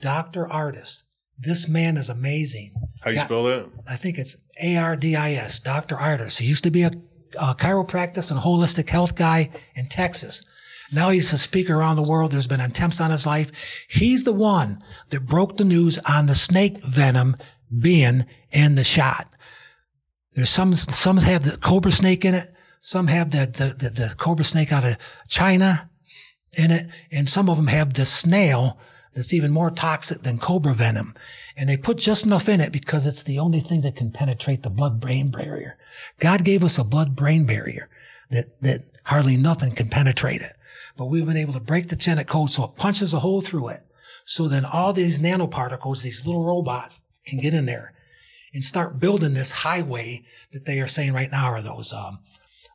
Dr. 0.00 0.46
Ardis. 0.46 1.02
This 1.38 1.68
man 1.68 1.96
is 1.96 2.08
amazing. 2.08 2.72
How 3.02 3.10
do 3.10 3.14
you 3.14 3.16
Got- 3.20 3.26
spell 3.26 3.44
that? 3.44 3.66
I 3.88 3.96
think 3.96 4.18
it's 4.18 4.36
A 4.62 4.76
R 4.76 4.96
D 4.96 5.16
I 5.16 5.32
S, 5.32 5.60
Dr. 5.60 5.96
Ardis. 5.96 6.38
He 6.38 6.46
used 6.46 6.64
to 6.64 6.70
be 6.70 6.82
a, 6.82 6.90
a 7.38 7.54
chiropractic 7.54 8.30
and 8.30 8.40
holistic 8.40 8.88
health 8.88 9.14
guy 9.14 9.50
in 9.74 9.86
Texas. 9.86 10.44
Now 10.92 11.10
he's 11.10 11.32
a 11.32 11.38
speaker 11.38 11.74
around 11.74 11.96
the 11.96 12.02
world. 12.02 12.32
There's 12.32 12.46
been 12.46 12.60
attempts 12.60 13.00
on 13.00 13.10
his 13.10 13.26
life. 13.26 13.86
He's 13.88 14.24
the 14.24 14.32
one 14.32 14.82
that 15.10 15.26
broke 15.26 15.56
the 15.56 15.64
news 15.64 15.98
on 15.98 16.26
the 16.26 16.34
snake 16.34 16.80
venom 16.82 17.36
being 17.78 18.26
in 18.50 18.74
the 18.74 18.84
shot. 18.84 19.28
There's 20.34 20.50
some, 20.50 20.74
some 20.74 21.18
have 21.18 21.44
the 21.44 21.56
cobra 21.58 21.92
snake 21.92 22.24
in 22.24 22.34
it. 22.34 22.46
Some 22.80 23.06
have 23.08 23.30
the, 23.30 23.46
the, 23.46 23.74
the, 23.76 23.90
the 23.90 24.14
cobra 24.16 24.44
snake 24.44 24.72
out 24.72 24.84
of 24.84 24.96
China 25.28 25.90
in 26.56 26.70
it. 26.70 26.90
And 27.12 27.28
some 27.28 27.48
of 27.48 27.56
them 27.56 27.68
have 27.68 27.94
the 27.94 28.04
snail 28.04 28.78
that's 29.12 29.32
even 29.32 29.52
more 29.52 29.70
toxic 29.70 30.22
than 30.22 30.38
cobra 30.38 30.74
venom. 30.74 31.14
And 31.60 31.68
they 31.68 31.76
put 31.76 31.98
just 31.98 32.24
enough 32.24 32.48
in 32.48 32.58
it 32.58 32.72
because 32.72 33.06
it's 33.06 33.22
the 33.22 33.38
only 33.38 33.60
thing 33.60 33.82
that 33.82 33.94
can 33.94 34.10
penetrate 34.10 34.62
the 34.62 34.70
blood 34.70 34.98
brain 34.98 35.30
barrier. 35.30 35.76
God 36.18 36.42
gave 36.42 36.64
us 36.64 36.78
a 36.78 36.84
blood 36.84 37.14
brain 37.14 37.44
barrier 37.44 37.90
that, 38.30 38.58
that 38.62 38.80
hardly 39.04 39.36
nothing 39.36 39.72
can 39.72 39.90
penetrate 39.90 40.40
it. 40.40 40.54
But 40.96 41.08
we've 41.08 41.26
been 41.26 41.36
able 41.36 41.52
to 41.52 41.60
break 41.60 41.88
the 41.88 41.96
genetic 41.96 42.28
code 42.28 42.48
so 42.48 42.64
it 42.64 42.76
punches 42.76 43.12
a 43.12 43.18
hole 43.18 43.42
through 43.42 43.68
it. 43.68 43.80
So 44.24 44.48
then 44.48 44.64
all 44.64 44.94
these 44.94 45.18
nanoparticles, 45.18 46.02
these 46.02 46.24
little 46.24 46.46
robots 46.46 47.02
can 47.26 47.40
get 47.40 47.52
in 47.52 47.66
there 47.66 47.92
and 48.54 48.64
start 48.64 48.98
building 48.98 49.34
this 49.34 49.50
highway 49.50 50.22
that 50.52 50.64
they 50.64 50.80
are 50.80 50.86
saying 50.86 51.12
right 51.12 51.30
now 51.30 51.44
are 51.44 51.60
those, 51.60 51.92
um, 51.92 52.20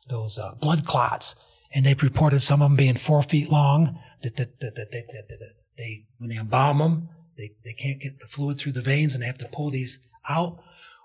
those, 0.08 0.38
uh, 0.38 0.54
blood 0.60 0.86
clots. 0.86 1.58
And 1.74 1.84
they've 1.84 2.00
reported 2.00 2.38
some 2.38 2.62
of 2.62 2.70
them 2.70 2.76
being 2.76 2.94
four 2.94 3.22
feet 3.22 3.50
long 3.50 3.98
that, 4.22 4.36
that, 4.36 4.60
that, 4.60 4.76
that, 4.76 4.92
that, 4.92 5.06
that, 5.08 5.28
that 5.28 5.54
they, 5.76 6.04
when 6.18 6.30
they 6.30 6.36
embalm 6.36 6.78
them, 6.78 7.08
they, 7.36 7.50
they 7.64 7.72
can't 7.72 8.00
get 8.00 8.20
the 8.20 8.26
fluid 8.26 8.58
through 8.58 8.72
the 8.72 8.80
veins 8.80 9.14
and 9.14 9.22
they 9.22 9.26
have 9.26 9.38
to 9.38 9.48
pull 9.52 9.70
these 9.70 10.06
out. 10.28 10.58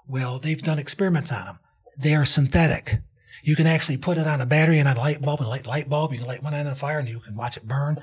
Well, 0.07 0.39
they've 0.39 0.61
done 0.61 0.79
experiments 0.79 1.31
on 1.31 1.45
them. 1.45 1.59
They 1.97 2.15
are 2.15 2.25
synthetic. 2.25 2.99
You 3.43 3.55
can 3.55 3.67
actually 3.67 3.97
put 3.97 4.17
it 4.17 4.27
on 4.27 4.41
a 4.41 4.45
battery 4.45 4.79
and 4.79 4.87
on 4.87 4.97
a 4.97 4.99
light 4.99 5.21
bulb 5.21 5.39
and 5.39 5.49
light 5.49 5.67
light 5.67 5.89
bulb. 5.89 6.13
You 6.13 6.19
can 6.19 6.27
light 6.27 6.43
one 6.43 6.53
on 6.53 6.75
fire 6.75 6.99
and 6.99 7.09
you 7.09 7.19
can 7.19 7.35
watch 7.35 7.57
it 7.57 7.67
burn. 7.67 7.97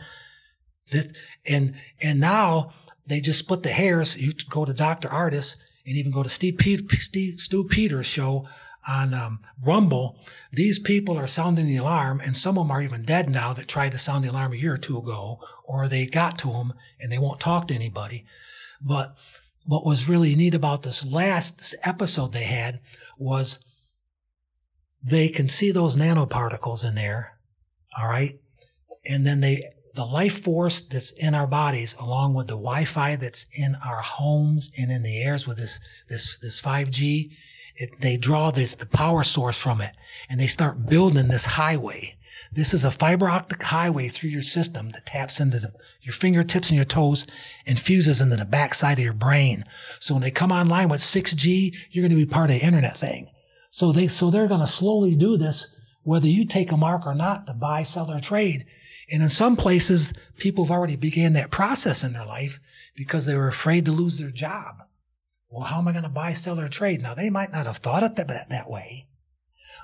This, 0.90 1.12
and, 1.48 1.74
and 2.02 2.20
now 2.20 2.70
they 3.06 3.20
just 3.20 3.40
split 3.40 3.62
the 3.62 3.68
hairs. 3.70 4.16
You 4.16 4.32
go 4.50 4.64
to 4.64 4.72
Dr. 4.72 5.08
Ardis 5.08 5.56
and 5.86 5.96
even 5.96 6.12
go 6.12 6.22
to 6.22 6.28
Steve, 6.28 6.58
Pe- 6.58 6.76
Steve 6.96 7.40
Stew 7.40 7.64
Peters 7.64 8.06
show 8.06 8.48
on 8.86 9.14
um, 9.14 9.40
Rumble, 9.62 10.18
these 10.52 10.78
people 10.78 11.18
are 11.18 11.26
sounding 11.26 11.66
the 11.66 11.76
alarm, 11.76 12.20
and 12.24 12.36
some 12.36 12.58
of 12.58 12.66
them 12.66 12.70
are 12.70 12.82
even 12.82 13.02
dead 13.02 13.28
now 13.28 13.52
that 13.52 13.68
tried 13.68 13.92
to 13.92 13.98
sound 13.98 14.24
the 14.24 14.30
alarm 14.30 14.52
a 14.52 14.56
year 14.56 14.74
or 14.74 14.78
two 14.78 14.98
ago, 14.98 15.40
or 15.64 15.88
they 15.88 16.06
got 16.06 16.38
to 16.38 16.48
them 16.48 16.72
and 17.00 17.10
they 17.10 17.18
won't 17.18 17.40
talk 17.40 17.68
to 17.68 17.74
anybody. 17.74 18.24
But 18.80 19.16
what 19.66 19.84
was 19.84 20.08
really 20.08 20.34
neat 20.34 20.54
about 20.54 20.82
this 20.82 21.04
last 21.04 21.74
episode 21.84 22.32
they 22.32 22.44
had 22.44 22.80
was 23.18 23.64
they 25.02 25.28
can 25.28 25.48
see 25.48 25.70
those 25.70 25.96
nanoparticles 25.96 26.86
in 26.86 26.94
there, 26.94 27.38
all 27.98 28.08
right, 28.08 28.38
and 29.04 29.26
then 29.26 29.40
they 29.40 29.62
the 29.94 30.04
life 30.04 30.44
force 30.44 30.80
that's 30.80 31.10
in 31.10 31.34
our 31.34 31.48
bodies, 31.48 31.96
along 31.98 32.32
with 32.34 32.46
the 32.46 32.54
Wi-Fi 32.54 33.16
that's 33.16 33.46
in 33.58 33.74
our 33.84 34.00
homes 34.00 34.70
and 34.78 34.92
in 34.92 35.02
the 35.02 35.22
airs 35.22 35.44
with 35.44 35.56
this 35.56 35.80
this 36.08 36.38
this 36.38 36.62
5G, 36.62 37.32
it, 37.78 38.00
they 38.00 38.16
draw 38.16 38.50
this 38.50 38.74
the 38.74 38.86
power 38.86 39.22
source 39.22 39.56
from 39.56 39.80
it, 39.80 39.92
and 40.28 40.38
they 40.38 40.46
start 40.46 40.86
building 40.86 41.28
this 41.28 41.44
highway. 41.44 42.16
This 42.52 42.72
is 42.72 42.84
a 42.84 42.90
fiber 42.90 43.28
optic 43.28 43.62
highway 43.62 44.08
through 44.08 44.30
your 44.30 44.42
system 44.42 44.90
that 44.90 45.06
taps 45.06 45.40
into 45.40 45.58
the, 45.58 45.72
your 46.02 46.14
fingertips 46.14 46.70
and 46.70 46.76
your 46.76 46.84
toes 46.84 47.26
and 47.66 47.78
fuses 47.78 48.20
into 48.20 48.36
the 48.36 48.44
backside 48.44 48.98
of 48.98 49.04
your 49.04 49.12
brain. 49.12 49.64
So 49.98 50.14
when 50.14 50.22
they 50.22 50.30
come 50.30 50.52
online 50.52 50.88
with 50.88 51.00
6G, 51.00 51.74
you're 51.90 52.02
going 52.02 52.18
to 52.18 52.26
be 52.26 52.30
part 52.30 52.50
of 52.50 52.58
the 52.58 52.64
internet 52.64 52.96
thing. 52.96 53.30
So 53.70 53.92
they 53.92 54.08
so 54.08 54.30
they're 54.30 54.48
going 54.48 54.60
to 54.60 54.66
slowly 54.66 55.14
do 55.14 55.36
this, 55.36 55.78
whether 56.02 56.26
you 56.26 56.46
take 56.46 56.72
a 56.72 56.76
mark 56.76 57.06
or 57.06 57.14
not, 57.14 57.46
to 57.46 57.54
buy, 57.54 57.82
sell, 57.82 58.10
or 58.10 58.20
trade 58.20 58.66
and 59.10 59.22
in 59.22 59.28
some 59.28 59.56
places, 59.56 60.12
people 60.36 60.64
have 60.64 60.70
already 60.70 60.96
began 60.96 61.32
that 61.32 61.50
process 61.50 62.04
in 62.04 62.12
their 62.12 62.26
life 62.26 62.60
because 62.94 63.26
they 63.26 63.36
were 63.36 63.48
afraid 63.48 63.84
to 63.86 63.92
lose 63.92 64.18
their 64.18 64.30
job. 64.30 64.82
Well, 65.50 65.64
how 65.64 65.78
am 65.78 65.88
I 65.88 65.92
going 65.92 66.04
to 66.04 66.10
buy, 66.10 66.32
sell, 66.32 66.60
or 66.60 66.68
trade? 66.68 67.02
Now, 67.02 67.14
they 67.14 67.30
might 67.30 67.52
not 67.52 67.66
have 67.66 67.78
thought 67.78 68.02
it 68.02 68.16
that, 68.16 68.50
that 68.50 68.70
way, 68.70 69.06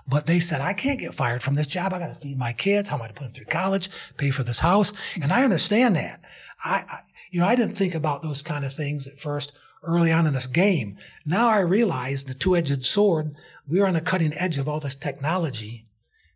but 0.07 0.27
they 0.27 0.39
said, 0.39 0.61
I 0.61 0.75
can't 0.75 1.01
get 1.01 1.15
fired 1.15 1.43
from 1.43 1.55
this 1.55 1.67
job. 1.67 1.93
I 1.93 1.99
got 1.99 2.09
to 2.09 2.15
feed 2.15 2.39
my 2.39 2.53
kids. 2.53 2.89
How 2.89 2.97
am 2.97 3.03
I 3.03 3.09
to 3.09 3.15
put 3.15 3.25
them 3.25 3.33
through 3.33 3.47
college, 3.47 3.89
pay 4.19 4.31
for 4.31 4.43
this 4.43 4.59
house? 4.59 4.93
And 5.21 5.33
I 5.33 5.43
understand 5.43 5.97
that. 5.97 6.21
I, 6.65 6.85
I, 6.89 6.99
you 7.31 7.41
know, 7.41 7.47
I 7.47 7.57
didn't 7.57 7.77
think 7.77 7.95
about 7.95 8.23
those 8.23 8.43
kind 8.43 8.65
of 8.65 8.73
things 8.75 9.07
at 9.07 9.19
first 9.19 9.53
early 9.83 10.13
on 10.13 10.27
in 10.27 10.33
this 10.33 10.47
game. 10.47 10.97
Now 11.25 11.49
I 11.49 11.61
realize 11.61 12.25
the 12.25 12.35
two-edged 12.35 12.85
sword, 12.85 13.35
we're 13.67 13.87
on 13.87 13.95
the 13.95 14.01
cutting 14.01 14.33
edge 14.35 14.59
of 14.59 14.69
all 14.69 14.81
this 14.81 14.95
technology 14.95 15.87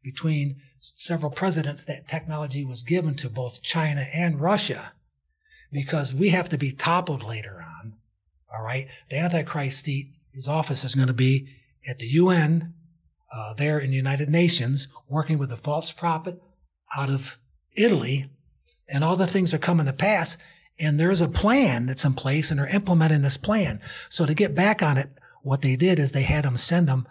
between 0.02 0.56
several 0.80 1.30
presidents 1.30 1.84
that 1.84 2.08
technology 2.08 2.64
was 2.64 2.82
given 2.82 3.14
to 3.16 3.28
both 3.28 3.62
China 3.62 4.04
and 4.14 4.40
Russia 4.40 4.92
because 5.72 6.14
we 6.14 6.30
have 6.30 6.48
to 6.48 6.58
be 6.58 6.72
toppled 6.72 7.22
later 7.22 7.62
on. 7.62 7.77
All 8.52 8.64
right. 8.64 8.86
The 9.10 9.18
Antichrist 9.18 9.84
seat, 9.84 10.14
his 10.32 10.48
office 10.48 10.84
is 10.84 10.94
going 10.94 11.08
to 11.08 11.14
be 11.14 11.48
at 11.88 11.98
the 11.98 12.06
UN, 12.06 12.74
uh, 13.32 13.54
there 13.54 13.78
in 13.78 13.90
the 13.90 13.96
United 13.96 14.28
Nations, 14.28 14.88
working 15.08 15.38
with 15.38 15.50
the 15.50 15.56
false 15.56 15.92
prophet 15.92 16.40
out 16.96 17.10
of 17.10 17.38
Italy. 17.76 18.30
And 18.90 19.04
all 19.04 19.16
the 19.16 19.26
things 19.26 19.52
are 19.52 19.58
coming 19.58 19.86
to 19.86 19.92
pass. 19.92 20.38
And 20.80 20.98
there's 20.98 21.20
a 21.20 21.28
plan 21.28 21.86
that's 21.86 22.04
in 22.04 22.14
place 22.14 22.50
and 22.50 22.58
they're 22.58 22.74
implementing 22.74 23.22
this 23.22 23.36
plan. 23.36 23.80
So 24.08 24.24
to 24.24 24.34
get 24.34 24.54
back 24.54 24.82
on 24.82 24.96
it, 24.96 25.08
what 25.42 25.62
they 25.62 25.76
did 25.76 25.98
is 25.98 26.12
they 26.12 26.22
had 26.22 26.44
them 26.44 26.56
send 26.56 26.88
them 26.88 27.06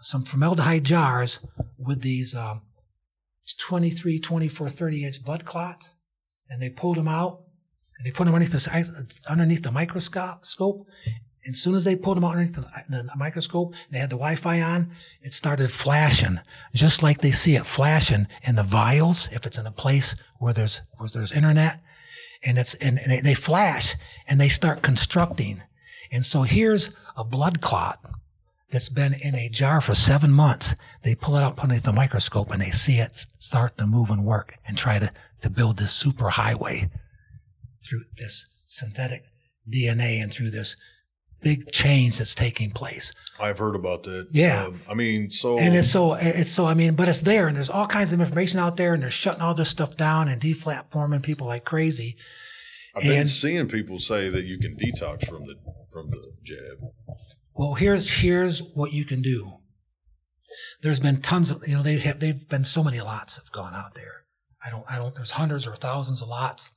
some 0.00 0.22
formaldehyde 0.22 0.84
jars 0.84 1.40
with 1.76 2.02
these 2.02 2.34
um, 2.34 2.62
23, 3.56 4.18
24, 4.18 4.68
30 4.68 5.04
inch 5.04 5.24
blood 5.24 5.44
clots, 5.44 5.96
and 6.48 6.60
they 6.62 6.70
pulled 6.70 6.96
them 6.96 7.08
out 7.08 7.40
and 7.98 8.06
they 8.06 8.12
put 8.12 8.24
them 8.24 8.34
underneath 8.34 8.52
the, 8.52 9.22
underneath 9.28 9.62
the 9.62 9.72
microscope. 9.72 10.86
And 11.44 11.54
as 11.54 11.60
soon 11.60 11.74
as 11.74 11.84
they 11.84 11.96
pulled 11.96 12.16
them 12.16 12.24
out 12.24 12.32
underneath 12.32 12.54
the, 12.54 12.62
uh, 12.62 12.82
the 12.88 13.10
microscope, 13.16 13.74
they 13.90 13.98
had 13.98 14.10
the 14.10 14.16
Wi-Fi 14.16 14.62
on. 14.62 14.90
It 15.20 15.32
started 15.32 15.70
flashing, 15.70 16.38
just 16.74 17.02
like 17.02 17.20
they 17.20 17.30
see 17.32 17.56
it 17.56 17.66
flashing 17.66 18.26
in 18.44 18.54
the 18.54 18.62
vials 18.62 19.28
if 19.32 19.46
it's 19.46 19.58
in 19.58 19.66
a 19.66 19.72
place 19.72 20.14
where 20.38 20.52
there's 20.52 20.80
where 20.96 21.08
there's 21.08 21.32
internet, 21.32 21.80
and 22.44 22.58
it's 22.58 22.74
and, 22.74 22.98
and 22.98 23.10
they, 23.10 23.20
they 23.20 23.34
flash 23.34 23.94
and 24.28 24.40
they 24.40 24.48
start 24.48 24.82
constructing. 24.82 25.58
And 26.12 26.24
so 26.24 26.42
here's 26.42 26.90
a 27.16 27.24
blood 27.24 27.60
clot 27.60 27.98
that's 28.70 28.88
been 28.88 29.14
in 29.24 29.34
a 29.34 29.48
jar 29.48 29.80
for 29.80 29.94
seven 29.94 30.32
months. 30.32 30.74
They 31.02 31.14
pull 31.14 31.36
it 31.36 31.42
out 31.42 31.58
underneath 31.58 31.84
the 31.84 31.92
microscope 31.92 32.50
and 32.50 32.60
they 32.60 32.70
see 32.70 32.98
it 32.98 33.14
start 33.38 33.78
to 33.78 33.86
move 33.86 34.10
and 34.10 34.24
work 34.24 34.56
and 34.66 34.76
try 34.76 34.98
to, 34.98 35.10
to 35.42 35.50
build 35.50 35.78
this 35.78 35.92
super 35.92 36.28
highway 36.28 36.90
through 37.88 38.02
this 38.16 38.62
synthetic 38.66 39.20
DNA 39.68 40.22
and 40.22 40.32
through 40.32 40.50
this 40.50 40.76
big 41.40 41.70
change 41.70 42.18
that's 42.18 42.34
taking 42.34 42.70
place. 42.70 43.12
I've 43.40 43.58
heard 43.58 43.76
about 43.76 44.02
that. 44.04 44.28
Yeah. 44.30 44.64
Um, 44.64 44.80
I 44.90 44.94
mean, 44.94 45.30
so. 45.30 45.58
And 45.58 45.76
it's 45.76 45.90
so, 45.90 46.14
it's 46.14 46.50
so, 46.50 46.66
I 46.66 46.74
mean, 46.74 46.94
but 46.94 47.08
it's 47.08 47.20
there 47.20 47.46
and 47.46 47.56
there's 47.56 47.70
all 47.70 47.86
kinds 47.86 48.12
of 48.12 48.20
information 48.20 48.58
out 48.58 48.76
there 48.76 48.94
and 48.94 49.02
they're 49.02 49.10
shutting 49.10 49.40
all 49.40 49.54
this 49.54 49.68
stuff 49.68 49.96
down 49.96 50.28
and 50.28 50.40
deplatforming 50.40 51.22
people 51.22 51.46
like 51.46 51.64
crazy. 51.64 52.16
I've 52.96 53.04
been 53.04 53.26
seeing 53.26 53.68
people 53.68 54.00
say 54.00 54.28
that 54.28 54.44
you 54.44 54.58
can 54.58 54.76
detox 54.76 55.28
from 55.28 55.46
the, 55.46 55.54
from 55.92 56.10
the 56.10 56.32
jab. 56.42 56.90
Well, 57.58 57.74
here's 57.74 58.08
here's 58.08 58.60
what 58.60 58.92
you 58.92 59.04
can 59.04 59.20
do. 59.20 59.58
There's 60.80 61.00
been 61.00 61.20
tons 61.20 61.50
of 61.50 61.62
you 61.66 61.74
know 61.74 61.82
they 61.82 61.98
have 61.98 62.20
they've 62.20 62.48
been 62.48 62.62
so 62.62 62.84
many 62.84 63.00
lots 63.00 63.36
have 63.36 63.50
gone 63.50 63.74
out 63.74 63.94
there. 63.94 64.24
I 64.64 64.70
don't 64.70 64.84
I 64.88 64.96
don't 64.96 65.14
there's 65.16 65.32
hundreds 65.32 65.66
or 65.66 65.74
thousands 65.74 66.22
of 66.22 66.28
lots, 66.28 66.70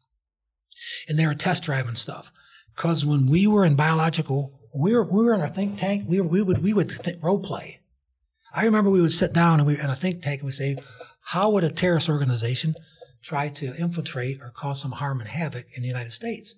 and 1.07 1.17
they 1.17 1.27
were 1.27 1.34
test 1.34 1.63
driving 1.63 1.95
stuff. 1.95 2.32
Because 2.75 3.05
when 3.05 3.29
we 3.29 3.47
were 3.47 3.65
in 3.65 3.75
biological, 3.75 4.59
we 4.73 4.95
were 4.95 5.03
we 5.03 5.23
were 5.23 5.34
in 5.34 5.41
our 5.41 5.47
think 5.47 5.77
tank. 5.77 6.05
We 6.07 6.21
were, 6.21 6.27
we 6.27 6.41
would 6.41 6.63
we 6.63 6.73
would 6.73 6.89
th- 6.89 7.17
role 7.21 7.39
play. 7.39 7.79
I 8.53 8.65
remember 8.65 8.89
we 8.89 9.01
would 9.01 9.11
sit 9.11 9.34
down 9.34 9.59
and 9.59 9.67
we 9.67 9.77
in 9.77 9.86
a 9.86 9.95
think 9.95 10.21
tank 10.21 10.41
and 10.41 10.47
we 10.47 10.51
say, 10.51 10.77
how 11.25 11.49
would 11.51 11.63
a 11.63 11.69
terrorist 11.69 12.09
organization 12.09 12.75
try 13.21 13.47
to 13.49 13.73
infiltrate 13.79 14.41
or 14.41 14.51
cause 14.51 14.82
some 14.82 14.91
harm 14.91 15.19
and 15.19 15.29
havoc 15.29 15.65
in 15.75 15.84
the 15.84 15.88
United 15.88 16.11
States? 16.11 16.55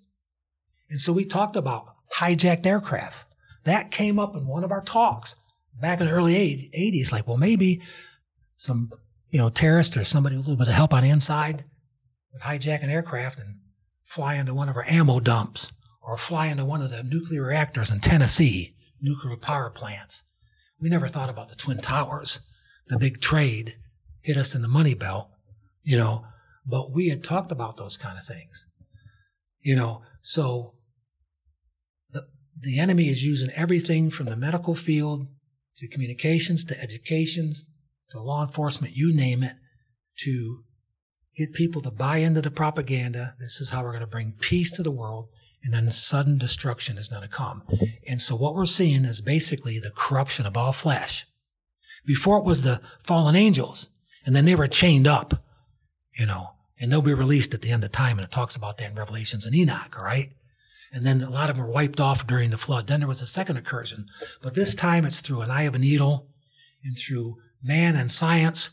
And 0.90 1.00
so 1.00 1.14
we 1.14 1.26
talked 1.26 1.56
about 1.56 1.88
hijacked 2.18 2.66
aircraft. 2.66 3.26
That 3.66 3.92
came 3.92 4.20
up 4.20 4.36
in 4.36 4.48
one 4.48 4.64
of 4.64 4.72
our 4.72 4.82
talks 4.82 5.36
back 5.80 6.00
in 6.00 6.08
the 6.08 6.12
early 6.12 6.34
80s. 6.34 7.12
Like, 7.12 7.28
well, 7.28 7.38
maybe 7.38 7.82
some, 8.58 8.92
you 9.30 9.40
know, 9.40 9.50
terrorist 9.50 9.98
or 9.98 10.04
somebody 10.04 10.36
with 10.36 10.46
a 10.46 10.50
little 10.50 10.64
bit 10.64 10.68
of 10.68 10.76
help 10.76 10.94
on 10.94 11.04
the 11.04 11.10
inside 11.10 11.64
would 12.32 12.42
hijack 12.42 12.84
an 12.84 12.90
aircraft 12.90 13.40
and 13.40 13.60
fly 14.04 14.36
into 14.36 14.54
one 14.54 14.70
of 14.70 14.76
our 14.76 14.86
ammo 14.88 15.20
dumps 15.20 15.72
or 16.02 16.18
fly 16.18 16.48
into 16.48 16.66
one 16.66 16.82
of 16.82 16.92
the 16.92 17.04
nuclear 17.04 17.44
reactors 17.44 17.90
in 17.90 18.00
Tennessee, 18.00 18.76
nuclear 19.02 19.38
power 19.38 19.70
plants. 19.70 20.26
We 20.80 20.90
never 20.90 21.08
thought 21.08 21.30
about 21.30 21.50
the 21.50 21.56
Twin 21.56 21.78
Towers, 21.78 22.42
the 22.88 23.00
big 23.00 23.22
trade 23.22 23.78
hit 24.22 24.38
us 24.38 24.56
in 24.56 24.62
the 24.62 24.68
money 24.68 24.94
belt, 24.94 25.30
you 25.82 25.98
know, 25.98 26.26
but 26.66 26.92
we 26.94 27.10
had 27.10 27.24
talked 27.24 27.52
about 27.52 27.78
those 27.78 27.98
kind 27.98 28.18
of 28.18 28.26
things, 28.26 28.66
you 29.62 29.76
know, 29.76 30.02
so 30.22 30.76
the 32.12 32.24
the 32.62 32.80
enemy 32.80 33.08
is 33.08 33.26
using 33.26 33.50
everything 33.56 34.10
from 34.10 34.28
the 34.28 34.36
medical 34.36 34.76
field 34.76 35.28
to 35.78 35.88
communications 35.88 36.64
to 36.66 36.82
educations 36.82 37.70
to 38.14 38.22
law 38.22 38.46
enforcement, 38.46 38.96
you 38.96 39.14
name 39.14 39.44
it, 39.44 39.54
to 40.20 40.64
get 41.36 41.54
people 41.54 41.82
to 41.82 41.92
buy 41.92 42.18
into 42.18 42.42
the 42.42 42.52
propaganda. 42.52 43.36
This 43.40 43.60
is 43.60 43.70
how 43.70 43.84
we're 43.84 43.92
going 43.92 44.02
to 44.02 44.08
bring 44.08 44.34
peace 44.40 44.72
to 44.72 44.84
the 44.84 44.92
world. 44.92 45.30
And 45.64 45.74
then 45.74 45.90
sudden 45.92 46.38
destruction 46.38 46.98
is 46.98 47.08
going 47.08 47.22
to 47.22 47.30
come. 47.30 47.64
And 48.10 48.20
so 48.20 48.36
what 48.36 48.54
we're 48.54 48.66
seeing 48.66 49.06
is 49.06 49.22
basically 49.22 49.80
the 49.80 49.94
corruption 49.96 50.46
of 50.46 50.58
all 50.58 50.74
flesh. 50.74 51.26
Before 52.06 52.38
it 52.38 52.46
was 52.46 52.64
the 52.64 52.82
fallen 53.04 53.36
angels, 53.36 53.90
and 54.26 54.36
then 54.36 54.44
they 54.44 54.56
were 54.56 54.68
chained 54.68 55.08
up, 55.08 55.46
you 56.20 56.26
know, 56.26 56.50
and 56.80 56.92
they'll 56.92 57.02
be 57.02 57.14
released 57.14 57.54
at 57.54 57.62
the 57.62 57.72
end 57.72 57.84
of 57.84 57.94
time. 57.94 58.18
And 58.18 58.28
it 58.28 58.32
talks 58.32 58.58
about 58.58 58.78
that 58.78 58.92
in 58.92 58.96
Revelations 58.96 59.46
and 59.46 59.56
Enoch, 59.56 59.96
all 59.98 60.04
right? 60.04 60.30
and 60.94 61.04
then 61.04 61.24
a 61.24 61.30
lot 61.30 61.50
of 61.50 61.56
them 61.56 61.66
were 61.66 61.72
wiped 61.72 62.00
off 62.00 62.28
during 62.28 62.52
the 62.52 62.58
flood. 62.58 62.88
Then 62.88 63.00
there 63.00 63.08
was 63.08 63.22
a 63.22 63.28
second 63.28 63.58
incursion, 63.58 64.06
but 64.42 64.54
this 64.54 64.76
time 64.76 65.06
it's 65.06 65.22
through 65.22 65.42
an 65.42 65.50
eye 65.50 65.64
of 65.64 65.74
a 65.74 65.80
needle 65.80 66.30
and 66.84 66.98
through 66.98 67.38
man 67.64 67.96
and 67.96 68.12
science 68.12 68.70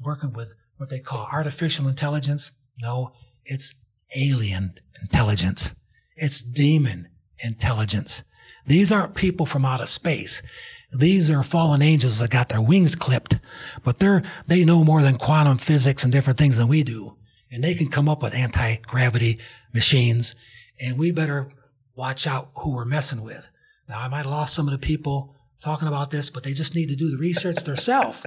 working 0.00 0.32
with 0.32 0.54
what 0.80 0.88
they 0.88 0.98
call 0.98 1.28
artificial 1.30 1.88
intelligence. 1.88 2.52
No, 2.80 3.12
it's 3.44 3.74
alien 4.16 4.72
intelligence. 5.02 5.72
It's 6.16 6.40
demon 6.40 7.08
intelligence. 7.44 8.22
These 8.66 8.90
aren't 8.90 9.14
people 9.14 9.44
from 9.44 9.66
outer 9.66 9.84
space. 9.84 10.42
These 10.90 11.30
are 11.30 11.42
fallen 11.42 11.82
angels 11.82 12.18
that 12.18 12.30
got 12.30 12.48
their 12.48 12.62
wings 12.62 12.94
clipped, 12.94 13.38
but 13.84 13.98
they're, 13.98 14.22
they 14.46 14.64
know 14.64 14.82
more 14.82 15.02
than 15.02 15.18
quantum 15.18 15.58
physics 15.58 16.02
and 16.02 16.10
different 16.10 16.38
things 16.38 16.56
than 16.56 16.66
we 16.66 16.82
do. 16.82 17.14
And 17.52 17.62
they 17.62 17.74
can 17.74 17.88
come 17.88 18.08
up 18.08 18.22
with 18.22 18.34
anti-gravity 18.34 19.38
machines 19.74 20.34
and 20.82 20.98
we 20.98 21.12
better 21.12 21.46
watch 21.94 22.26
out 22.26 22.52
who 22.54 22.74
we're 22.74 22.86
messing 22.86 23.22
with. 23.22 23.50
Now, 23.86 24.00
I 24.00 24.08
might 24.08 24.18
have 24.18 24.26
lost 24.26 24.54
some 24.54 24.66
of 24.66 24.72
the 24.72 24.78
people 24.78 25.36
talking 25.60 25.88
about 25.88 26.10
this, 26.10 26.30
but 26.30 26.42
they 26.42 26.52
just 26.52 26.74
need 26.74 26.88
to 26.88 26.96
do 26.96 27.10
the 27.10 27.18
research 27.18 27.56
themselves. 27.64 28.26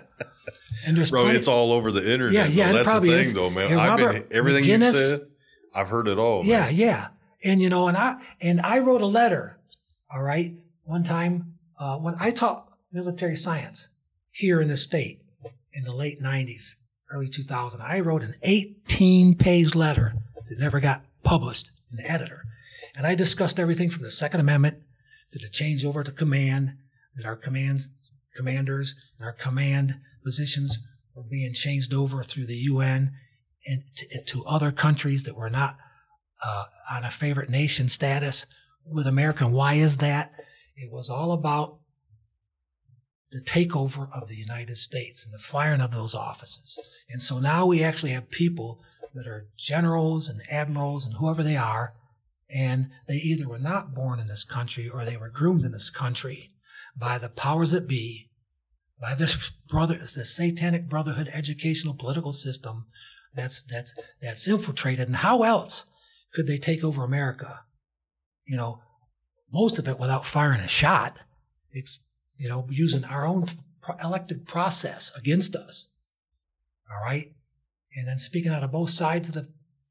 And 0.85 0.97
there's 0.97 1.11
Bro, 1.11 1.23
plenty, 1.23 1.37
it's 1.37 1.47
all 1.47 1.71
over 1.71 1.91
the 1.91 2.11
internet. 2.11 2.33
Yeah, 2.33 2.47
yeah, 2.47 2.71
that's 2.73 2.87
probably 2.87 3.09
the 3.09 3.17
thing, 3.17 3.25
is. 3.27 3.33
though, 3.33 3.49
man. 3.49 3.77
I've 3.77 3.97
been, 3.97 4.25
everything 4.31 4.65
you 4.65 4.91
said, 4.91 5.21
I've 5.73 5.87
heard 5.87 6.07
it 6.07 6.17
all. 6.17 6.43
Yeah, 6.43 6.65
man. 6.65 6.75
yeah, 6.75 7.07
and 7.43 7.61
you 7.61 7.69
know, 7.69 7.87
and 7.87 7.95
I 7.95 8.15
and 8.41 8.59
I 8.61 8.79
wrote 8.79 9.01
a 9.01 9.05
letter. 9.05 9.57
All 10.11 10.21
right, 10.21 10.53
one 10.83 11.03
time 11.03 11.53
uh, 11.79 11.97
when 11.99 12.15
I 12.19 12.31
taught 12.31 12.67
military 12.91 13.35
science, 13.35 13.89
here 14.33 14.59
in 14.59 14.67
the 14.67 14.77
state 14.77 15.21
in 15.73 15.83
the 15.85 15.93
late 15.93 16.19
90s, 16.19 16.75
early 17.11 17.27
2000. 17.27 17.81
I 17.81 17.99
wrote 17.99 18.23
an 18.23 18.33
18 18.43 19.37
page 19.37 19.75
letter 19.75 20.13
that 20.47 20.59
never 20.59 20.79
got 20.79 21.03
published 21.23 21.71
in 21.91 21.97
the 21.97 22.09
editor. 22.09 22.43
And 22.95 23.07
I 23.07 23.15
discussed 23.15 23.59
everything 23.59 23.89
from 23.89 24.03
the 24.03 24.11
Second 24.11 24.39
Amendment 24.39 24.77
to 25.31 25.39
the 25.39 25.47
changeover 25.47 26.03
to 26.03 26.11
command, 26.11 26.75
that 27.15 27.25
our 27.25 27.35
commands, 27.35 27.89
commanders 28.35 28.95
and 29.17 29.25
our 29.25 29.33
command 29.33 29.95
positions 30.23 30.79
were 31.15 31.23
being 31.23 31.53
changed 31.53 31.93
over 31.93 32.23
through 32.23 32.45
the 32.45 32.55
UN 32.55 33.11
and 33.65 33.81
to, 33.95 34.23
to 34.25 34.43
other 34.45 34.71
countries 34.71 35.23
that 35.23 35.35
were 35.35 35.49
not 35.49 35.75
uh, 36.45 36.65
on 36.93 37.03
a 37.03 37.11
favorite 37.11 37.49
nation 37.49 37.87
status 37.87 38.45
with 38.85 39.07
America. 39.07 39.45
And 39.45 39.53
why 39.53 39.75
is 39.75 39.97
that? 39.97 40.33
It 40.75 40.91
was 40.91 41.09
all 41.09 41.31
about 41.31 41.79
the 43.31 43.41
takeover 43.41 44.07
of 44.13 44.27
the 44.27 44.35
United 44.35 44.75
States 44.75 45.25
and 45.25 45.33
the 45.33 45.43
firing 45.43 45.81
of 45.81 45.91
those 45.91 46.13
offices. 46.13 46.79
And 47.09 47.21
so 47.21 47.39
now 47.39 47.65
we 47.65 47.83
actually 47.83 48.11
have 48.11 48.29
people 48.29 48.81
that 49.13 49.27
are 49.27 49.47
generals 49.57 50.29
and 50.29 50.39
admirals 50.51 51.05
and 51.05 51.15
whoever 51.15 51.41
they 51.41 51.55
are, 51.55 51.93
and 52.53 52.89
they 53.07 53.15
either 53.15 53.47
were 53.47 53.59
not 53.59 53.93
born 53.93 54.19
in 54.19 54.27
this 54.27 54.43
country 54.43 54.89
or 54.89 55.05
they 55.05 55.17
were 55.17 55.29
groomed 55.29 55.63
in 55.63 55.71
this 55.71 55.89
country 55.89 56.52
by 56.95 57.17
the 57.17 57.29
powers 57.29 57.71
that 57.71 57.87
be, 57.87 58.29
by 58.99 59.15
this 59.15 59.51
brother, 59.67 59.95
the 59.95 60.07
satanic 60.07 60.87
brotherhood 60.87 61.29
educational 61.33 61.93
political 61.93 62.31
system 62.31 62.85
that's 63.35 63.63
that's 63.63 63.95
that's 64.21 64.47
infiltrated. 64.47 65.07
And 65.07 65.17
how 65.17 65.43
else 65.43 65.91
could 66.33 66.47
they 66.47 66.57
take 66.57 66.83
over 66.83 67.03
America? 67.03 67.61
You 68.45 68.57
know, 68.57 68.81
most 69.51 69.79
of 69.79 69.87
it 69.87 69.99
without 69.99 70.25
firing 70.25 70.61
a 70.61 70.67
shot. 70.67 71.17
It's 71.71 72.07
you 72.37 72.49
know 72.49 72.67
using 72.69 73.05
our 73.05 73.25
own 73.25 73.47
elected 74.03 74.47
process 74.47 75.11
against 75.17 75.55
us. 75.55 75.89
All 76.91 77.03
right, 77.03 77.33
and 77.95 78.07
then 78.07 78.19
speaking 78.19 78.51
out 78.51 78.63
of 78.63 78.71
both 78.71 78.89
sides 78.89 79.29
of 79.29 79.35
the 79.35 79.47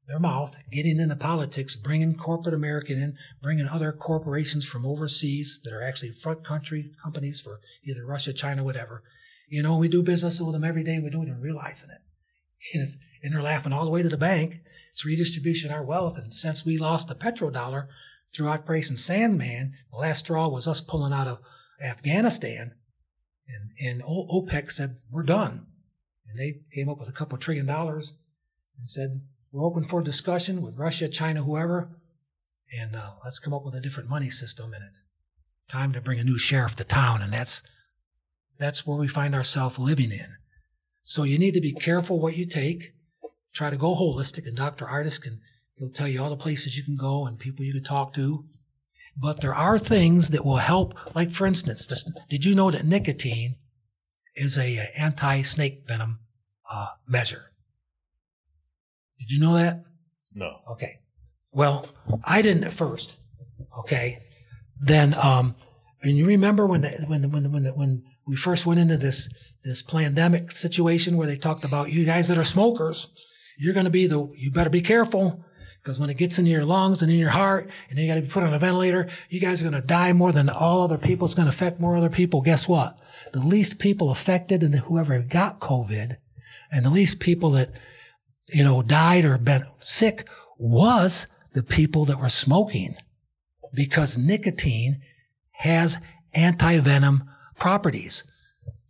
their 0.07 0.19
mouth, 0.19 0.57
getting 0.69 0.99
into 0.99 1.15
politics, 1.15 1.75
bringing 1.75 2.15
corporate 2.15 2.55
American 2.55 2.97
in, 2.97 3.17
bringing 3.41 3.67
other 3.67 3.91
corporations 3.91 4.67
from 4.67 4.85
overseas 4.85 5.61
that 5.63 5.73
are 5.73 5.81
actually 5.81 6.11
front 6.11 6.43
country 6.43 6.91
companies 7.01 7.39
for 7.39 7.61
either 7.83 8.05
Russia, 8.05 8.33
China, 8.33 8.63
whatever. 8.63 9.03
You 9.47 9.63
know, 9.63 9.77
we 9.77 9.87
do 9.87 10.03
business 10.03 10.41
with 10.41 10.53
them 10.53 10.63
every 10.63 10.83
day 10.83 10.95
and 10.95 11.03
we 11.03 11.09
don't 11.09 11.27
even 11.27 11.41
realize 11.41 11.83
it. 11.83 12.01
And, 12.73 12.85
and 13.23 13.33
they're 13.33 13.41
laughing 13.41 13.73
all 13.73 13.85
the 13.85 13.91
way 13.91 14.03
to 14.03 14.09
the 14.09 14.17
bank. 14.17 14.55
It's 14.91 15.05
redistribution 15.05 15.71
of 15.71 15.77
our 15.77 15.83
wealth. 15.83 16.17
And 16.17 16.33
since 16.33 16.65
we 16.65 16.77
lost 16.77 17.07
the 17.07 17.15
petrodollar 17.15 17.87
through 18.33 18.49
Operation 18.49 18.97
Sandman, 18.97 19.73
the 19.91 19.97
last 19.97 20.19
straw 20.19 20.47
was 20.47 20.67
us 20.67 20.81
pulling 20.81 21.13
out 21.13 21.27
of 21.27 21.39
Afghanistan. 21.83 22.73
And, 23.47 23.71
and 23.85 24.03
OPEC 24.03 24.71
said, 24.71 24.97
we're 25.11 25.23
done. 25.23 25.67
And 26.27 26.37
they 26.37 26.61
came 26.73 26.89
up 26.89 26.99
with 26.99 27.09
a 27.09 27.13
couple 27.13 27.37
trillion 27.37 27.65
dollars 27.65 28.19
and 28.77 28.87
said, 28.87 29.21
we're 29.53 29.65
open 29.65 29.83
for 29.83 30.01
discussion 30.01 30.63
with 30.63 30.79
Russia, 30.79 31.07
China, 31.07 31.43
whoever, 31.43 31.95
and 32.77 32.95
uh, 32.95 33.11
let's 33.23 33.37
come 33.37 33.53
up 33.53 33.63
with 33.63 33.75
a 33.75 33.81
different 33.81 34.09
money 34.09 34.29
system. 34.29 34.71
And 34.73 34.83
it's 34.89 35.05
time 35.69 35.93
to 35.93 36.01
bring 36.01 36.19
a 36.19 36.23
new 36.23 36.39
sheriff 36.39 36.75
to 36.75 36.83
town, 36.83 37.21
and 37.21 37.31
that's 37.31 37.61
that's 38.57 38.85
where 38.85 38.97
we 38.97 39.07
find 39.07 39.35
ourselves 39.35 39.77
living 39.77 40.11
in. 40.11 40.37
So 41.03 41.23
you 41.23 41.37
need 41.37 41.53
to 41.53 41.61
be 41.61 41.71
careful 41.71 42.19
what 42.19 42.35
you 42.35 42.47
take. 42.47 42.93
Try 43.53 43.69
to 43.69 43.77
go 43.77 43.95
holistic, 43.95 44.47
and 44.47 44.57
Dr. 44.57 44.85
Ardis 44.85 45.21
can 45.21 45.39
he'll 45.75 45.91
tell 45.91 46.07
you 46.07 46.21
all 46.21 46.31
the 46.31 46.35
places 46.35 46.75
you 46.75 46.83
can 46.83 46.97
go 46.97 47.27
and 47.27 47.37
people 47.37 47.63
you 47.63 47.73
can 47.73 47.83
talk 47.83 48.13
to. 48.13 48.45
But 49.15 49.41
there 49.41 49.53
are 49.53 49.77
things 49.77 50.29
that 50.29 50.43
will 50.43 50.57
help. 50.57 51.15
Like 51.15 51.29
for 51.29 51.45
instance, 51.45 51.85
this, 51.85 52.11
did 52.27 52.43
you 52.43 52.55
know 52.55 52.71
that 52.71 52.85
nicotine 52.85 53.57
is 54.35 54.57
a, 54.57 54.77
a 54.77 54.87
anti-snake 54.99 55.83
venom 55.87 56.21
uh, 56.71 56.87
measure? 57.07 57.52
Did 59.19 59.31
you 59.31 59.39
know 59.39 59.53
that? 59.53 59.83
No. 60.33 60.59
Okay. 60.71 60.99
Well, 61.51 61.87
I 62.23 62.41
didn't 62.41 62.63
at 62.63 62.73
first. 62.73 63.17
Okay. 63.79 64.19
Then, 64.79 65.15
um, 65.21 65.55
and 66.01 66.17
you 66.17 66.27
remember 66.27 66.65
when, 66.67 66.81
the, 66.81 67.05
when, 67.07 67.31
when, 67.31 67.51
when, 67.51 67.65
when 67.75 68.03
we 68.27 68.35
first 68.35 68.65
went 68.65 68.79
into 68.79 68.97
this, 68.97 69.33
this 69.63 69.81
pandemic 69.81 70.51
situation 70.51 71.15
where 71.15 71.27
they 71.27 71.37
talked 71.37 71.63
about 71.63 71.91
you 71.91 72.05
guys 72.05 72.27
that 72.27 72.37
are 72.37 72.43
smokers, 72.43 73.07
you're 73.57 73.73
going 73.73 73.85
to 73.85 73.91
be 73.91 74.07
the, 74.07 74.27
you 74.37 74.51
better 74.51 74.69
be 74.69 74.81
careful 74.81 75.45
because 75.83 75.99
when 75.99 76.09
it 76.09 76.17
gets 76.17 76.39
into 76.39 76.51
your 76.51 76.65
lungs 76.65 77.01
and 77.01 77.11
in 77.11 77.17
your 77.17 77.29
heart 77.29 77.69
and 77.89 77.99
you 77.99 78.07
got 78.07 78.15
to 78.15 78.21
be 78.21 78.29
put 78.29 78.43
on 78.43 78.53
a 78.53 78.59
ventilator, 78.59 79.07
you 79.29 79.39
guys 79.39 79.61
are 79.61 79.69
going 79.69 79.79
to 79.79 79.85
die 79.85 80.13
more 80.13 80.31
than 80.31 80.49
all 80.49 80.81
other 80.81 80.97
people. 80.97 81.25
It's 81.25 81.35
going 81.35 81.45
to 81.45 81.53
affect 81.53 81.79
more 81.79 81.95
other 81.95 82.09
people. 82.09 82.41
Guess 82.41 82.67
what? 82.67 82.97
The 83.33 83.39
least 83.39 83.79
people 83.79 84.09
affected 84.09 84.63
and 84.63 84.73
whoever 84.75 85.21
got 85.21 85.59
COVID 85.59 86.17
and 86.71 86.85
the 86.85 86.89
least 86.89 87.19
people 87.19 87.51
that 87.51 87.79
you 88.53 88.63
know, 88.63 88.81
died 88.81 89.25
or 89.25 89.37
been 89.37 89.63
sick 89.81 90.27
was 90.57 91.27
the 91.53 91.63
people 91.63 92.05
that 92.05 92.19
were 92.19 92.29
smoking 92.29 92.95
because 93.73 94.17
nicotine 94.17 94.97
has 95.51 95.97
anti-venom 96.33 97.23
properties. 97.57 98.23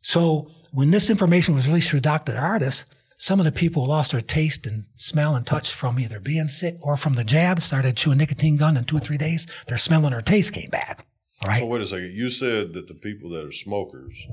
So 0.01 0.49
when 0.71 0.91
this 0.91 1.09
information 1.09 1.55
was 1.55 1.67
released 1.67 1.89
through 1.89 2.01
Dr. 2.01 2.33
Ardis, 2.33 2.85
some 3.17 3.39
of 3.39 3.45
the 3.45 3.51
people 3.51 3.85
lost 3.85 4.11
their 4.11 4.21
taste 4.21 4.65
and 4.65 4.85
smell 4.97 5.35
and 5.35 5.47
touch 5.47 5.71
from 5.71 5.99
either 5.99 6.19
being 6.19 6.49
sick 6.49 6.75
or 6.81 6.97
from 6.97 7.15
the 7.15 7.23
jab, 7.23 7.61
started 7.61 7.95
chewing 7.95 8.17
nicotine 8.17 8.57
gum 8.57 8.75
in 8.75 8.83
two 8.83 8.97
or 8.97 8.99
three 8.99 9.17
days, 9.17 9.47
their 9.67 9.77
smell 9.77 10.03
and 10.03 10.13
their 10.13 10.21
taste 10.21 10.53
came 10.53 10.69
back. 10.69 11.05
Right. 11.45 11.63
Oh, 11.63 11.67
wait 11.67 11.81
a 11.81 11.85
second. 11.85 12.11
You 12.13 12.29
said 12.29 12.73
that 12.73 12.87
the 12.87 12.95
people 12.95 13.29
that 13.31 13.45
are 13.45 13.51
smokers, 13.51 14.27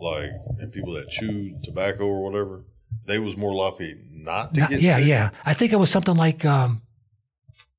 like, 0.00 0.30
and 0.58 0.72
people 0.72 0.94
that 0.94 1.10
chew 1.10 1.56
tobacco 1.62 2.06
or 2.06 2.24
whatever, 2.24 2.64
they 3.06 3.18
was 3.18 3.36
more 3.36 3.54
likely 3.54 3.96
not 4.10 4.52
to 4.54 4.60
not, 4.60 4.70
get 4.70 4.80
yeah 4.80 4.96
sick? 4.98 5.06
yeah 5.06 5.30
i 5.44 5.54
think 5.54 5.72
it 5.72 5.76
was 5.76 5.90
something 5.90 6.16
like 6.16 6.44
um, 6.44 6.82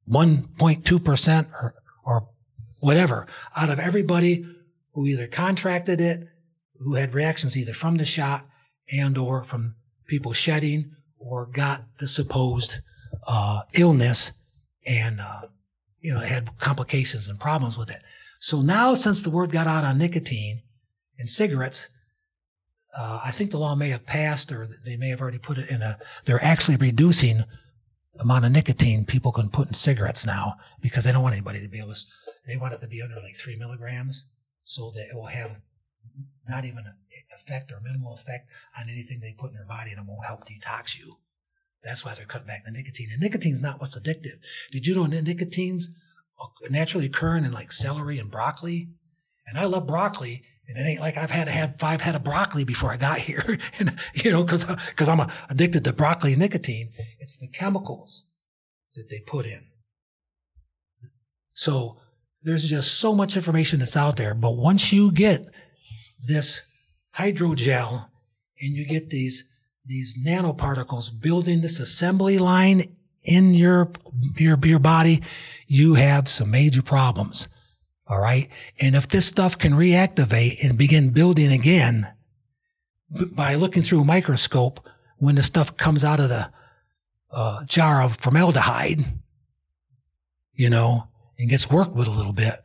1.2% 0.10 1.52
or, 1.52 1.74
or 2.06 2.30
whatever 2.80 3.28
out 3.58 3.70
of 3.70 3.80
everybody 3.80 4.46
who 4.94 5.06
either 5.06 5.28
contracted 5.28 6.00
it 6.00 6.28
who 6.80 6.96
had 6.96 7.14
reactions 7.14 7.58
either 7.58 7.74
from 7.74 7.98
the 7.98 8.06
shot 8.06 8.46
and 8.94 9.18
or 9.18 9.44
from 9.44 9.76
people 10.08 10.34
shedding 10.34 10.92
or 11.18 11.48
got 11.48 11.84
the 12.00 12.08
supposed 12.08 12.78
uh, 13.28 13.62
illness 13.74 14.32
and 14.86 15.20
uh, 15.20 15.48
you 16.00 16.14
know 16.14 16.20
had 16.20 16.58
complications 16.60 17.28
and 17.28 17.40
problems 17.40 17.78
with 17.78 17.90
it 17.90 18.04
so 18.40 18.62
now 18.62 18.94
since 18.94 19.22
the 19.22 19.30
word 19.30 19.52
got 19.52 19.68
out 19.68 19.84
on 19.84 19.98
nicotine 19.98 20.62
and 21.18 21.30
cigarettes 21.30 21.90
uh, 22.98 23.20
I 23.26 23.32
think 23.32 23.52
the 23.52 23.58
law 23.58 23.76
may 23.76 23.90
have 23.90 24.06
passed 24.06 24.52
or 24.52 24.68
they 24.86 24.98
may 24.98 25.10
have 25.10 25.22
already 25.22 25.38
put 25.38 25.58
it 25.58 25.70
in 25.70 25.82
a, 25.82 25.98
they're 26.26 26.44
actually 26.44 26.78
reducing 26.78 27.40
the 28.14 28.22
amount 28.22 28.46
of 28.46 28.52
nicotine 28.52 29.06
people 29.06 29.32
can 29.32 29.50
put 29.50 29.68
in 29.68 29.74
cigarettes 29.74 30.26
now 30.26 30.56
because 30.82 31.04
they 31.04 31.12
don't 31.12 31.24
want 31.24 31.36
anybody 31.36 31.62
to 31.62 31.70
be 31.70 31.80
able 31.80 31.94
to, 31.94 32.02
they 32.48 32.58
want 32.58 32.74
it 32.74 32.82
to 32.82 32.88
be 32.88 33.02
under 33.02 33.22
like 33.22 33.36
three 33.36 33.58
milligrams 33.58 34.30
so 34.64 34.92
that 34.92 35.08
it 35.12 35.16
will 35.16 35.26
have 35.26 35.62
not 36.48 36.64
even 36.64 36.80
an 36.86 36.94
effect 37.36 37.72
or 37.72 37.80
minimal 37.84 38.14
effect 38.14 38.50
on 38.80 38.90
anything 38.90 39.20
they 39.22 39.36
put 39.38 39.52
in 39.52 39.58
their 39.58 39.68
body 39.68 39.92
and 39.92 40.00
it 40.00 40.06
won't 40.08 40.26
help 40.26 40.46
detox 40.46 40.98
you. 40.98 41.16
That's 41.84 42.06
why 42.06 42.14
they're 42.14 42.26
cutting 42.26 42.48
back 42.48 42.64
the 42.64 42.72
nicotine. 42.72 43.10
And 43.12 43.22
nicotine's 43.22 43.62
not 43.62 43.80
what's 43.80 43.98
addictive. 44.00 44.40
Did 44.72 44.88
you 44.88 44.96
know 44.96 45.06
nicotine's 45.06 45.96
naturally 46.70 47.06
occurring 47.06 47.46
in 47.46 47.52
like 47.52 47.72
celery 47.72 48.18
and 48.18 48.32
broccoli? 48.32 48.90
And 49.46 49.60
I 49.60 49.66
love 49.66 49.86
broccoli 49.86 50.44
and 50.68 50.78
it 50.78 50.90
ain't 50.90 51.00
like 51.00 51.18
I've 51.18 51.32
had 51.32 51.46
to 51.46 51.52
have 51.52 51.78
five 51.78 52.02
head 52.02 52.16
of 52.16 52.24
broccoli 52.24 52.64
before 52.64 52.92
I 52.92 52.98
got 52.98 53.20
here. 53.20 53.44
and, 53.80 53.98
you 54.14 54.32
know, 54.32 54.44
cause, 54.46 54.64
cause 54.96 55.08
I'm 55.08 55.30
addicted 55.50 55.84
to 55.84 55.94
broccoli 55.94 56.34
and 56.34 56.42
nicotine. 56.42 56.90
It's 57.20 57.38
the 57.38 57.48
chemicals 57.48 58.26
that 58.96 59.10
they 59.10 59.20
put 59.28 59.46
in. 59.46 59.62
So 61.54 61.98
there's 62.44 62.68
just 62.68 63.00
so 63.00 63.14
much 63.14 63.36
information 63.36 63.80
that's 63.80 63.98
out 63.98 64.18
there. 64.18 64.34
But 64.34 64.58
once 64.58 64.92
you 64.92 65.12
get 65.12 65.48
this 66.24 66.62
hydrogel 67.16 68.08
and 68.60 68.76
you 68.76 68.86
get 68.86 69.10
these, 69.10 69.50
these 69.86 70.18
nanoparticles 70.26 71.10
building 71.22 71.62
this 71.62 71.80
assembly 71.80 72.40
line 72.40 72.84
in 73.24 73.54
your, 73.54 73.92
your, 74.38 74.58
your 74.64 74.80
body, 74.80 75.22
you 75.68 75.96
have 75.96 76.28
some 76.28 76.52
major 76.52 76.82
problems. 76.82 77.48
All 78.08 78.20
right. 78.20 78.48
And 78.80 78.96
if 78.96 79.08
this 79.08 79.26
stuff 79.26 79.58
can 79.58 79.74
reactivate 79.74 80.64
and 80.64 80.78
begin 80.78 81.10
building 81.10 81.52
again 81.52 82.14
by 83.32 83.56
looking 83.56 83.82
through 83.82 84.02
a 84.02 84.06
microscope 84.06 84.80
when 85.18 85.36
the 85.36 85.44
stuff 85.44 85.76
comes 85.78 86.04
out 86.04 86.20
of 86.20 86.30
the 86.30 86.52
uh, 87.32 87.66
jar 87.66 88.02
of 88.02 88.16
formaldehyde, 88.18 89.04
you 90.54 90.70
know, 90.70 91.08
and 91.40 91.50
gets 91.50 91.70
worked 91.70 91.94
with 91.94 92.08
a 92.08 92.12
little 92.12 92.34
bit, 92.34 92.56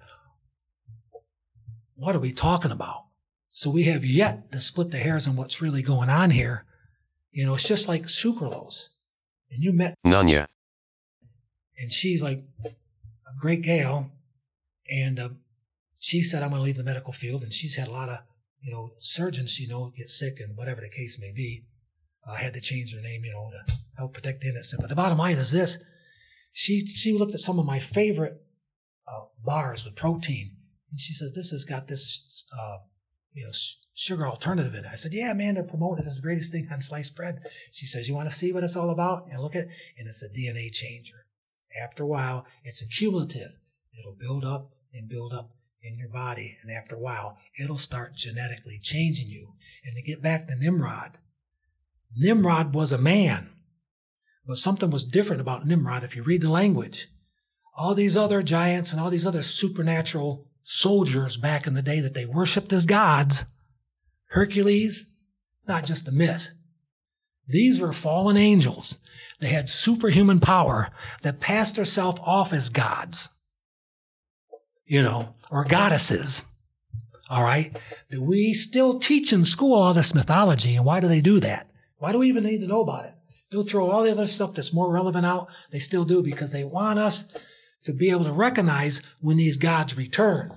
what 1.94 2.14
are 2.14 2.20
we 2.20 2.32
talking 2.32 2.70
about? 2.70 3.06
So 3.50 3.70
we 3.70 3.84
have 3.84 4.04
yet 4.04 4.52
to 4.52 4.58
split 4.58 4.90
the 4.90 4.98
hairs 4.98 5.26
on 5.26 5.36
what's 5.36 5.60
really 5.60 5.82
going 5.82 6.08
on 6.08 6.30
here. 6.30 6.64
You 7.32 7.46
know, 7.46 7.54
it's 7.54 7.66
just 7.66 7.88
like 7.88 8.02
sucralose. 8.02 8.90
And 9.50 9.62
you 9.62 9.72
met 9.72 9.96
Nanya. 10.06 10.46
And 11.78 11.90
she's 11.90 12.22
like 12.22 12.44
a 12.64 13.40
great 13.40 13.62
gal 13.62 14.12
and 14.90 15.20
um, 15.20 15.40
she 15.98 16.22
said, 16.22 16.42
I'm 16.42 16.50
going 16.50 16.60
to 16.60 16.64
leave 16.64 16.76
the 16.76 16.84
medical 16.84 17.12
field. 17.12 17.42
And 17.42 17.52
she's 17.52 17.76
had 17.76 17.88
a 17.88 17.92
lot 17.92 18.08
of 18.08 18.18
you 18.60 18.72
know, 18.72 18.90
surgeons, 18.98 19.58
you 19.58 19.68
know, 19.68 19.92
get 19.96 20.08
sick 20.08 20.38
and 20.40 20.56
whatever 20.56 20.80
the 20.80 20.90
case 20.90 21.18
may 21.20 21.32
be. 21.34 21.64
I 22.26 22.36
had 22.36 22.54
to 22.54 22.60
change 22.60 22.94
her 22.94 23.00
name, 23.00 23.22
you 23.24 23.32
know, 23.32 23.50
to 23.50 23.74
help 23.96 24.14
protect 24.14 24.42
the 24.42 24.48
innocent. 24.48 24.82
But 24.82 24.90
the 24.90 24.96
bottom 24.96 25.18
line 25.18 25.36
is 25.36 25.50
this: 25.50 25.82
she 26.52 26.86
she 26.86 27.12
looked 27.12 27.34
at 27.34 27.40
some 27.40 27.58
of 27.58 27.66
my 27.66 27.78
favorite 27.78 28.34
uh, 29.08 29.24
bars 29.42 29.84
with 29.84 29.96
protein, 29.96 30.56
and 30.90 31.00
she 31.00 31.14
says, 31.14 31.32
"This 31.32 31.50
has 31.50 31.64
got 31.64 31.88
this, 31.88 32.46
uh, 32.60 32.78
you 33.32 33.44
know, 33.44 33.52
sugar 33.94 34.26
alternative 34.26 34.74
in 34.74 34.84
it." 34.84 34.90
I 34.92 34.96
said, 34.96 35.14
"Yeah, 35.14 35.32
man, 35.32 35.54
they're 35.54 35.64
promoting 35.64 36.04
it 36.04 36.06
as 36.06 36.16
the 36.16 36.22
greatest 36.22 36.52
thing 36.52 36.68
on 36.70 36.82
sliced 36.82 37.16
bread." 37.16 37.40
She 37.72 37.86
says, 37.86 38.06
"You 38.06 38.14
want 38.14 38.28
to 38.28 38.36
see 38.36 38.52
what 38.52 38.62
it's 38.62 38.76
all 38.76 38.90
about?" 38.90 39.24
And 39.30 39.40
look 39.40 39.56
at 39.56 39.64
it, 39.64 39.70
and 39.98 40.06
it's 40.06 40.22
a 40.22 40.28
DNA 40.28 40.70
changer. 40.70 41.26
After 41.82 42.02
a 42.02 42.08
while, 42.08 42.46
it's 42.64 42.82
accumulative. 42.82 43.56
It'll 43.98 44.16
build 44.18 44.44
up 44.44 44.72
and 44.92 45.08
build 45.08 45.32
up 45.32 45.50
in 45.82 45.96
your 45.96 46.08
body, 46.08 46.56
and 46.62 46.70
after 46.70 46.96
a 46.96 47.00
while, 47.00 47.38
it'll 47.58 47.76
start 47.76 48.14
genetically 48.14 48.78
changing 48.82 49.28
you. 49.28 49.54
And 49.84 49.96
to 49.96 50.02
get 50.02 50.22
back 50.22 50.46
to 50.46 50.56
Nimrod, 50.56 51.18
Nimrod 52.16 52.74
was 52.74 52.92
a 52.92 52.98
man, 52.98 53.50
but 54.46 54.56
something 54.56 54.90
was 54.90 55.04
different 55.04 55.40
about 55.40 55.66
Nimrod 55.66 56.04
if 56.04 56.16
you 56.16 56.22
read 56.22 56.42
the 56.42 56.50
language. 56.50 57.06
All 57.76 57.94
these 57.94 58.16
other 58.16 58.42
giants 58.42 58.92
and 58.92 59.00
all 59.00 59.10
these 59.10 59.26
other 59.26 59.42
supernatural 59.42 60.48
soldiers 60.62 61.36
back 61.36 61.66
in 61.66 61.74
the 61.74 61.82
day 61.82 62.00
that 62.00 62.14
they 62.14 62.26
worshiped 62.26 62.72
as 62.72 62.84
gods, 62.84 63.44
Hercules, 64.26 65.06
it's 65.56 65.68
not 65.68 65.84
just 65.84 66.08
a 66.08 66.12
myth. 66.12 66.50
These 67.46 67.80
were 67.80 67.92
fallen 67.92 68.36
angels. 68.36 68.98
They 69.40 69.48
had 69.48 69.68
superhuman 69.68 70.40
power 70.40 70.90
that 71.22 71.40
passed 71.40 71.76
herself 71.76 72.20
off 72.20 72.52
as 72.52 72.68
gods, 72.68 73.28
you 74.90 75.00
know, 75.00 75.32
or 75.52 75.64
goddesses. 75.64 76.42
All 77.30 77.44
right. 77.44 77.80
Do 78.10 78.24
we 78.24 78.52
still 78.52 78.98
teach 78.98 79.32
in 79.32 79.44
school 79.44 79.80
all 79.80 79.94
this 79.94 80.16
mythology. 80.16 80.74
And 80.74 80.84
why 80.84 80.98
do 80.98 81.06
they 81.06 81.20
do 81.20 81.38
that? 81.38 81.70
Why 81.98 82.10
do 82.10 82.18
we 82.18 82.28
even 82.28 82.42
need 82.42 82.58
to 82.58 82.66
know 82.66 82.80
about 82.80 83.04
it? 83.04 83.12
They'll 83.50 83.62
throw 83.62 83.88
all 83.88 84.02
the 84.02 84.10
other 84.10 84.26
stuff 84.26 84.52
that's 84.52 84.74
more 84.74 84.92
relevant 84.92 85.24
out. 85.24 85.46
They 85.70 85.78
still 85.78 86.02
do 86.02 86.24
because 86.24 86.52
they 86.52 86.64
want 86.64 86.98
us 86.98 87.36
to 87.84 87.92
be 87.92 88.10
able 88.10 88.24
to 88.24 88.32
recognize 88.32 89.00
when 89.20 89.36
these 89.36 89.56
gods 89.56 89.96
return. 89.96 90.52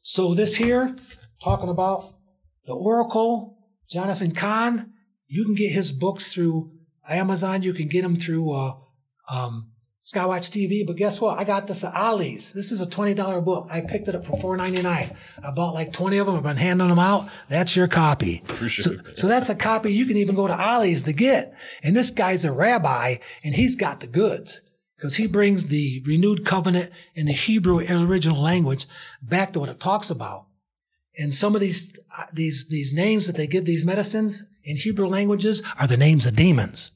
So 0.00 0.32
this 0.32 0.56
here, 0.56 0.96
talking 1.42 1.68
about 1.68 2.14
the 2.66 2.72
Oracle, 2.72 3.58
Jonathan 3.90 4.32
Cahn, 4.32 4.94
you 5.28 5.44
can 5.44 5.54
get 5.54 5.72
his 5.72 5.92
books 5.92 6.32
through 6.32 6.72
Amazon. 7.06 7.62
You 7.62 7.74
can 7.74 7.88
get 7.88 8.00
them 8.00 8.16
through 8.16 8.50
uh, 8.50 8.76
um, 9.30 9.72
Skywatch 10.04 10.50
TV. 10.52 10.86
But 10.86 10.96
guess 10.96 11.18
what? 11.20 11.38
I 11.38 11.44
got 11.44 11.66
this 11.66 11.82
at 11.82 11.94
Ollie's. 11.94 12.52
This 12.52 12.70
is 12.70 12.82
a 12.82 12.86
$20 12.86 13.42
book. 13.44 13.68
I 13.70 13.80
picked 13.80 14.06
it 14.06 14.14
up 14.14 14.26
for 14.26 14.36
$4.99. 14.56 14.84
I 15.42 15.50
bought 15.52 15.72
like 15.72 15.92
20 15.94 16.18
of 16.18 16.26
them. 16.26 16.36
I've 16.36 16.42
been 16.42 16.58
handing 16.58 16.88
them 16.88 16.98
out. 16.98 17.28
That's 17.48 17.74
your 17.74 17.88
copy. 17.88 18.42
Appreciate 18.48 18.84
So, 18.84 18.90
it. 18.92 19.16
so 19.16 19.26
that's 19.28 19.48
a 19.48 19.54
copy 19.54 19.92
you 19.94 20.04
can 20.04 20.18
even 20.18 20.34
go 20.34 20.46
to 20.46 20.54
Ollie's 20.54 21.04
to 21.04 21.14
get. 21.14 21.54
And 21.82 21.96
this 21.96 22.10
guy's 22.10 22.44
a 22.44 22.52
rabbi 22.52 23.16
and 23.42 23.54
he's 23.54 23.76
got 23.76 24.00
the 24.00 24.06
goods 24.06 24.60
because 24.96 25.16
he 25.16 25.26
brings 25.26 25.68
the 25.68 26.02
renewed 26.06 26.44
covenant 26.44 26.90
in 27.14 27.24
the 27.24 27.32
Hebrew 27.32 27.78
original 27.88 28.40
language 28.42 28.86
back 29.22 29.54
to 29.54 29.60
what 29.60 29.70
it 29.70 29.80
talks 29.80 30.10
about. 30.10 30.46
And 31.16 31.32
some 31.32 31.54
of 31.54 31.62
these, 31.62 31.98
uh, 32.18 32.24
these, 32.32 32.68
these 32.68 32.92
names 32.92 33.26
that 33.26 33.36
they 33.36 33.46
give 33.46 33.64
these 33.64 33.86
medicines 33.86 34.42
in 34.64 34.76
Hebrew 34.76 35.06
languages 35.06 35.62
are 35.80 35.86
the 35.86 35.96
names 35.96 36.26
of 36.26 36.36
demons. 36.36 36.90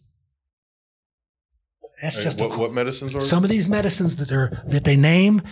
That's 2.03 2.23
just 2.23 2.39
what, 2.39 2.55
a, 2.55 2.59
what 2.59 2.73
medicines 2.73 3.15
are 3.15 3.21
some 3.21 3.43
of 3.45 3.51
these 3.51 3.69
medicines 3.69 4.17
that 4.17 4.31
are 4.33 4.63
that 4.67 4.85
they 4.85 4.97
name, 4.97 5.43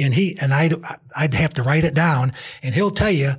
and 0.00 0.14
he 0.14 0.36
and 0.40 0.52
I 0.54 0.70
I'd 1.16 1.34
have 1.34 1.54
to 1.54 1.62
write 1.62 1.84
it 1.84 1.94
down, 1.94 2.32
and 2.62 2.74
he'll 2.74 2.90
tell 2.90 3.10
you 3.10 3.32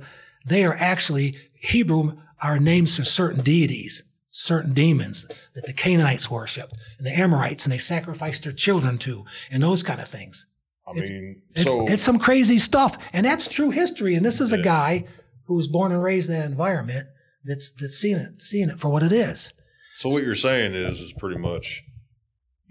they 0.46 0.64
are 0.64 0.74
actually 0.74 1.36
Hebrew 1.54 2.18
are 2.42 2.58
names 2.58 2.96
for 2.96 3.04
certain 3.04 3.42
deities, 3.42 4.02
certain 4.30 4.72
demons 4.74 5.26
that 5.54 5.66
the 5.66 5.72
Canaanites 5.72 6.30
worshipped, 6.30 6.74
and 6.98 7.06
the 7.06 7.16
Amorites, 7.18 7.64
and 7.64 7.72
they 7.72 7.78
sacrificed 7.78 8.44
their 8.44 8.52
children 8.52 8.98
to, 8.98 9.24
and 9.50 9.62
those 9.62 9.82
kind 9.82 10.00
of 10.00 10.08
things. 10.08 10.46
I 10.86 10.92
It's- 10.92 11.10
mean, 11.10 11.42
It's, 11.54 11.70
so 11.70 11.86
it's 11.88 12.02
some 12.02 12.18
crazy 12.18 12.58
stuff, 12.58 12.98
and 13.12 13.24
that's 13.26 13.48
true 13.48 13.70
history. 13.70 14.14
And 14.16 14.24
this 14.24 14.40
is 14.40 14.52
a 14.52 14.60
guy 14.62 15.04
who 15.46 15.54
was 15.54 15.68
born 15.68 15.92
and 15.92 16.02
raised 16.02 16.28
in 16.30 16.36
that 16.38 16.48
environment 16.50 17.06
that's 17.44 17.70
that's 17.72 17.96
seeing 17.96 18.16
it, 18.18 18.40
seeing 18.42 18.68
it 18.70 18.78
for 18.78 18.88
what 18.88 19.02
it 19.02 19.12
is. 19.12 19.52
so 19.98 20.08
what 20.08 20.22
you're 20.24 20.34
saying 20.34 20.74
is 20.74 21.00
is 21.00 21.12
pretty 21.12 21.38
much 21.38 21.82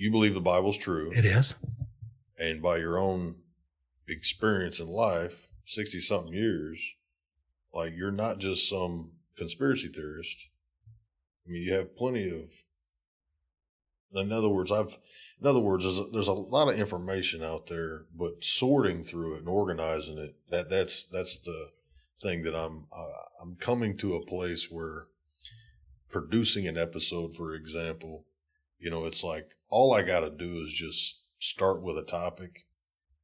you 0.01 0.11
believe 0.11 0.33
the 0.33 0.41
Bible's 0.41 0.77
true, 0.77 1.09
It 1.11 1.25
is. 1.25 1.55
and 2.39 2.61
by 2.61 2.77
your 2.77 2.97
own 2.97 3.35
experience 4.07 4.79
in 4.79 4.87
life, 4.87 5.49
sixty 5.65 5.99
something 5.99 6.33
years, 6.33 6.79
like 7.73 7.93
you're 7.95 8.11
not 8.11 8.39
just 8.39 8.67
some 8.69 9.11
conspiracy 9.37 9.87
theorist. 9.87 10.47
I 11.47 11.51
mean, 11.51 11.61
you 11.63 11.73
have 11.73 11.95
plenty 11.95 12.27
of. 12.29 12.49
In 14.13 14.31
other 14.31 14.49
words, 14.49 14.71
I've. 14.71 14.97
In 15.39 15.47
other 15.47 15.59
words, 15.59 15.83
there's 15.83 15.97
a, 15.97 16.03
there's 16.11 16.27
a 16.27 16.33
lot 16.33 16.67
of 16.67 16.79
information 16.79 17.43
out 17.43 17.67
there, 17.67 18.05
but 18.15 18.43
sorting 18.43 19.03
through 19.03 19.35
it 19.35 19.39
and 19.39 19.47
organizing 19.49 20.17
it 20.17 20.35
that 20.49 20.69
that's 20.69 21.05
that's 21.05 21.39
the 21.39 21.69
thing 22.21 22.43
that 22.43 22.55
I'm 22.55 22.87
uh, 22.91 23.23
I'm 23.41 23.55
coming 23.55 23.97
to 23.97 24.15
a 24.15 24.25
place 24.25 24.69
where 24.69 25.07
producing 26.09 26.67
an 26.67 26.77
episode, 26.77 27.35
for 27.35 27.55
example, 27.55 28.25
you 28.81 28.89
know, 28.89 29.05
it's 29.05 29.23
like 29.23 29.51
all 29.69 29.93
I 29.93 30.01
got 30.01 30.21
to 30.21 30.29
do 30.29 30.61
is 30.63 30.73
just 30.73 31.21
start 31.39 31.81
with 31.81 31.97
a 31.97 32.03
topic, 32.03 32.65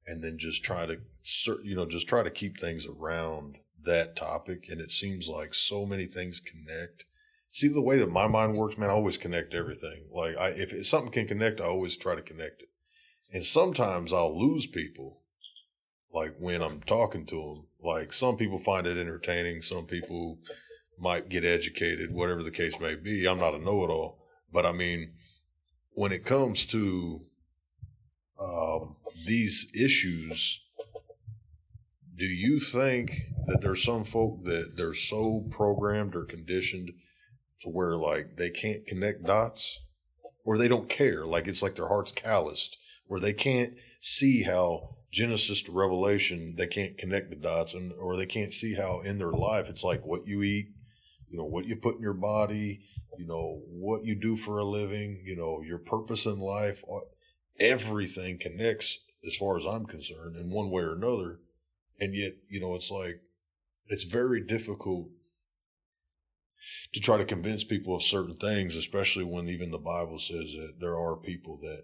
and 0.05 0.23
then 0.23 0.37
just 0.37 0.63
try 0.63 0.85
to 0.85 0.99
you 1.63 1.75
know 1.75 1.85
just 1.85 2.07
try 2.07 2.23
to 2.23 2.29
keep 2.29 2.57
things 2.57 2.87
around 2.87 3.57
that 3.83 4.15
topic, 4.15 4.65
and 4.69 4.79
it 4.79 4.91
seems 4.91 5.27
like 5.27 5.53
so 5.53 5.85
many 5.85 6.05
things 6.05 6.39
connect. 6.39 7.05
See 7.49 7.67
the 7.67 7.81
way 7.81 7.97
that 7.97 8.11
my 8.11 8.27
mind 8.27 8.55
works, 8.55 8.77
man. 8.77 8.89
I 8.89 8.93
always 8.93 9.17
connect 9.17 9.53
everything. 9.53 10.09
Like 10.13 10.37
I, 10.37 10.49
if 10.49 10.85
something 10.85 11.11
can 11.11 11.25
connect, 11.25 11.59
I 11.59 11.65
always 11.65 11.97
try 11.97 12.15
to 12.15 12.21
connect 12.21 12.61
it. 12.61 12.69
And 13.31 13.43
sometimes 13.43 14.13
I'll 14.13 14.37
lose 14.37 14.67
people, 14.67 15.23
like 16.13 16.35
when 16.39 16.61
I'm 16.61 16.81
talking 16.81 17.25
to 17.25 17.35
them. 17.35 17.67
Like 17.81 18.13
some 18.13 18.37
people 18.37 18.59
find 18.59 18.85
it 18.85 18.97
entertaining, 18.97 19.61
some 19.61 19.85
people 19.85 20.39
might 20.99 21.29
get 21.29 21.45
educated, 21.45 22.11
whatever 22.11 22.43
the 22.43 22.51
case 22.51 22.79
may 22.79 22.95
be. 22.95 23.27
I'm 23.27 23.39
not 23.39 23.53
a 23.53 23.63
know-it-all, 23.63 24.19
but 24.51 24.65
I 24.65 24.71
mean, 24.71 25.13
when 25.97 26.11
it 26.11 26.23
comes 26.23 26.63
to 26.63 27.21
um, 28.39 28.97
these 29.25 29.65
issues, 29.73 30.61
do 32.15 32.27
you 32.27 32.59
think 32.59 33.09
that 33.47 33.61
there's 33.61 33.83
some 33.83 34.03
folk 34.03 34.43
that 34.43 34.73
they're 34.77 34.93
so 34.93 35.47
programmed 35.49 36.15
or 36.15 36.23
conditioned 36.23 36.91
to 37.61 37.69
where 37.69 37.97
like 37.97 38.37
they 38.37 38.51
can't 38.51 38.85
connect 38.85 39.23
dots? 39.23 39.79
Or 40.45 40.59
they 40.59 40.67
don't 40.67 40.87
care 40.87 41.25
like 41.25 41.47
it's 41.47 41.63
like 41.63 41.73
their 41.73 41.87
heart's 41.87 42.11
calloused 42.11 42.77
where 43.07 43.19
they 43.19 43.33
can't 43.33 43.73
see 43.99 44.43
how 44.43 44.97
genesis 45.11 45.63
to 45.63 45.71
revelation 45.71 46.55
they 46.57 46.67
can't 46.67 46.97
connect 46.97 47.31
the 47.31 47.35
dots 47.35 47.73
and 47.73 47.91
or 47.99 48.15
they 48.15 48.25
can't 48.25 48.53
see 48.53 48.75
how 48.75 49.01
in 49.01 49.17
their 49.17 49.31
life 49.31 49.67
it's 49.67 49.83
like 49.83 50.05
what 50.05 50.21
you 50.25 50.43
eat 50.43 50.67
you 51.27 51.37
know 51.37 51.43
what 51.43 51.65
you 51.65 51.75
put 51.75 51.95
in 51.95 52.01
your 52.01 52.13
body 52.13 52.81
you 53.17 53.27
know 53.27 53.61
what 53.69 54.03
you 54.03 54.15
do 54.15 54.35
for 54.35 54.57
a 54.57 54.65
living 54.65 55.21
you 55.25 55.35
know 55.35 55.61
your 55.61 55.79
purpose 55.79 56.25
in 56.25 56.39
life 56.39 56.83
everything 57.59 58.37
connects 58.37 58.99
as 59.25 59.35
far 59.35 59.57
as 59.57 59.65
i'm 59.65 59.85
concerned 59.85 60.35
in 60.35 60.49
one 60.49 60.69
way 60.69 60.83
or 60.83 60.93
another 60.93 61.39
and 61.99 62.13
yet 62.13 62.33
you 62.47 62.59
know 62.59 62.75
it's 62.75 62.91
like 62.91 63.21
it's 63.87 64.03
very 64.03 64.41
difficult 64.41 65.07
to 66.93 66.99
try 66.99 67.17
to 67.17 67.25
convince 67.25 67.63
people 67.63 67.95
of 67.95 68.03
certain 68.03 68.35
things, 68.35 68.75
especially 68.75 69.23
when 69.23 69.47
even 69.47 69.71
the 69.71 69.77
Bible 69.77 70.19
says 70.19 70.55
that 70.55 70.75
there 70.79 70.97
are 70.97 71.15
people 71.15 71.57
that 71.61 71.83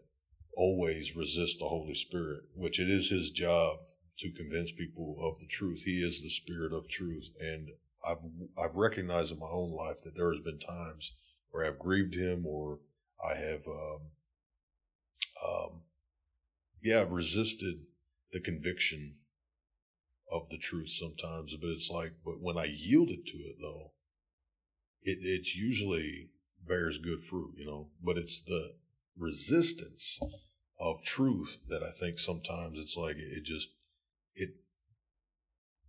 always 0.56 1.16
resist 1.16 1.60
the 1.60 1.68
Holy 1.68 1.94
Spirit, 1.94 2.42
which 2.56 2.80
it 2.80 2.90
is 2.90 3.10
his 3.10 3.30
job 3.32 3.80
to 4.20 4.32
convince 4.32 4.72
people 4.72 5.18
of 5.22 5.40
the 5.40 5.48
truth. 5.48 5.84
He 5.84 6.04
is 6.04 6.22
the 6.22 6.30
spirit 6.30 6.74
of 6.74 6.88
truth. 6.88 7.30
And 7.40 7.70
I've 8.06 8.18
I've 8.62 8.76
recognized 8.76 9.32
in 9.32 9.40
my 9.40 9.50
own 9.52 9.70
life 9.70 10.02
that 10.04 10.16
there 10.16 10.32
has 10.32 10.42
been 10.42 10.60
times 10.60 11.14
where 11.54 11.66
I've 11.66 11.80
grieved 11.80 12.16
him 12.16 12.46
or 12.48 12.80
I 13.24 13.36
have 13.36 13.62
um, 13.68 14.02
um 15.48 15.84
yeah, 16.82 17.06
resisted 17.08 17.76
the 18.34 18.42
conviction 18.42 19.16
of 20.32 20.50
the 20.50 20.58
truth 20.58 20.90
sometimes. 20.90 21.56
But 21.56 21.70
it's 21.70 21.90
like 21.92 22.14
but 22.26 22.42
when 22.42 22.58
I 22.58 22.66
yielded 22.66 23.26
to 23.28 23.38
it 23.38 23.58
though, 23.62 23.92
it 25.04 25.20
it's 25.22 25.56
usually 25.56 26.32
bears 26.68 26.98
good 26.98 27.24
fruit, 27.24 27.54
you 27.56 27.66
know. 27.66 27.92
But 28.04 28.18
it's 28.18 28.42
the 28.42 28.74
resistance 29.16 30.20
of 30.80 31.04
truth 31.04 31.60
that 31.70 31.84
I 31.84 31.92
think 31.92 32.18
sometimes 32.18 32.80
it's 32.80 32.98
like 32.98 33.16
it 33.18 33.44
just 33.44 33.70
it 34.36 34.50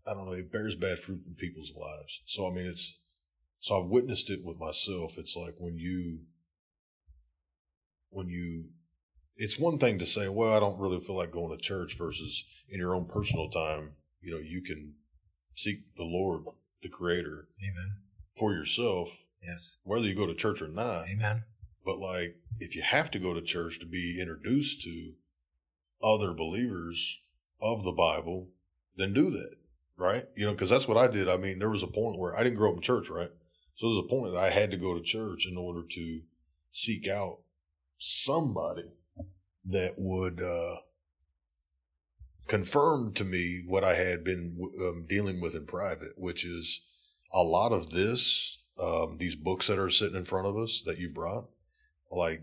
I 0.07 0.13
don't 0.13 0.27
know, 0.27 0.33
it 0.33 0.53
bears 0.53 0.77
bad 0.77 0.99
fruit 0.99 1.23
in 1.27 1.35
people's 1.37 1.73
lives. 1.75 2.21
So 2.27 2.47
I 2.47 2.55
mean 2.55 2.67
it's 2.67 2.99
so 3.65 3.81
I've 3.81 3.89
witnessed 3.89 4.29
it 4.29 4.45
with 4.45 4.61
myself. 4.61 5.17
It's 5.17 5.35
like 5.35 5.55
when 5.59 5.79
you 5.79 6.27
when 8.11 8.29
you 8.29 8.67
it's 9.37 9.59
one 9.59 9.79
thing 9.79 9.99
to 10.01 10.05
say, 10.05 10.29
well, 10.29 10.55
I 10.55 10.61
don't 10.61 10.79
really 10.79 11.01
feel 11.01 11.17
like 11.17 11.31
going 11.31 11.57
to 11.57 11.63
church 11.63 11.97
versus 11.97 12.45
in 12.69 12.79
your 12.79 12.95
own 12.95 13.07
personal 13.07 13.49
time, 13.49 13.93
you 14.21 14.33
know, 14.33 14.39
you 14.39 14.61
can 14.61 14.97
seek 15.55 15.79
the 15.97 16.05
Lord 16.05 16.43
the 16.83 16.91
Creator 16.91 17.49
Amen. 17.59 18.03
for 18.37 18.53
yourself, 18.53 19.25
Yes. 19.43 19.79
whether 19.83 20.05
you 20.05 20.15
go 20.15 20.27
to 20.27 20.35
church 20.35 20.61
or 20.61 20.69
not. 20.69 21.07
Amen. 21.09 21.45
But 21.87 21.97
like, 21.97 22.37
if 22.59 22.77
you 22.77 22.83
have 22.83 23.11
to 23.13 23.19
go 23.19 23.33
to 23.33 23.41
church 23.41 23.81
to 23.81 23.87
be 23.87 24.19
introduced 24.21 24.83
to 24.83 25.15
other 26.03 26.35
believers 26.35 27.19
of 27.63 27.83
the 27.83 27.93
Bible, 27.93 28.51
then 28.95 29.15
do 29.15 29.31
that, 29.31 29.55
right? 29.97 30.27
You 30.37 30.45
know, 30.45 30.53
because 30.53 30.69
that's 30.69 30.87
what 30.87 30.99
I 30.99 31.11
did. 31.11 31.31
I 31.31 31.39
mean, 31.39 31.61
there 31.61 31.71
was 31.71 31.83
a 31.83 31.87
point 31.87 32.19
where 32.19 32.39
I 32.39 32.43
didn't 32.43 32.59
grow 32.59 32.69
up 32.69 32.77
in 32.77 32.83
church, 32.83 33.09
right? 33.09 33.31
So 33.77 33.89
there's 33.89 34.05
a 34.05 34.09
point 34.09 34.33
that 34.33 34.41
I 34.41 34.51
had 34.51 34.71
to 34.71 34.77
go 34.77 34.95
to 34.95 35.03
church 35.03 35.47
in 35.51 35.57
order 35.57 35.83
to 35.83 36.21
seek 36.71 37.09
out 37.09 37.39
somebody 37.99 38.91
that 39.65 39.95
would 39.97 40.41
uh, 40.43 40.77
confirm 42.47 43.13
to 43.15 43.25
me 43.25 43.63
what 43.67 43.85
I 43.85 43.95
had 43.95 44.25
been 44.25 44.59
um, 44.81 45.05
dealing 45.09 45.41
with 45.41 45.55
in 45.55 45.67
private, 45.67 46.13
which 46.17 46.45
is 46.45 46.83
a 47.33 47.43
lot 47.43 47.73
of 47.73 47.91
this, 47.91 48.59
um, 48.81 49.17
these 49.19 49.35
books 49.35 49.67
that 49.67 49.79
are 49.79 49.91
sitting 49.91 50.17
in 50.17 50.25
front 50.25 50.47
of 50.47 50.57
us 50.57 50.83
that 50.87 50.99
you 50.99 51.11
brought, 51.11 51.49
like 52.11 52.43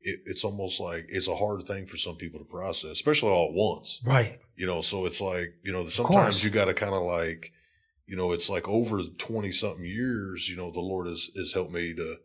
it, 0.00 0.20
it's 0.26 0.44
almost 0.44 0.80
like 0.80 1.06
it's 1.08 1.28
a 1.28 1.36
hard 1.36 1.62
thing 1.62 1.86
for 1.86 1.96
some 1.96 2.16
people 2.16 2.38
to 2.38 2.44
process, 2.44 2.92
especially 2.92 3.30
all 3.30 3.48
at 3.48 3.54
once. 3.54 4.00
Right. 4.04 4.38
You 4.56 4.66
know, 4.66 4.80
so 4.80 5.06
it's 5.06 5.20
like 5.20 5.54
you 5.62 5.72
know 5.72 5.86
sometimes 5.86 6.42
you 6.44 6.50
got 6.50 6.66
to 6.66 6.74
kind 6.74 6.94
of 6.94 7.02
like, 7.02 7.52
you 8.06 8.16
know, 8.16 8.32
it's 8.32 8.48
like 8.48 8.68
over 8.68 9.00
twenty 9.18 9.50
something 9.50 9.84
years. 9.84 10.48
You 10.48 10.56
know, 10.56 10.70
the 10.70 10.80
Lord 10.80 11.06
has 11.06 11.30
has 11.36 11.52
helped 11.52 11.72
me 11.72 11.94
to 11.94 12.16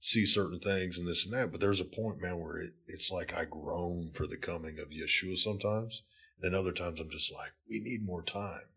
see 0.00 0.24
certain 0.24 0.58
things 0.58 0.98
and 0.98 1.06
this 1.06 1.26
and 1.26 1.34
that. 1.34 1.50
But 1.50 1.60
there's 1.60 1.80
a 1.80 1.84
point, 1.84 2.20
man, 2.20 2.38
where 2.38 2.58
it, 2.58 2.72
it's 2.86 3.10
like 3.10 3.36
I 3.36 3.44
groan 3.44 4.10
for 4.14 4.26
the 4.26 4.36
coming 4.36 4.78
of 4.78 4.90
Yeshua 4.90 5.36
sometimes. 5.36 6.02
Then 6.40 6.54
other 6.54 6.72
times 6.72 7.00
I'm 7.00 7.10
just 7.10 7.32
like, 7.32 7.52
we 7.68 7.80
need 7.80 8.00
more 8.04 8.22
time 8.22 8.76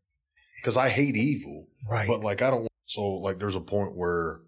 because 0.57 0.78
I 0.78 0.89
hate 0.89 1.16
evil. 1.16 1.68
Right. 1.89 2.07
But 2.07 2.22
like 2.22 2.41
I 2.41 2.49
don't 2.49 2.68
so 2.86 3.03
like 3.03 3.38
there's 3.38 3.55
a 3.55 3.62
point 3.62 3.97
where 3.97 4.41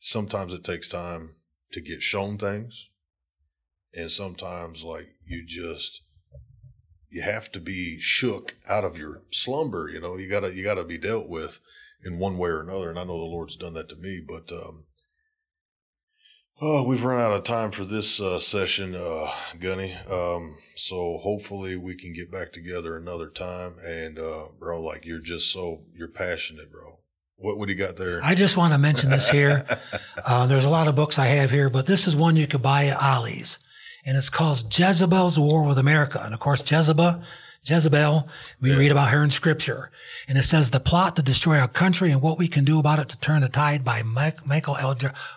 sometimes 0.00 0.52
it 0.52 0.64
takes 0.64 0.88
time 0.88 1.36
to 1.72 1.80
get 1.80 2.02
shown 2.02 2.38
things. 2.38 2.88
And 3.94 4.10
sometimes 4.10 4.82
like 4.84 5.08
you 5.24 5.44
just 5.46 6.02
you 7.14 7.22
have 7.22 7.52
to 7.52 7.60
be 7.60 8.00
shook 8.00 8.56
out 8.68 8.84
of 8.84 8.98
your 8.98 9.22
slumber, 9.30 9.88
you 9.88 10.00
know. 10.00 10.16
You 10.16 10.28
gotta 10.28 10.52
you 10.52 10.64
gotta 10.64 10.82
be 10.82 10.98
dealt 10.98 11.28
with 11.28 11.60
in 12.04 12.18
one 12.18 12.38
way 12.38 12.50
or 12.50 12.60
another. 12.60 12.90
And 12.90 12.98
I 12.98 13.04
know 13.04 13.18
the 13.18 13.24
Lord's 13.24 13.56
done 13.56 13.74
that 13.74 13.88
to 13.90 13.96
me, 13.96 14.20
but 14.20 14.50
um 14.52 14.86
Oh, 16.60 16.84
we've 16.84 17.02
run 17.02 17.20
out 17.20 17.32
of 17.32 17.42
time 17.42 17.72
for 17.72 17.84
this 17.84 18.20
uh, 18.20 18.38
session, 18.38 18.94
uh, 18.94 19.28
Gunny. 19.58 19.92
Um, 20.08 20.56
so 20.76 21.18
hopefully 21.18 21.76
we 21.76 21.96
can 21.96 22.12
get 22.12 22.30
back 22.30 22.52
together 22.52 22.96
another 22.96 23.28
time. 23.28 23.74
And, 23.84 24.20
uh, 24.20 24.44
bro, 24.60 24.80
like 24.80 25.04
you're 25.04 25.18
just 25.18 25.52
so, 25.52 25.80
you're 25.96 26.06
passionate, 26.06 26.70
bro. 26.70 27.00
What, 27.38 27.58
would 27.58 27.66
do 27.66 27.72
you 27.72 27.78
got 27.78 27.96
there? 27.96 28.20
I 28.22 28.36
just 28.36 28.56
want 28.56 28.72
to 28.72 28.78
mention 28.78 29.10
this 29.10 29.28
here. 29.28 29.66
Uh, 30.26 30.46
there's 30.46 30.64
a 30.64 30.70
lot 30.70 30.88
of 30.88 30.94
books 30.94 31.18
I 31.18 31.26
have 31.26 31.50
here, 31.50 31.68
but 31.68 31.84
this 31.84 32.06
is 32.06 32.16
one 32.16 32.34
you 32.34 32.46
could 32.46 32.62
buy 32.62 32.86
at 32.86 33.02
Ollie's. 33.02 33.58
And 34.06 34.16
it's 34.16 34.30
called 34.30 34.66
Jezebel's 34.70 35.38
War 35.38 35.66
with 35.66 35.78
America. 35.78 36.20
And 36.22 36.34
of 36.34 36.40
course, 36.40 36.68
Jezebel, 36.70 37.22
Jezebel, 37.64 38.28
we 38.60 38.70
Yeah. 38.70 38.76
read 38.76 38.90
about 38.90 39.10
her 39.10 39.24
in 39.24 39.30
scripture. 39.30 39.90
And 40.28 40.36
it 40.36 40.44
says 40.44 40.70
the 40.70 40.80
plot 40.80 41.16
to 41.16 41.22
destroy 41.22 41.58
our 41.58 41.68
country 41.68 42.10
and 42.10 42.20
what 42.20 42.38
we 42.38 42.46
can 42.48 42.64
do 42.64 42.78
about 42.78 42.98
it 42.98 43.08
to 43.10 43.16
turn 43.18 43.40
the 43.40 43.48
tide 43.48 43.84
by 43.84 44.02
Mike, 44.02 44.46
Michael 44.46 44.76
L. 44.76 44.94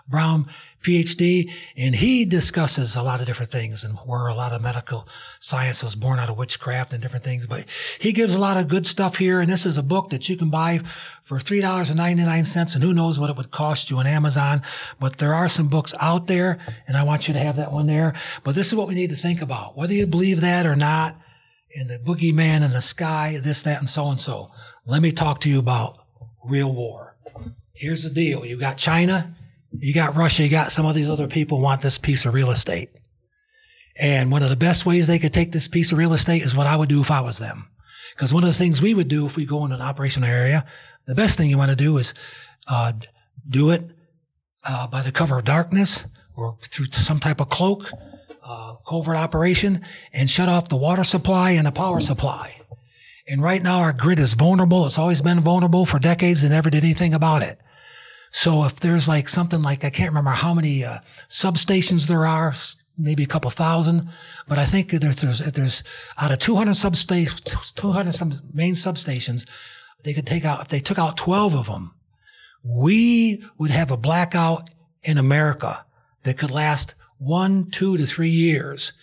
Brown, 0.09 0.45
PhD. 0.83 1.49
And 1.75 1.95
he 1.95 2.25
discusses 2.25 2.95
a 2.95 3.01
lot 3.01 3.19
of 3.21 3.25
different 3.27 3.51
things 3.51 3.83
and 3.83 3.95
where 4.05 4.27
a 4.27 4.35
lot 4.35 4.51
of 4.53 4.61
medical 4.61 5.07
science 5.39 5.81
was 5.83 5.95
born 5.95 6.19
out 6.19 6.29
of 6.29 6.37
witchcraft 6.37 6.91
and 6.93 7.01
different 7.01 7.25
things. 7.25 7.47
But 7.47 7.65
he 7.99 8.11
gives 8.11 8.33
a 8.35 8.39
lot 8.39 8.57
of 8.57 8.67
good 8.67 8.85
stuff 8.85 9.17
here. 9.17 9.39
And 9.39 9.49
this 9.49 9.65
is 9.65 9.77
a 9.77 9.83
book 9.83 10.09
that 10.09 10.27
you 10.27 10.35
can 10.35 10.49
buy 10.49 10.81
for 11.23 11.39
$3.99. 11.39 12.75
And 12.75 12.83
who 12.83 12.93
knows 12.93 13.19
what 13.19 13.29
it 13.29 13.37
would 13.37 13.51
cost 13.51 13.89
you 13.89 13.97
on 13.99 14.07
Amazon. 14.07 14.61
But 14.99 15.17
there 15.17 15.33
are 15.33 15.47
some 15.47 15.67
books 15.69 15.93
out 15.99 16.27
there. 16.27 16.57
And 16.87 16.97
I 16.97 17.03
want 17.03 17.27
you 17.27 17.33
to 17.33 17.39
have 17.39 17.55
that 17.55 17.71
one 17.71 17.87
there. 17.87 18.13
But 18.43 18.55
this 18.55 18.67
is 18.67 18.75
what 18.75 18.87
we 18.87 18.95
need 18.95 19.09
to 19.11 19.15
think 19.15 19.41
about. 19.41 19.77
Whether 19.77 19.93
you 19.93 20.05
believe 20.07 20.41
that 20.41 20.65
or 20.65 20.75
not, 20.75 21.19
and 21.77 21.89
the 21.89 21.99
boogeyman 21.99 22.65
in 22.65 22.71
the 22.71 22.81
sky, 22.81 23.39
this, 23.41 23.61
that, 23.61 23.79
and 23.79 23.87
so 23.87 24.07
and 24.07 24.19
so. 24.19 24.49
Let 24.85 25.01
me 25.01 25.11
talk 25.11 25.41
to 25.41 25.49
you 25.49 25.59
about 25.59 25.99
real 26.43 26.73
war. 26.73 27.15
Here's 27.73 28.03
the 28.03 28.09
deal. 28.09 28.45
You 28.45 28.59
got 28.59 28.77
China, 28.77 29.35
you 29.77 29.93
got 29.93 30.15
Russia, 30.15 30.43
you 30.43 30.49
got 30.49 30.71
some 30.71 30.87
of 30.87 30.95
these 30.95 31.09
other 31.09 31.27
people 31.27 31.61
want 31.61 31.81
this 31.81 31.99
piece 31.99 32.25
of 32.25 32.33
real 32.33 32.49
estate. 32.49 32.89
And 33.99 34.31
one 34.31 34.41
of 34.41 34.49
the 34.49 34.55
best 34.55 34.85
ways 34.85 35.05
they 35.05 35.19
could 35.19 35.33
take 35.33 35.51
this 35.51 35.67
piece 35.67 35.91
of 35.91 35.97
real 35.97 36.13
estate 36.13 36.41
is 36.41 36.55
what 36.55 36.67
I 36.67 36.75
would 36.75 36.89
do 36.89 37.01
if 37.01 37.11
I 37.11 37.21
was 37.21 37.37
them. 37.37 37.69
Because 38.15 38.33
one 38.33 38.43
of 38.43 38.49
the 38.49 38.55
things 38.55 38.81
we 38.81 38.95
would 38.95 39.07
do 39.07 39.27
if 39.27 39.37
we 39.37 39.45
go 39.45 39.63
in 39.65 39.71
an 39.71 39.81
operational 39.81 40.29
area, 40.29 40.65
the 41.05 41.15
best 41.15 41.37
thing 41.37 41.49
you 41.49 41.57
want 41.57 41.69
to 41.69 41.77
do 41.77 41.97
is 41.97 42.15
uh, 42.67 42.93
do 43.47 43.69
it 43.69 43.83
uh, 44.67 44.87
by 44.87 45.03
the 45.03 45.11
cover 45.11 45.37
of 45.37 45.45
darkness 45.45 46.05
or 46.35 46.57
through 46.61 46.85
some 46.85 47.19
type 47.19 47.39
of 47.39 47.49
cloak, 47.49 47.91
uh, 48.47 48.75
covert 48.87 49.17
operation, 49.17 49.81
and 50.13 50.29
shut 50.29 50.49
off 50.49 50.69
the 50.69 50.75
water 50.75 51.03
supply 51.03 51.51
and 51.51 51.67
the 51.67 51.71
power 51.71 51.99
supply. 51.99 52.55
And 53.27 53.41
right 53.41 53.61
now 53.61 53.79
our 53.79 53.93
grid 53.93 54.19
is 54.19 54.33
vulnerable. 54.33 54.85
It's 54.85 54.97
always 54.97 55.21
been 55.21 55.41
vulnerable 55.41 55.85
for 55.85 55.99
decades 55.99 56.43
and 56.43 56.53
never 56.53 56.69
did 56.69 56.83
anything 56.83 57.13
about 57.13 57.43
it. 57.43 57.59
So 58.31 58.63
if 58.65 58.79
there's 58.79 59.07
like 59.07 59.27
something 59.27 59.61
like, 59.61 59.83
I 59.83 59.89
can't 59.89 60.09
remember 60.09 60.31
how 60.31 60.53
many 60.53 60.85
uh, 60.85 60.99
substations 61.27 62.07
there 62.07 62.25
are, 62.25 62.53
maybe 62.97 63.23
a 63.23 63.27
couple 63.27 63.49
thousand, 63.51 64.09
but 64.47 64.57
I 64.57 64.65
think 64.65 64.91
there's, 64.91 65.17
there's, 65.17 65.39
there's 65.39 65.83
out 66.19 66.31
of 66.31 66.39
200 66.39 66.71
substations, 66.71 67.75
200 67.75 68.13
some 68.13 68.33
main 68.53 68.73
substations, 68.73 69.47
they 70.03 70.13
could 70.13 70.25
take 70.25 70.45
out, 70.45 70.61
if 70.61 70.67
they 70.67 70.79
took 70.79 70.97
out 70.97 71.17
12 71.17 71.55
of 71.55 71.67
them, 71.67 71.93
we 72.63 73.43
would 73.57 73.71
have 73.71 73.91
a 73.91 73.97
blackout 73.97 74.69
in 75.03 75.17
America 75.17 75.85
that 76.23 76.37
could 76.37 76.51
last 76.51 76.95
one, 77.17 77.69
two 77.69 77.97
to 77.97 78.05
three 78.05 78.29
years. 78.29 78.93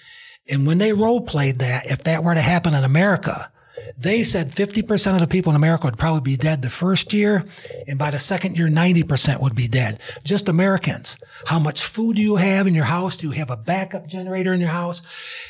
And 0.50 0.66
when 0.66 0.78
they 0.78 0.92
role 0.92 1.22
played 1.22 1.58
that, 1.60 1.90
if 1.90 2.04
that 2.04 2.22
were 2.22 2.34
to 2.34 2.40
happen 2.40 2.74
in 2.74 2.84
America, 2.84 3.50
they 3.96 4.22
said 4.22 4.48
50% 4.48 5.14
of 5.14 5.20
the 5.20 5.26
people 5.26 5.50
in 5.50 5.56
America 5.56 5.86
would 5.86 5.98
probably 5.98 6.20
be 6.20 6.36
dead 6.36 6.62
the 6.62 6.70
first 6.70 7.12
year. 7.12 7.44
And 7.86 7.98
by 7.98 8.10
the 8.10 8.18
second 8.18 8.56
year, 8.56 8.68
90% 8.68 9.40
would 9.40 9.54
be 9.54 9.68
dead. 9.68 10.00
Just 10.22 10.48
Americans. 10.48 11.18
How 11.46 11.58
much 11.58 11.82
food 11.82 12.16
do 12.16 12.22
you 12.22 12.36
have 12.36 12.66
in 12.66 12.74
your 12.74 12.84
house? 12.84 13.16
Do 13.16 13.26
you 13.26 13.32
have 13.32 13.50
a 13.50 13.56
backup 13.56 14.06
generator 14.06 14.52
in 14.52 14.60
your 14.60 14.70
house? 14.70 15.02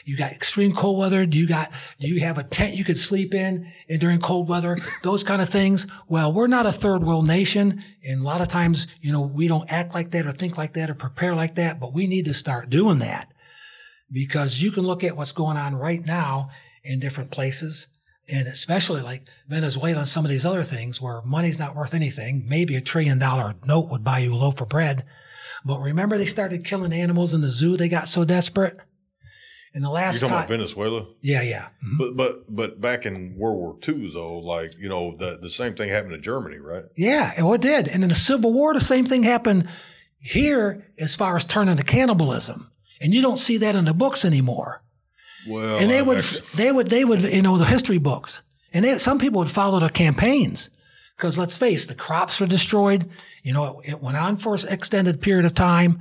You 0.04 0.16
got 0.16 0.32
extreme 0.32 0.72
cold 0.72 0.98
weather. 0.98 1.26
Do 1.26 1.38
you 1.38 1.46
got, 1.46 1.70
do 1.98 2.08
you 2.08 2.20
have 2.20 2.38
a 2.38 2.42
tent 2.42 2.76
you 2.76 2.84
could 2.84 2.96
sleep 2.96 3.34
in 3.34 3.70
and 3.88 4.00
during 4.00 4.18
cold 4.18 4.48
weather? 4.48 4.76
Those 5.02 5.22
kind 5.22 5.42
of 5.42 5.48
things. 5.48 5.86
Well, 6.08 6.32
we're 6.32 6.46
not 6.46 6.66
a 6.66 6.72
third 6.72 7.02
world 7.02 7.26
nation. 7.26 7.82
And 8.06 8.20
a 8.20 8.24
lot 8.24 8.40
of 8.40 8.48
times, 8.48 8.86
you 9.00 9.12
know, 9.12 9.22
we 9.22 9.48
don't 9.48 9.70
act 9.70 9.94
like 9.94 10.10
that 10.12 10.26
or 10.26 10.32
think 10.32 10.56
like 10.56 10.74
that 10.74 10.90
or 10.90 10.94
prepare 10.94 11.34
like 11.34 11.56
that, 11.56 11.80
but 11.80 11.92
we 11.92 12.06
need 12.06 12.24
to 12.26 12.34
start 12.34 12.70
doing 12.70 12.98
that 13.00 13.32
because 14.10 14.62
you 14.62 14.70
can 14.70 14.84
look 14.84 15.02
at 15.02 15.16
what's 15.16 15.32
going 15.32 15.56
on 15.56 15.74
right 15.74 16.04
now 16.04 16.50
in 16.84 17.00
different 17.00 17.30
places 17.30 17.88
and 18.32 18.46
especially 18.48 19.02
like 19.02 19.22
Venezuela 19.48 20.00
and 20.00 20.08
some 20.08 20.24
of 20.24 20.30
these 20.30 20.44
other 20.44 20.62
things 20.62 21.00
where 21.00 21.20
money's 21.24 21.58
not 21.58 21.76
worth 21.76 21.94
anything. 21.94 22.44
Maybe 22.48 22.76
a 22.76 22.80
trillion 22.80 23.18
dollar 23.18 23.54
note 23.66 23.88
would 23.90 24.04
buy 24.04 24.18
you 24.18 24.34
a 24.34 24.36
loaf 24.36 24.60
of 24.60 24.68
bread. 24.68 25.04
But 25.64 25.80
remember 25.80 26.16
they 26.18 26.26
started 26.26 26.64
killing 26.64 26.92
animals 26.92 27.34
in 27.34 27.40
the 27.40 27.48
zoo. 27.48 27.76
They 27.76 27.88
got 27.88 28.08
so 28.08 28.24
desperate. 28.24 28.82
In 29.74 29.82
the 29.82 29.90
last 29.90 30.20
You're 30.20 30.28
talking 30.30 30.34
time, 30.34 30.44
about 30.44 30.48
Venezuela? 30.56 31.06
yeah, 31.20 31.42
yeah. 31.42 31.68
Mhm. 31.84 31.98
But 31.98 32.16
but 32.16 32.54
but 32.54 32.80
back 32.80 33.06
in 33.06 33.34
World 33.36 33.56
War 33.58 33.76
II 33.86 34.12
though, 34.14 34.38
like, 34.38 34.70
you 34.78 34.88
know, 34.88 35.16
the 35.16 35.36
the 35.42 35.50
same 35.50 35.74
thing 35.74 35.90
happened 35.90 36.12
to 36.12 36.18
Germany, 36.18 36.58
right? 36.58 36.84
Yeah, 36.96 37.32
it 37.36 37.60
did. 37.60 37.88
And 37.88 38.04
in 38.04 38.08
the 38.08 38.14
Civil 38.14 38.52
War, 38.52 38.72
the 38.72 38.80
same 38.80 39.04
thing 39.04 39.24
happened 39.24 39.66
here 40.20 40.84
as 40.96 41.16
far 41.16 41.34
as 41.34 41.44
turning 41.44 41.76
to 41.76 41.82
cannibalism. 41.82 42.70
And 43.00 43.12
you 43.12 43.20
don't 43.20 43.36
see 43.36 43.56
that 43.58 43.74
in 43.74 43.84
the 43.84 43.92
books 43.92 44.24
anymore. 44.24 44.83
Well, 45.48 45.76
and 45.78 45.90
they 45.90 45.98
I've 46.00 46.06
would, 46.06 46.18
actually- 46.18 46.42
they 46.54 46.72
would, 46.72 46.86
they 46.88 47.04
would, 47.04 47.22
you 47.22 47.42
know, 47.42 47.56
the 47.58 47.64
history 47.64 47.98
books. 47.98 48.42
And 48.72 48.84
they, 48.84 48.98
some 48.98 49.18
people 49.18 49.38
would 49.38 49.50
follow 49.50 49.78
the 49.80 49.88
campaigns. 49.88 50.70
Because 51.16 51.38
let's 51.38 51.56
face, 51.56 51.86
the 51.86 51.94
crops 51.94 52.40
were 52.40 52.46
destroyed. 52.46 53.04
You 53.44 53.52
know, 53.52 53.80
it, 53.84 53.90
it 53.92 54.02
went 54.02 54.16
on 54.16 54.36
for 54.36 54.54
an 54.54 54.60
extended 54.68 55.20
period 55.22 55.44
of 55.46 55.54
time, 55.54 56.00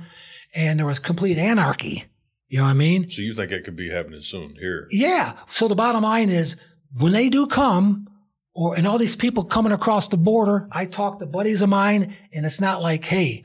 and 0.56 0.78
there 0.78 0.86
was 0.86 0.98
complete 0.98 1.38
anarchy. 1.38 2.04
You 2.48 2.58
know 2.58 2.64
what 2.64 2.70
I 2.70 2.74
mean? 2.74 3.08
so 3.08 3.22
you 3.22 3.32
think 3.32 3.52
it 3.52 3.64
could 3.64 3.76
be 3.76 3.90
happening 3.90 4.20
soon 4.20 4.56
here? 4.56 4.86
Yeah. 4.90 5.34
So 5.46 5.68
the 5.68 5.74
bottom 5.74 6.02
line 6.02 6.30
is 6.30 6.56
when 6.98 7.12
they 7.12 7.28
do 7.28 7.46
come, 7.46 8.08
or 8.54 8.76
and 8.76 8.86
all 8.86 8.98
these 8.98 9.16
people 9.16 9.44
coming 9.44 9.72
across 9.72 10.08
the 10.08 10.16
border, 10.16 10.68
I 10.72 10.86
talk 10.86 11.18
to 11.20 11.26
buddies 11.26 11.62
of 11.62 11.68
mine, 11.68 12.14
and 12.32 12.44
it's 12.44 12.60
not 12.60 12.82
like, 12.82 13.04
hey, 13.04 13.44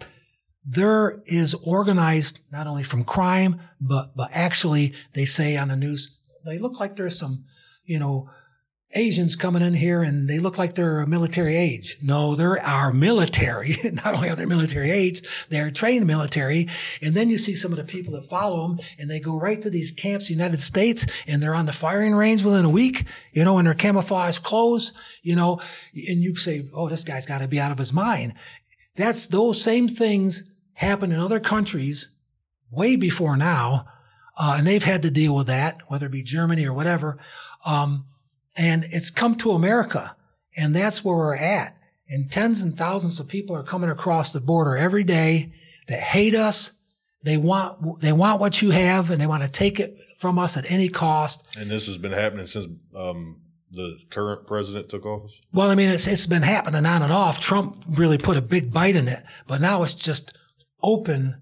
there 0.65 1.21
is 1.25 1.53
organized 1.65 2.39
not 2.51 2.67
only 2.67 2.83
from 2.83 3.03
crime, 3.03 3.59
but 3.79 4.15
but 4.15 4.29
actually 4.33 4.93
they 5.13 5.25
say 5.25 5.57
on 5.57 5.69
the 5.69 5.75
news 5.75 6.15
they 6.45 6.57
look 6.57 6.79
like 6.79 6.95
there's 6.95 7.17
some, 7.17 7.45
you 7.85 7.99
know, 7.99 8.29
Asians 8.93 9.35
coming 9.35 9.61
in 9.61 9.75
here 9.75 10.01
and 10.01 10.27
they 10.27 10.39
look 10.39 10.57
like 10.57 10.73
they're 10.73 11.05
military 11.05 11.55
age. 11.55 11.97
No, 12.01 12.33
they're 12.33 12.59
our 12.59 12.91
military. 12.91 13.75
Not 14.03 14.15
only 14.15 14.29
are 14.29 14.35
they 14.35 14.45
military 14.45 14.89
age, 14.89 15.21
they're 15.49 15.69
trained 15.69 16.07
military. 16.07 16.67
And 16.99 17.13
then 17.13 17.29
you 17.29 17.37
see 17.37 17.53
some 17.53 17.71
of 17.71 17.77
the 17.77 17.83
people 17.83 18.13
that 18.13 18.25
follow 18.25 18.67
them 18.67 18.79
and 18.97 19.07
they 19.07 19.19
go 19.19 19.39
right 19.39 19.61
to 19.61 19.69
these 19.69 19.91
camps, 19.91 20.31
United 20.31 20.59
States, 20.59 21.05
and 21.27 21.41
they're 21.41 21.53
on 21.53 21.67
the 21.67 21.73
firing 21.73 22.15
range 22.15 22.43
within 22.43 22.65
a 22.65 22.69
week, 22.69 23.05
you 23.31 23.45
know, 23.45 23.59
in 23.59 23.65
their 23.65 23.75
camouflage 23.75 24.39
clothes, 24.39 24.91
you 25.21 25.35
know, 25.35 25.61
and 25.93 26.23
you 26.23 26.35
say, 26.35 26.67
oh, 26.73 26.89
this 26.89 27.03
guy's 27.03 27.27
got 27.27 27.41
to 27.41 27.47
be 27.47 27.59
out 27.59 27.71
of 27.71 27.77
his 27.77 27.93
mind. 27.93 28.33
That's 28.99 29.27
those 29.27 29.61
same 29.61 29.87
things 29.87 30.51
happen 30.73 31.13
in 31.13 31.19
other 31.21 31.39
countries 31.39 32.09
way 32.69 32.97
before 32.97 33.37
now. 33.37 33.87
Uh, 34.37 34.55
and 34.57 34.67
they've 34.67 34.83
had 34.83 35.03
to 35.03 35.09
deal 35.09 35.33
with 35.33 35.47
that, 35.47 35.77
whether 35.87 36.07
it 36.07 36.11
be 36.11 36.21
Germany 36.21 36.65
or 36.65 36.73
whatever. 36.73 37.17
Um, 37.65 38.05
and 38.57 38.83
it's 38.83 39.09
come 39.09 39.35
to 39.35 39.51
America. 39.51 40.17
And 40.57 40.75
that's 40.75 41.03
where 41.03 41.15
we're 41.15 41.37
at. 41.37 41.77
And 42.09 42.29
tens 42.29 42.61
and 42.61 42.77
thousands 42.77 43.21
of 43.21 43.29
people 43.29 43.55
are 43.55 43.63
coming 43.63 43.89
across 43.89 44.33
the 44.33 44.41
border 44.41 44.75
every 44.75 45.05
day 45.05 45.53
that 45.87 46.01
hate 46.01 46.35
us. 46.35 46.73
They 47.23 47.37
want, 47.37 48.01
they 48.01 48.11
want 48.11 48.41
what 48.41 48.61
you 48.61 48.71
have 48.71 49.11
and 49.11 49.21
they 49.21 49.27
want 49.27 49.43
to 49.43 49.49
take 49.49 49.79
it 49.79 49.95
from 50.17 50.37
us 50.37 50.57
at 50.57 50.69
any 50.69 50.89
cost. 50.89 51.55
And 51.55 51.71
this 51.71 51.87
has 51.87 51.97
been 51.97 52.11
happening 52.11 52.47
since 52.47 52.67
um, 52.93 53.39
the 53.71 53.97
current 54.09 54.47
president 54.47 54.89
took 54.89 55.05
office? 55.05 55.39
Well, 55.53 55.69
I 55.69 55.75
mean, 55.75 55.89
it's, 55.89 56.07
it's 56.07 56.25
been 56.25 56.41
happening 56.41 56.85
on 56.85 57.01
and 57.01 57.11
off. 57.11 57.39
Trump 57.39 57.83
really 57.89 58.17
put 58.17 58.37
a 58.37 58.41
big 58.41 58.73
bite 58.73 58.95
in 58.95 59.07
it, 59.07 59.23
but 59.47 59.61
now 59.61 59.83
it's 59.83 59.93
just 59.93 60.37
open, 60.81 61.41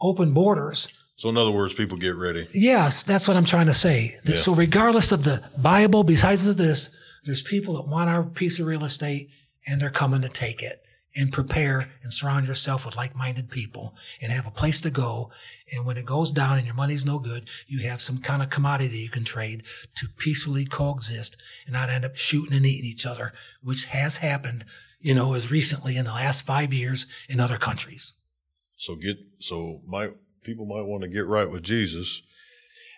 open 0.00 0.34
borders. 0.34 0.88
So, 1.16 1.28
in 1.28 1.36
other 1.36 1.52
words, 1.52 1.74
people 1.74 1.96
get 1.96 2.16
ready. 2.16 2.48
Yes, 2.52 3.04
that's 3.04 3.28
what 3.28 3.36
I'm 3.36 3.44
trying 3.44 3.66
to 3.66 3.74
say. 3.74 4.12
Yeah. 4.24 4.34
So, 4.36 4.54
regardless 4.54 5.12
of 5.12 5.24
the 5.24 5.42
Bible, 5.56 6.02
besides 6.02 6.46
of 6.46 6.56
this, 6.56 6.94
there's 7.24 7.42
people 7.42 7.74
that 7.74 7.90
want 7.90 8.10
our 8.10 8.24
piece 8.24 8.58
of 8.58 8.66
real 8.66 8.84
estate 8.84 9.30
and 9.66 9.80
they're 9.80 9.90
coming 9.90 10.22
to 10.22 10.28
take 10.28 10.62
it. 10.62 10.83
And 11.16 11.30
prepare 11.30 11.92
and 12.02 12.12
surround 12.12 12.48
yourself 12.48 12.84
with 12.84 12.96
like-minded 12.96 13.48
people 13.48 13.94
and 14.20 14.32
have 14.32 14.48
a 14.48 14.50
place 14.50 14.80
to 14.80 14.90
go. 14.90 15.30
And 15.72 15.86
when 15.86 15.96
it 15.96 16.04
goes 16.04 16.32
down 16.32 16.58
and 16.58 16.66
your 16.66 16.74
money's 16.74 17.06
no 17.06 17.20
good, 17.20 17.48
you 17.68 17.88
have 17.88 18.00
some 18.00 18.18
kind 18.18 18.42
of 18.42 18.50
commodity 18.50 18.98
you 18.98 19.08
can 19.08 19.22
trade 19.22 19.62
to 19.94 20.08
peacefully 20.18 20.64
coexist 20.64 21.40
and 21.66 21.72
not 21.72 21.88
end 21.88 22.04
up 22.04 22.16
shooting 22.16 22.56
and 22.56 22.66
eating 22.66 22.90
each 22.90 23.06
other, 23.06 23.32
which 23.62 23.84
has 23.86 24.16
happened, 24.16 24.64
you 25.00 25.14
know, 25.14 25.34
as 25.34 25.52
recently 25.52 25.96
in 25.96 26.04
the 26.04 26.10
last 26.10 26.42
five 26.42 26.74
years 26.74 27.06
in 27.28 27.38
other 27.38 27.58
countries. 27.58 28.14
So 28.76 28.96
get 28.96 29.18
so 29.38 29.80
my 29.86 30.10
people 30.42 30.66
might 30.66 30.86
want 30.86 31.02
to 31.02 31.08
get 31.08 31.26
right 31.26 31.48
with 31.48 31.62
Jesus, 31.62 32.22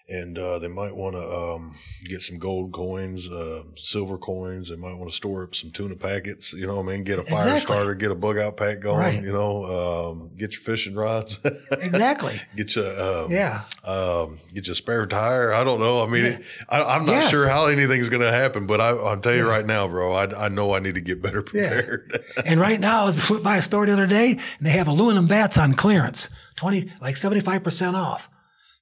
and 0.09 0.39
uh, 0.39 0.59
they 0.61 0.69
might 0.69 0.95
want 0.95 1.17
to 1.17 1.21
um, 1.21 1.75
get 2.05 2.23
some 2.23 2.39
gold 2.39 2.73
coins, 2.73 3.29
uh, 3.29 3.63
silver 3.75 4.17
coins. 4.19 4.69
They 4.71 4.77
might 4.77 4.95
want 4.95 5.11
to 5.11 5.17
store 5.17 5.43
up 5.43 5.55
some 5.55 5.71
tuna 5.73 5.97
packets. 5.97 6.53
You 6.53 6.67
know, 6.69 6.77
what 6.77 6.85
I 6.85 6.93
mean, 6.93 7.03
get 7.05 7.19
a 7.19 7.23
fire 7.23 7.41
Exactly. 7.43 7.75
starter, 7.75 7.95
get 7.97 8.13
a 8.13 8.15
bug 8.15 8.39
out 8.39 8.57
pack 8.57 8.79
going. 8.81 8.99
Right. 9.01 9.21
You 9.21 9.33
know, 9.33 9.65
um, 10.13 10.31
get 10.39 10.53
your 10.53 10.61
fishing 10.61 10.95
rods. 10.95 11.41
Exactly. 11.73 12.35
get 12.57 12.77
your 12.77 12.87
um, 13.25 13.33
Yeah. 13.33 13.63
um, 13.85 14.39
get 14.55 14.67
your 14.69 14.77
spare 14.77 15.07
tire. 15.07 15.53
I 15.53 15.65
don't 15.65 15.81
know. 15.81 16.03
I 16.03 16.07
mean, 16.07 16.25
Yeah. 16.25 16.39
I, 16.69 16.83
I'm 16.85 17.05
not 17.05 17.13
Yes. 17.13 17.31
sure 17.31 17.49
how 17.49 17.67
anything's 17.67 18.09
going 18.09 18.23
to 18.23 18.31
happen, 18.33 18.67
but 18.69 18.81
I, 18.81 18.91
I'll 18.91 19.19
tell 19.19 19.35
you 19.35 19.45
Yeah. 19.45 19.51
right 19.51 19.67
now, 19.67 19.89
bro. 19.89 20.13
I, 20.13 20.47
I 20.47 20.49
know 20.49 20.73
I 20.75 20.79
need 20.79 20.95
to 20.95 21.01
get 21.01 21.21
better 21.21 21.45
Yeah. 21.53 21.69
prepared. 21.69 22.25
And 22.47 22.61
right 22.61 22.79
now, 22.79 23.03
I 23.03 23.05
was 23.07 23.41
by 23.41 23.57
a 23.57 23.63
store 23.63 23.87
the 23.87 23.93
other 23.93 24.07
day, 24.07 24.31
and 24.33 24.41
they 24.61 24.71
have 24.71 24.87
aluminum 24.87 25.27
bats 25.27 25.59
on 25.59 25.73
clearance, 25.73 26.29
twenty 26.55 26.93
like 27.01 27.17
seventy 27.17 27.41
five 27.41 27.65
percent 27.65 27.97
off. 27.97 28.31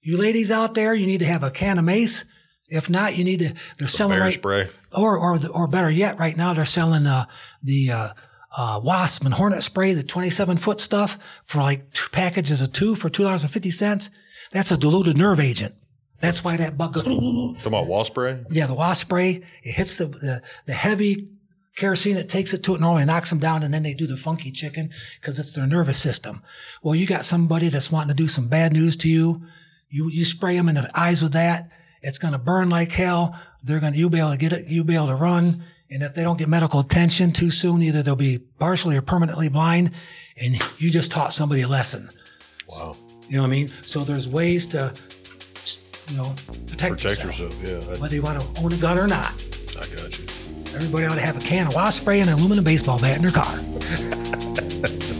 You 0.05 0.19
ladies 0.19 0.51
out 0.51 0.75
there, 0.75 0.95
you 0.95 1.07
need 1.07 1.21
to 1.21 1.25
have 1.25 1.43
a 1.43 1.51
can 1.51 1.79
of 1.79 1.85
mace. 1.85 2.25
If 2.69 2.91
not, 2.91 3.17
you 3.17 3.25
need 3.25 3.41
to. 3.41 3.55
They're 3.79 3.89
selling 3.89 4.17
Bear 4.17 4.25
right, 4.25 4.35
spray. 4.35 4.69
or 4.97 5.19
or 5.19 5.39
or 5.53 5.67
better 5.67 5.91
yet, 5.91 6.19
right 6.19 6.37
now 6.37 6.53
they're 6.55 6.65
selling 6.65 7.07
uh, 7.07 7.25
the 7.63 7.91
uh, 7.91 8.09
uh, 8.57 8.81
wasp 8.83 9.25
and 9.25 9.35
hornet 9.35 9.63
spray, 9.63 9.95
the 9.95 10.03
twenty 10.03 10.31
seven 10.31 10.57
foot 10.57 10.79
stuff 10.81 11.19
for 11.45 11.61
like 11.61 11.91
two 11.93 12.09
packages 12.11 12.61
of 12.61 12.73
two 12.73 12.95
for 12.95 13.09
two 13.09 13.23
dollars 13.23 13.43
and 13.43 13.51
fifty 13.51 13.71
cents. 13.71 14.11
That's 14.53 14.71
a 14.71 14.77
diluted 14.77 15.17
nerve 15.19 15.41
agent. 15.41 15.75
That's 16.21 16.45
why 16.45 16.57
that 16.57 16.79
bug 16.79 16.95
goes. 16.95 17.05
Talking 17.05 17.57
about 17.67 17.89
wall 17.89 18.05
spray. 18.05 18.43
Yeah, 18.51 18.67
the 18.67 18.75
wasp 18.75 19.03
spray, 19.03 19.43
it 19.63 19.73
hits 19.73 19.99
the, 19.99 20.07
the, 20.07 20.43
the 20.67 20.73
heavy 20.73 21.29
kerosene 21.77 22.15
that 22.15 22.29
takes 22.29 22.55
it 22.55 22.63
to 22.63 22.75
it 22.75 22.81
normally 22.81 23.05
knocks 23.05 23.31
them 23.31 23.41
down 23.41 23.63
and 23.63 23.75
then 23.75 23.83
they 23.83 23.95
do 23.95 24.07
the 24.07 24.17
funky 24.17 24.51
chicken 24.51 24.91
because 25.21 25.39
it's 25.39 25.53
their 25.53 25.67
nervous 25.67 25.99
system. 25.99 26.41
Well, 26.83 26.95
you 26.95 27.07
got 27.07 27.25
somebody 27.25 27.69
that's 27.69 27.91
wanting 27.91 28.09
to 28.09 28.15
do 28.15 28.29
some 28.29 28.49
bad 28.49 28.73
news 28.73 28.97
to 28.99 29.09
you. 29.09 29.43
You, 29.95 30.11
you 30.11 30.25
spray 30.25 30.57
them 30.57 30.69
in 30.69 30.75
the 30.75 30.91
eyes 30.93 31.23
with 31.23 31.35
that. 31.35 31.71
It's 32.03 32.19
going 32.19 32.33
to 32.33 32.39
burn 32.39 32.69
like 32.69 32.91
hell. 32.91 33.39
They're 33.63 33.79
going 33.79 33.93
to, 33.93 33.99
you'll 33.99 34.11
be 34.11 34.19
able 34.19 34.33
to 34.33 34.37
get 34.37 34.53
it. 34.53 34.65
You'll 34.67 34.85
be 34.85 34.97
able 34.97 35.07
to 35.07 35.15
run. 35.15 35.63
And 35.89 36.03
if 36.03 36.15
they 36.15 36.25
don't 36.25 36.37
get 36.37 36.49
medical 36.49 36.81
attention 36.81 37.31
too 37.31 37.49
soon, 37.49 37.81
either 37.81 38.03
they'll 38.03 38.17
be 38.17 38.39
partially 38.59 38.97
or 38.97 39.03
permanently 39.03 39.49
blind 39.49 39.93
and 40.37 40.55
you 40.81 40.91
just 40.91 41.13
taught 41.13 41.33
somebody 41.33 41.61
a 41.61 41.69
lesson. 41.69 42.09
Wow. 42.71 42.97
You 43.29 43.37
know 43.37 43.43
what 43.43 43.49
I 43.49 43.51
mean? 43.51 43.71
So 43.85 44.03
there's 44.03 44.29
ways 44.29 44.67
to, 44.69 44.93
you 46.09 46.17
know, 46.17 46.35
protect, 46.67 46.95
Protect 46.95 47.23
yourself, 47.23 47.53
yourself. 47.53 47.89
Yeah, 47.89 48.01
whether 48.01 48.17
you 48.17 48.23
want 48.23 48.41
to 48.41 48.63
own 48.63 48.73
a 48.73 48.77
gun 48.77 48.99
or 48.99 49.07
not. 49.07 49.33
I, 49.77 49.83
I 49.83 49.87
got 49.95 50.19
you. 50.19 50.27
Everybody 50.75 51.07
ought 51.07 51.15
to 51.15 51.21
have 51.21 51.37
a 51.37 51.41
can 51.41 51.69
of 51.69 51.75
wasp 51.75 52.03
spray 52.03 52.19
and 52.19 52.29
an 52.29 52.37
aluminum 52.37 52.65
baseball 52.65 53.01
bat 53.01 53.15
in 53.15 53.23
their 53.23 53.31
car. 53.31 53.61